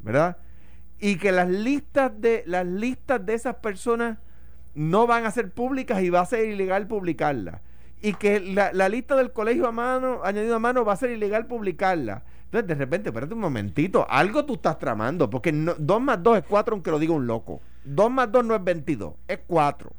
¿verdad? 0.01 0.39
Y 0.99 1.17
que 1.17 1.33
las 1.33 1.49
listas 1.49 2.13
de 2.21 2.45
las 2.47 2.65
listas 2.65 3.25
de 3.25 3.35
esas 3.35 3.57
personas 3.57 4.19
no 4.75 5.07
van 5.07 5.25
a 5.25 5.31
ser 5.31 5.51
públicas 5.51 6.03
y 6.03 6.11
va 6.11 6.21
a 6.21 6.27
ser 6.27 6.49
ilegal 6.49 6.87
publicarlas. 6.87 7.61
Y 8.03 8.15
que 8.15 8.41
la, 8.41 8.73
la 8.73 8.89
lista 8.89 9.17
del 9.17 9.33
colegio 9.33 9.67
a 9.67 9.73
mano, 9.73 10.21
añadido 10.25 10.57
a 10.57 10.59
mano, 10.59 10.85
va 10.85 10.93
a 10.93 10.97
ser 10.97 11.11
ilegal 11.11 11.47
publicarla. 11.47 12.25
Entonces, 12.45 12.69
de 12.69 12.75
repente, 12.75 13.09
espérate 13.09 13.35
un 13.35 13.41
momentito, 13.41 14.07
algo 14.09 14.45
tú 14.45 14.55
estás 14.55 14.79
tramando, 14.79 15.29
porque 15.29 15.51
2 15.53 16.01
más 16.01 16.23
2 16.23 16.39
es 16.39 16.45
4, 16.49 16.75
aunque 16.75 16.91
lo 16.91 16.99
diga 17.01 17.13
un 17.13 17.27
loco. 17.27 17.61
2 17.85 18.11
más 18.11 18.31
2 18.31 18.45
no 18.45 18.55
es 18.55 18.63
22, 18.63 19.15
es 19.27 19.41
4. 19.47 19.93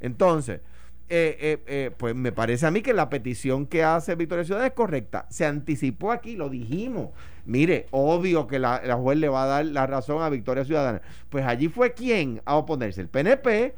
Entonces, 0.00 0.60
eh, 1.08 1.36
eh, 1.40 1.62
eh, 1.66 1.90
pues 1.96 2.14
me 2.16 2.32
parece 2.32 2.66
a 2.66 2.70
mí 2.70 2.80
que 2.80 2.92
la 2.92 3.08
petición 3.08 3.66
que 3.66 3.84
hace 3.84 4.14
Victoria 4.14 4.44
Ciudad 4.44 4.64
es 4.64 4.72
correcta. 4.72 5.26
Se 5.28 5.46
anticipó 5.46 6.10
aquí, 6.10 6.36
lo 6.36 6.48
dijimos. 6.48 7.10
mire, 7.44 7.86
obvio 7.90 8.46
que 8.46 8.58
la, 8.58 8.80
la 8.84 8.96
juez 8.96 9.18
le 9.18 9.28
va 9.28 9.44
a 9.44 9.46
dar 9.46 9.66
la 9.66 9.86
razón 9.86 10.22
a 10.22 10.28
Victoria 10.28 10.64
Ciudadana. 10.64 11.02
Pues 11.28 11.46
allí 11.46 11.68
fue 11.68 11.92
quien 11.92 12.42
a 12.46 12.56
oponerse, 12.56 13.00
el 13.00 13.08
PNP 13.08 13.74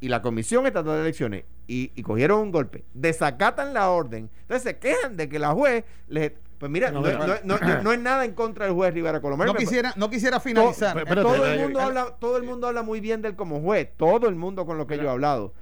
y 0.00 0.08
la 0.08 0.22
Comisión 0.22 0.66
Estatal 0.66 0.94
de 0.94 1.00
Elecciones, 1.00 1.44
y, 1.66 1.90
y 1.94 2.02
cogieron 2.02 2.40
un 2.40 2.50
golpe, 2.52 2.84
desacatan 2.94 3.74
la 3.74 3.90
orden, 3.90 4.30
entonces 4.42 4.62
se 4.62 4.78
quejan 4.78 5.16
de 5.16 5.28
que 5.28 5.38
la 5.38 5.50
juez 5.52 5.84
les... 6.08 6.32
Pues 6.58 6.72
mira, 6.72 6.90
no, 6.90 7.02
No, 7.02 7.12
no- 7.12 7.26
no- 7.44 7.58
no- 7.58 7.82
no 7.82 7.92
es 7.92 8.00
nada 8.00 8.24
en 8.24 8.32
contra 8.32 8.64
del 8.66 8.74
juez 8.74 8.92
Rivera 8.92 9.20
Colomé. 9.20 9.44
No 9.44 9.54
quisiera, 9.54 9.92
no 9.96 10.10
quisiera 10.10 10.40
finalizar. 10.40 10.92
Pero- 10.92 11.04
Espérate, 11.06 11.22
todo 11.28 11.34
el 11.36 11.40
espérate. 11.42 11.62
mundo 11.62 11.80
habla, 11.80 12.16
todo 12.18 12.36
el 12.36 12.42
mundo 12.42 12.66
habla 12.66 12.82
muy 12.82 12.98
bien 13.00 13.22
de 13.22 13.28
él 13.28 13.36
como 13.36 13.60
juez, 13.60 13.90
todo 13.96 14.28
el 14.28 14.34
mundo 14.34 14.66
con 14.66 14.76
lo 14.76 14.86
que 14.88 14.96
yo 14.96 15.04
he 15.04 15.08
hablado. 15.08 15.54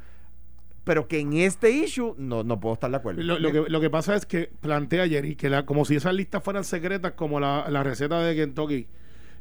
Pero 0.84 1.08
que 1.08 1.18
en 1.18 1.34
este 1.34 1.70
issue 1.70 2.14
no, 2.16 2.44
no 2.44 2.60
puedo 2.60 2.74
estar 2.74 2.90
de 2.90 2.96
acuerdo. 2.96 3.20
Lo, 3.20 3.38
lo 3.38 3.50
que, 3.52 3.64
lo 3.68 3.80
que 3.80 3.90
pasa 3.90 4.14
es 4.14 4.24
que 4.24 4.50
plantea 4.60 5.06
Jerry 5.08 5.34
que 5.36 5.50
la, 5.50 5.66
como 5.66 5.84
si 5.84 5.96
esas 5.96 6.14
listas 6.14 6.42
fueran 6.42 6.62
secretas 6.64 7.12
como 7.12 7.40
la, 7.40 7.66
la 7.68 7.82
receta 7.82 8.20
de 8.20 8.34
Kentucky. 8.36 8.86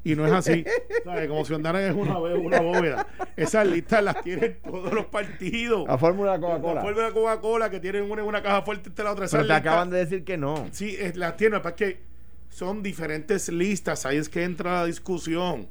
Y 0.06 0.16
no 0.16 0.26
es 0.26 0.32
así. 0.32 0.64
¿Sabes? 1.04 1.28
Como 1.28 1.44
si 1.44 1.54
andaran 1.56 1.82
en 1.84 1.98
una, 1.98 2.18
una 2.20 2.62
bóveda. 2.62 3.08
Esas 3.36 3.68
listas 3.68 4.04
las 4.04 4.22
tienen 4.22 4.60
todos 4.64 4.94
los 4.94 5.08
partidos. 5.08 5.88
La 5.88 5.98
fórmula 5.98 6.34
de 6.34 6.38
La 6.38 6.48
Coca-Cola. 6.48 6.82
fórmula 6.82 7.12
Coca-Cola 7.12 7.70
que 7.72 7.80
tienen 7.80 8.10
una 8.10 8.22
en 8.22 8.28
una 8.28 8.42
caja 8.44 8.62
fuerte 8.62 8.90
entre 8.90 9.04
la 9.04 9.12
otra. 9.12 9.26
Pero 9.30 9.44
te 9.44 9.48
listas- 9.50 9.60
acaban 9.60 9.90
de 9.90 9.98
decir 9.98 10.24
que 10.24 10.38
no. 10.38 10.68
Sí, 10.72 10.96
es- 10.98 11.18
las 11.18 11.36
tienen, 11.38 11.62
para 11.62 11.76
que 11.76 12.02
son 12.50 12.84
diferentes 12.84 13.50
listas, 13.50 14.06
ahí 14.06 14.18
es 14.18 14.30
que 14.30 14.44
entra 14.44 14.74
la 14.76 14.86
discusión. 14.86 15.68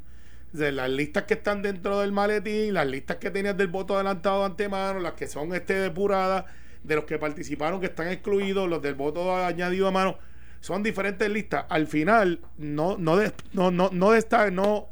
De 0.52 0.70
las 0.72 0.90
listas 0.90 1.22
que 1.24 1.34
están 1.34 1.62
dentro 1.62 2.00
del 2.00 2.12
maletín, 2.12 2.74
las 2.74 2.86
listas 2.86 3.16
que 3.16 3.30
tenías 3.30 3.56
del 3.56 3.68
voto 3.68 3.94
adelantado 3.94 4.40
de 4.40 4.46
antemano, 4.46 5.00
las 5.00 5.14
que 5.14 5.26
son 5.28 5.54
este 5.54 5.74
depuradas, 5.74 6.44
de 6.82 6.96
los 6.96 7.04
que 7.04 7.18
participaron 7.18 7.80
que 7.80 7.86
están 7.86 8.08
excluidos, 8.08 8.68
los 8.68 8.82
del 8.82 8.94
voto 8.94 9.34
añadido 9.34 9.86
a 9.88 9.90
mano, 9.92 10.18
son 10.64 10.82
diferentes 10.82 11.28
listas. 11.28 11.66
Al 11.68 11.86
final, 11.86 12.40
no, 12.56 12.96
no, 12.96 13.18
des- 13.18 13.34
no, 13.52 13.70
no, 13.70 13.90
no, 13.92 14.12
desta- 14.12 14.50
no, 14.50 14.88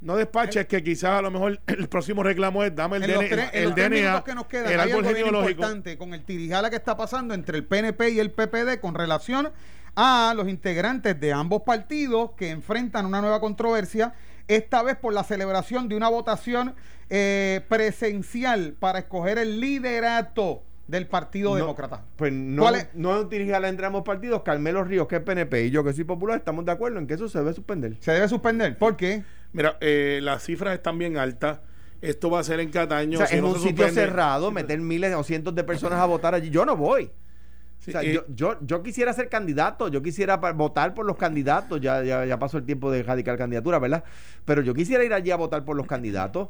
no 0.00 0.16
despaches 0.16 0.66
que 0.66 0.82
quizás 0.82 1.20
a 1.20 1.22
lo 1.22 1.30
mejor 1.30 1.60
el 1.68 1.88
próximo 1.88 2.24
reclamo 2.24 2.64
es 2.64 2.74
dame 2.74 2.96
el, 2.96 3.04
en 3.04 3.10
los 3.12 3.20
DN 3.20 3.28
tres, 3.30 3.50
el 3.52 3.74
DNA, 3.76 4.24
que 4.24 4.34
nos 4.34 4.46
quedan, 4.46 4.72
el 4.72 4.80
hay 4.80 4.90
árbol 4.90 5.06
algo 5.06 5.14
bien 5.14 5.36
importante 5.50 5.96
con 5.96 6.14
el 6.14 6.24
tirijala 6.24 6.68
que 6.68 6.74
está 6.74 6.96
pasando 6.96 7.32
entre 7.32 7.58
el 7.58 7.64
PNP 7.64 8.10
y 8.10 8.18
el 8.18 8.32
PPD 8.32 8.80
con 8.80 8.96
relación 8.96 9.52
a 9.94 10.34
los 10.36 10.48
integrantes 10.48 11.20
de 11.20 11.32
ambos 11.32 11.62
partidos 11.62 12.32
que 12.36 12.50
enfrentan 12.50 13.06
una 13.06 13.20
nueva 13.20 13.38
controversia, 13.38 14.14
esta 14.48 14.82
vez 14.82 14.96
por 14.96 15.12
la 15.12 15.22
celebración 15.22 15.88
de 15.88 15.94
una 15.94 16.08
votación 16.08 16.74
eh, 17.08 17.60
presencial 17.68 18.72
para 18.80 18.98
escoger 18.98 19.38
el 19.38 19.60
liderato 19.60 20.64
del 20.86 21.06
Partido 21.06 21.50
No, 21.50 21.56
Demócrata. 21.56 22.02
Pues 22.16 22.32
no, 22.32 22.62
¿Cuál 22.62 22.74
es? 22.76 22.88
no 22.94 23.24
dirigirla 23.24 23.68
entre 23.68 23.86
ambos 23.86 24.02
partidos. 24.02 24.42
Carmelo 24.42 24.84
Ríos, 24.84 25.06
que 25.08 25.16
es 25.16 25.22
PNP, 25.22 25.64
y 25.66 25.70
yo, 25.70 25.82
que 25.84 25.92
soy 25.92 26.04
popular, 26.04 26.38
estamos 26.38 26.64
de 26.64 26.72
acuerdo 26.72 26.98
en 26.98 27.06
que 27.06 27.14
eso 27.14 27.28
se 27.28 27.38
debe 27.38 27.52
suspender. 27.54 27.96
Se 28.00 28.12
debe 28.12 28.28
suspender. 28.28 28.76
¿Por 28.76 28.96
qué? 28.96 29.24
Mira, 29.52 29.76
eh, 29.80 30.20
las 30.22 30.42
cifras 30.44 30.74
están 30.74 30.98
bien 30.98 31.16
altas. 31.16 31.60
Esto 32.02 32.28
va 32.28 32.40
a 32.40 32.44
ser 32.44 32.60
en 32.60 32.70
Cataño. 32.70 33.16
O 33.16 33.20
sea, 33.20 33.26
si 33.28 33.36
en 33.36 33.42
no 33.42 33.48
un 33.48 33.54
se 33.54 33.68
sitio 33.68 33.86
suspende- 33.86 33.94
cerrado, 33.94 34.50
meter 34.50 34.78
miles 34.80 35.14
o 35.14 35.22
cientos 35.24 35.54
de 35.54 35.64
personas 35.64 35.98
a 36.00 36.04
votar 36.06 36.34
allí. 36.34 36.50
Yo 36.50 36.66
no 36.66 36.76
voy. 36.76 37.10
Sí, 37.78 37.90
o 37.90 37.92
sea, 37.92 38.02
eh, 38.02 38.12
yo, 38.14 38.24
yo, 38.28 38.56
yo 38.62 38.82
quisiera 38.82 39.12
ser 39.12 39.28
candidato, 39.28 39.88
yo 39.88 40.02
quisiera 40.02 40.36
votar 40.36 40.92
por 40.94 41.04
los 41.06 41.16
candidatos, 41.16 41.80
ya, 41.80 42.02
ya, 42.02 42.24
ya 42.24 42.38
pasó 42.38 42.58
el 42.58 42.64
tiempo 42.64 42.90
de 42.90 43.02
radical 43.02 43.36
candidatura, 43.38 43.78
¿verdad? 43.78 44.04
Pero 44.44 44.62
yo 44.62 44.74
quisiera 44.74 45.04
ir 45.04 45.12
allí 45.14 45.30
a 45.30 45.36
votar 45.36 45.64
por 45.64 45.76
los 45.76 45.86
candidatos, 45.86 46.48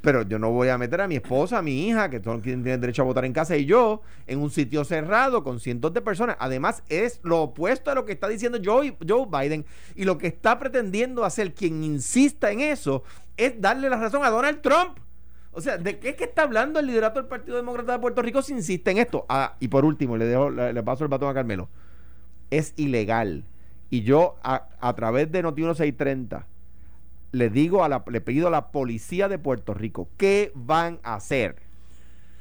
pero 0.00 0.22
yo 0.22 0.38
no 0.38 0.50
voy 0.50 0.68
a 0.68 0.78
meter 0.78 1.00
a 1.00 1.08
mi 1.08 1.16
esposa, 1.16 1.58
a 1.58 1.62
mi 1.62 1.88
hija, 1.88 2.08
que 2.08 2.22
son 2.22 2.40
quienes 2.40 2.62
tienen 2.62 2.80
derecho 2.80 3.02
a 3.02 3.04
votar 3.04 3.24
en 3.24 3.32
casa, 3.32 3.56
y 3.56 3.64
yo, 3.64 4.02
en 4.26 4.38
un 4.40 4.50
sitio 4.50 4.84
cerrado 4.84 5.42
con 5.42 5.60
cientos 5.60 5.92
de 5.92 6.00
personas. 6.00 6.36
Además, 6.38 6.82
es 6.88 7.20
lo 7.22 7.42
opuesto 7.42 7.90
a 7.90 7.94
lo 7.94 8.04
que 8.04 8.12
está 8.12 8.28
diciendo 8.28 8.58
Joe, 8.64 8.96
Joe 9.06 9.26
Biden, 9.26 9.64
y 9.96 10.04
lo 10.04 10.18
que 10.18 10.28
está 10.28 10.58
pretendiendo 10.58 11.24
hacer 11.24 11.54
quien 11.54 11.82
insista 11.82 12.50
en 12.50 12.60
eso 12.60 13.02
es 13.36 13.60
darle 13.60 13.90
la 13.90 13.96
razón 13.96 14.24
a 14.24 14.30
Donald 14.30 14.60
Trump. 14.60 14.98
O 15.52 15.60
sea, 15.60 15.78
¿de 15.78 15.98
qué 15.98 16.10
es 16.10 16.16
que 16.16 16.24
está 16.24 16.42
hablando 16.42 16.78
el 16.78 16.86
liderato 16.86 17.20
del 17.20 17.28
Partido 17.28 17.56
Demócrata 17.56 17.92
de 17.92 17.98
Puerto 17.98 18.22
Rico 18.22 18.42
si 18.42 18.52
insiste 18.52 18.90
en 18.90 18.98
esto? 18.98 19.26
Ah, 19.28 19.56
y 19.58 19.68
por 19.68 19.84
último, 19.84 20.16
le, 20.16 20.26
dejo, 20.26 20.50
le, 20.50 20.82
paso 20.82 21.04
el 21.04 21.10
batón 21.10 21.30
a 21.30 21.34
Carmelo. 21.34 21.68
Es 22.50 22.74
ilegal. 22.76 23.44
Y 23.90 24.02
yo, 24.02 24.36
a, 24.42 24.68
a 24.80 24.94
través 24.94 25.32
de 25.32 25.42
Noti 25.42 25.62
1630, 25.62 26.46
le 27.32 27.50
digo 27.50 27.84
a 27.84 27.88
la, 27.88 28.04
le 28.06 28.20
pido 28.20 28.48
a 28.48 28.50
la 28.50 28.70
policía 28.70 29.28
de 29.28 29.38
Puerto 29.38 29.74
Rico, 29.74 30.08
¿qué 30.16 30.52
van 30.54 30.98
a 31.02 31.14
hacer? 31.14 31.56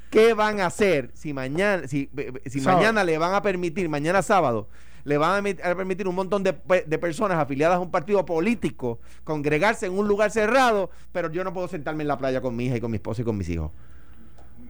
¿Qué 0.09 0.33
van 0.33 0.61
a 0.61 0.67
hacer 0.67 1.11
si 1.13 1.33
mañana, 1.33 1.87
si, 1.87 2.09
si 2.45 2.61
mañana 2.61 3.03
le 3.03 3.17
van 3.17 3.33
a 3.33 3.41
permitir, 3.41 3.89
mañana 3.89 4.21
sábado, 4.21 4.69
le 5.03 5.17
van 5.17 5.39
a, 5.39 5.75
permitir 5.75 6.07
un 6.07 6.15
montón 6.15 6.43
de, 6.43 6.55
de 6.85 6.97
personas 6.97 7.37
afiliadas 7.37 7.77
a 7.77 7.79
un 7.79 7.91
partido 7.91 8.25
político 8.25 8.99
congregarse 9.23 9.85
en 9.85 9.97
un 9.97 10.07
lugar 10.07 10.31
cerrado, 10.31 10.89
pero 11.11 11.29
yo 11.31 11.43
no 11.43 11.53
puedo 11.53 11.67
sentarme 11.67 12.03
en 12.03 12.07
la 12.07 12.17
playa 12.17 12.41
con 12.41 12.55
mi 12.55 12.65
hija 12.65 12.77
y 12.77 12.81
con 12.81 12.91
mi 12.91 12.97
esposa 12.97 13.21
y 13.21 13.25
con 13.25 13.37
mis 13.37 13.49
hijos? 13.49 13.71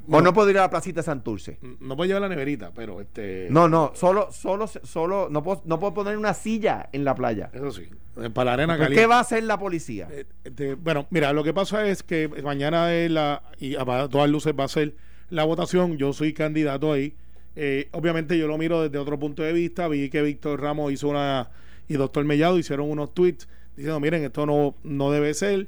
O 0.08 0.12
Bueno. 0.12 0.26
no 0.30 0.34
puedo 0.34 0.49
ir 0.49 0.58
a 0.58 0.62
la 0.62 0.70
placita 0.70 1.01
de 1.01 1.05
Santurce. 1.05 1.60
No 1.80 1.95
puedo 1.95 2.08
llevar 2.08 2.22
la 2.22 2.30
neverita, 2.30 2.72
pero 2.74 3.01
este. 3.01 3.47
No, 3.49 3.68
no, 3.68 3.91
solo, 3.93 4.30
solo, 4.32 4.68
solo, 4.68 5.28
no 5.30 5.43
puedo, 5.43 5.62
no 5.66 5.80
puedo 5.80 5.93
poner 5.93 6.18
una 6.18 6.34
silla 6.34 6.89
en 6.93 7.03
la 7.03 7.14
playa. 7.16 7.49
Eso 7.53 7.72
sí. 7.72 7.84
eh, 8.22 8.30
Para 8.30 8.45
la 8.45 8.53
arena 8.53 8.74
Pues, 8.74 8.86
caliente. 8.86 9.01
¿Qué 9.01 9.08
va 9.08 9.18
a 9.18 9.22
hacer 9.22 9.43
la 9.43 9.60
policía? 9.60 10.08
Eh, 10.12 10.26
este, 10.43 10.76
bueno, 10.76 11.05
mira, 11.10 11.34
lo 11.34 11.43
que 11.43 11.53
pasa 11.53 11.86
es 11.88 12.03
que 12.03 12.28
mañana 12.43 12.93
es 12.93 13.12
la, 13.12 13.43
y 13.60 13.76
a 13.76 13.84
todas 14.08 14.30
luces 14.30 14.53
va 14.58 14.64
a 14.64 14.68
ser 14.70 14.95
la 15.30 15.43
votación. 15.43 15.97
Yo 15.97 16.14
soy 16.14 16.34
candidato 16.34 16.93
ahí. 16.93 17.14
Eh, 17.55 17.89
obviamente 17.91 18.38
yo 18.38 18.47
lo 18.47 18.58
miro 18.58 18.84
desde 18.84 18.97
otro 18.99 19.18
punto 19.20 19.43
de 19.43 19.51
vista. 19.51 19.88
Vi 19.88 20.10
que 20.10 20.22
Víctor 20.22 20.62
Ramos 20.62 20.91
hizo 20.93 21.10
una, 21.10 21.49
y 21.88 21.95
Doctor 21.95 22.24
Mellado 22.24 22.58
hicieron 22.58 22.89
unos 22.89 23.14
tweets 23.14 23.47
diciendo, 23.76 23.99
miren, 23.99 24.24
esto 24.24 24.45
no, 24.45 24.76
no 24.84 25.12
debe 25.12 25.34
ser. 25.34 25.68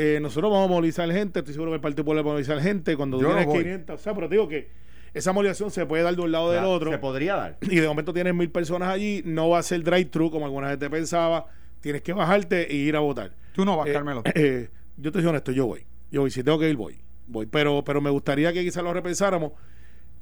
Eh, 0.00 0.20
nosotros 0.20 0.50
vamos 0.52 0.66
a 0.68 0.72
movilizar 0.72 1.10
gente. 1.10 1.40
Estoy 1.40 1.54
seguro 1.54 1.72
que 1.72 1.76
el 1.76 1.80
Partido 1.80 2.04
Popular 2.04 2.24
va 2.24 2.30
a 2.30 2.32
movilizar 2.34 2.60
gente. 2.60 2.96
Cuando 2.96 3.16
tú 3.18 3.22
no 3.24 3.30
tienes 3.30 3.46
voy. 3.46 3.58
500, 3.64 4.00
o 4.00 4.02
sea, 4.02 4.14
pero 4.14 4.28
te 4.28 4.34
digo 4.36 4.46
que 4.48 4.70
esa 5.12 5.32
movilización 5.32 5.70
se 5.70 5.86
puede 5.86 6.02
dar 6.04 6.14
de 6.14 6.22
un 6.22 6.30
lado 6.30 6.44
o 6.46 6.50
del 6.52 6.64
otro 6.64 6.90
Se 6.92 6.98
podría 6.98 7.34
dar. 7.36 7.58
y 7.62 7.76
de 7.76 7.88
momento 7.88 8.12
tienes 8.12 8.34
mil 8.34 8.50
personas 8.50 8.90
allí, 8.90 9.22
no 9.24 9.48
va 9.48 9.58
a 9.58 9.62
ser 9.62 9.82
drive-thru 9.82 10.30
como 10.30 10.44
alguna 10.46 10.68
gente 10.70 10.88
pensaba, 10.88 11.46
tienes 11.80 12.02
que 12.02 12.12
bajarte 12.12 12.70
e 12.70 12.76
ir 12.76 12.94
a 12.94 13.00
votar. 13.00 13.32
Tú 13.54 13.64
no 13.64 13.76
vas, 13.76 13.88
Eh, 13.88 13.92
Carmelo. 13.92 14.22
eh, 14.34 14.68
yo 14.96 15.10
te 15.10 15.18
soy 15.20 15.28
honesto, 15.28 15.50
yo 15.52 15.66
voy. 15.66 15.84
Yo 16.12 16.20
voy, 16.20 16.30
si 16.30 16.42
tengo 16.44 16.58
que 16.58 16.68
ir, 16.70 16.76
voy. 16.76 17.00
voy. 17.26 17.46
Pero, 17.46 17.82
pero 17.84 18.00
me 18.00 18.10
gustaría 18.10 18.52
que 18.52 18.62
quizás 18.62 18.84
lo 18.84 18.92
repensáramos. 18.94 19.52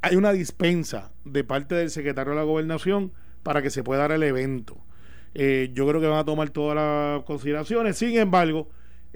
Hay 0.03 0.17
una 0.17 0.33
dispensa 0.33 1.13
de 1.25 1.45
parte 1.45 1.75
del 1.75 1.91
secretario 1.91 2.31
de 2.33 2.37
la 2.39 2.45
gobernación 2.45 3.13
para 3.43 3.61
que 3.63 3.71
se 3.71 3.83
pueda 3.83 4.01
dar 4.03 4.13
el 4.13 4.23
evento. 4.23 4.79
Eh, 5.35 5.71
yo 5.75 5.87
creo 5.87 6.01
que 6.01 6.07
van 6.07 6.19
a 6.21 6.25
tomar 6.25 6.49
todas 6.51 6.77
las 6.77 7.25
consideraciones. 7.25 7.97
Sin 7.99 8.17
embargo, 8.17 8.69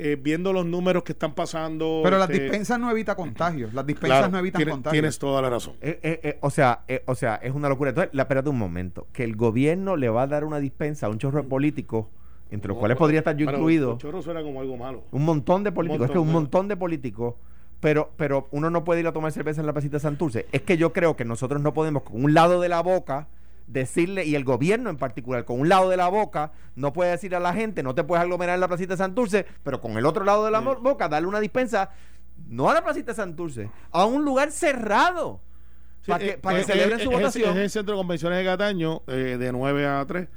eh, 0.03 0.17
viendo 0.17 0.53
los 0.53 0.65
números 0.65 1.03
que 1.03 1.13
están 1.13 1.35
pasando. 1.35 2.01
Pero 2.03 2.19
las 2.19 2.31
este, 2.31 2.45
dispensas 2.45 2.81
no 2.81 2.91
evitan 2.91 3.15
contagios. 3.17 3.75
Las 3.75 3.87
dispensas 3.87 4.19
claro, 4.21 4.33
no 4.33 4.39
evitan 4.39 4.59
tiene- 4.59 4.73
contagios. 4.73 4.93
Tienes 4.93 5.19
toda 5.19 5.43
la 5.43 5.51
razón. 5.51 5.75
Eh, 5.83 6.01
eh, 6.03 6.21
eh, 6.23 6.39
o 6.41 6.51
sea, 6.51 6.81
eh, 6.89 7.03
o 7.07 7.15
sea, 7.15 7.37
es 7.37 7.53
una 7.55 7.69
locura. 7.69 7.91
Entonces, 7.91 8.15
la, 8.15 8.23
espérate 8.23 8.49
un 8.49 8.59
momento, 8.59 9.07
que 9.13 9.25
el 9.25 9.37
gobierno 9.37 9.97
le 9.97 10.09
va 10.09 10.23
a 10.23 10.27
dar 10.27 10.45
una 10.45 10.59
dispensa 10.59 11.07
a 11.07 11.11
un 11.11 11.19
chorro 11.19 11.43
de 11.43 11.49
políticos, 11.49 12.07
entre 12.51 12.69
los 12.69 12.79
cuales 12.79 12.97
podría 12.97 13.19
estar 13.21 13.37
yo 13.37 13.51
incluido, 13.51 13.93
un 13.93 13.99
chorro 13.99 14.23
suena 14.23 14.43
como 14.43 14.61
algo 14.61 14.77
malo. 14.77 15.05
un 15.13 15.25
montón 15.25 15.65
de 15.65 15.71
políticos, 15.73 16.07
es 16.07 16.13
que 16.13 16.19
un 16.19 16.33
montón 16.33 16.67
de 16.67 16.77
políticos, 16.77 17.35
pero, 17.81 18.11
pero 18.17 18.49
uno 18.51 18.71
no 18.71 18.85
puede 18.85 19.01
ir 19.01 19.07
a 19.07 19.13
tomar 19.13 19.33
cerveza 19.33 19.61
en 19.61 19.67
la 19.67 19.73
placita 19.73 19.97
de 19.97 20.01
Santurce. 20.01 20.47
Es 20.51 20.63
que 20.63 20.77
yo 20.77 20.93
creo 20.93 21.15
que 21.15 21.25
nosotros 21.25 21.61
no 21.61 21.75
podemos 21.75 22.03
con 22.03 22.25
un 22.25 22.35
lado 22.35 22.61
de 22.61 22.69
la 22.69 22.83
boca 22.83 23.29
decirle, 23.73 24.25
y 24.25 24.35
el 24.35 24.45
gobierno 24.45 24.91
en 24.91 24.97
particular, 24.97 25.45
con 25.45 25.61
un 25.61 25.69
lado 25.69 25.89
de 25.89 25.97
la 25.97 26.09
boca, 26.09 26.53
no 26.75 26.93
puede 26.93 27.13
decir 27.13 27.35
a 27.35 27.41
la 27.41 27.55
gente, 27.55 27.83
no 27.83 27.95
te 27.95 28.05
puedes 28.05 28.23
aglomerar 28.23 28.55
en 28.55 28.61
la 28.61 28.69
placita 28.69 28.95
de 28.95 28.99
Santurce, 28.99 29.47
pero 29.63 29.81
con 29.81 29.97
el 29.97 30.07
otro 30.07 30.25
lado 30.25 30.45
de 30.45 30.51
la 30.51 30.61
boca, 30.61 31.09
darle 31.09 31.29
una 31.29 31.41
dispensa, 31.41 31.91
no 32.49 32.69
a 32.69 32.75
la 32.75 32.83
placita 32.83 33.13
de 33.13 33.17
Santurce, 33.17 33.71
a 33.91 34.05
un 34.05 34.25
lugar 34.25 34.51
cerrado. 34.51 35.41
Sí, 36.03 36.11
para 36.11 36.25
que, 36.25 36.31
eh, 36.31 36.39
para 36.39 36.57
que 36.57 36.63
eh, 36.63 36.67
celebren 36.67 37.01
eh, 37.01 37.05
su 37.05 37.11
votación. 37.11 37.51
Es 37.51 37.65
el 37.65 37.71
centro 37.71 37.95
de 37.95 38.01
convenciones 38.01 38.39
de 38.39 38.45
Cataño, 38.45 39.03
eh, 39.07 39.37
de 39.39 39.53
9 39.53 39.87
a 39.87 40.05
3. 40.07 40.29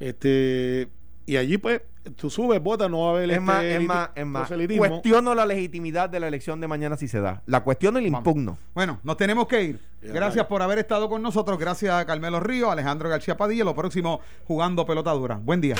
Este, 0.00 0.88
y 1.24 1.36
allí, 1.36 1.56
pues, 1.56 1.82
tú 2.16 2.30
subes, 2.30 2.62
votas, 2.62 2.90
no 2.90 3.00
va 3.00 3.06
a 3.08 3.10
haber 3.10 3.30
Es 3.30 3.36
este 3.36 3.40
más, 3.40 3.64
es 3.64 3.80
más, 3.82 4.10
es 4.14 4.26
más. 4.26 4.52
Cuestiono 4.76 5.34
la 5.34 5.46
legitimidad 5.46 6.08
de 6.08 6.20
la 6.20 6.28
elección 6.28 6.60
de 6.60 6.68
mañana 6.68 6.96
si 6.96 7.08
se 7.08 7.20
da. 7.20 7.42
La 7.46 7.62
cuestiono 7.62 7.98
y 7.98 8.10
la 8.10 8.18
impugno. 8.18 8.58
Bueno, 8.74 9.00
nos 9.02 9.16
tenemos 9.16 9.46
que 9.46 9.62
ir. 9.62 9.80
Gracias 10.02 10.46
por 10.46 10.60
haber 10.60 10.78
estado 10.78 11.08
con 11.08 11.22
nosotros. 11.22 11.58
Gracias 11.58 11.94
a 11.94 12.04
Carmelo 12.04 12.40
Río, 12.40 12.70
Alejandro 12.70 13.08
García 13.08 13.36
Padilla. 13.36 13.64
Lo 13.64 13.74
próximo, 13.74 14.20
jugando 14.46 14.84
pelota 14.84 15.12
dura. 15.12 15.40
Buen 15.42 15.60
día. 15.60 15.76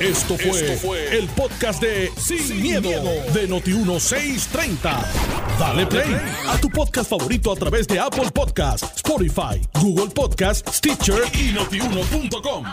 Esto 0.00 0.36
fue, 0.36 1.18
el 1.18 1.28
podcast 1.28 1.82
de 1.82 2.10
Sin, 2.16 2.62
miedo, 2.62 2.88
de 2.88 3.48
Noti1630. 3.48 5.04
Dale 5.58 5.86
play 5.86 6.16
a 6.48 6.58
tu 6.58 6.70
podcast 6.70 7.10
favorito 7.10 7.52
a 7.52 7.56
través 7.56 7.86
de 7.86 7.98
Apple 7.98 8.30
Podcasts, 8.32 8.96
Spotify, 8.96 9.60
Google 9.80 10.12
Podcasts, 10.14 10.78
Stitcher 10.78 11.22
y 11.34 11.52
notiuno.com. 11.52 12.64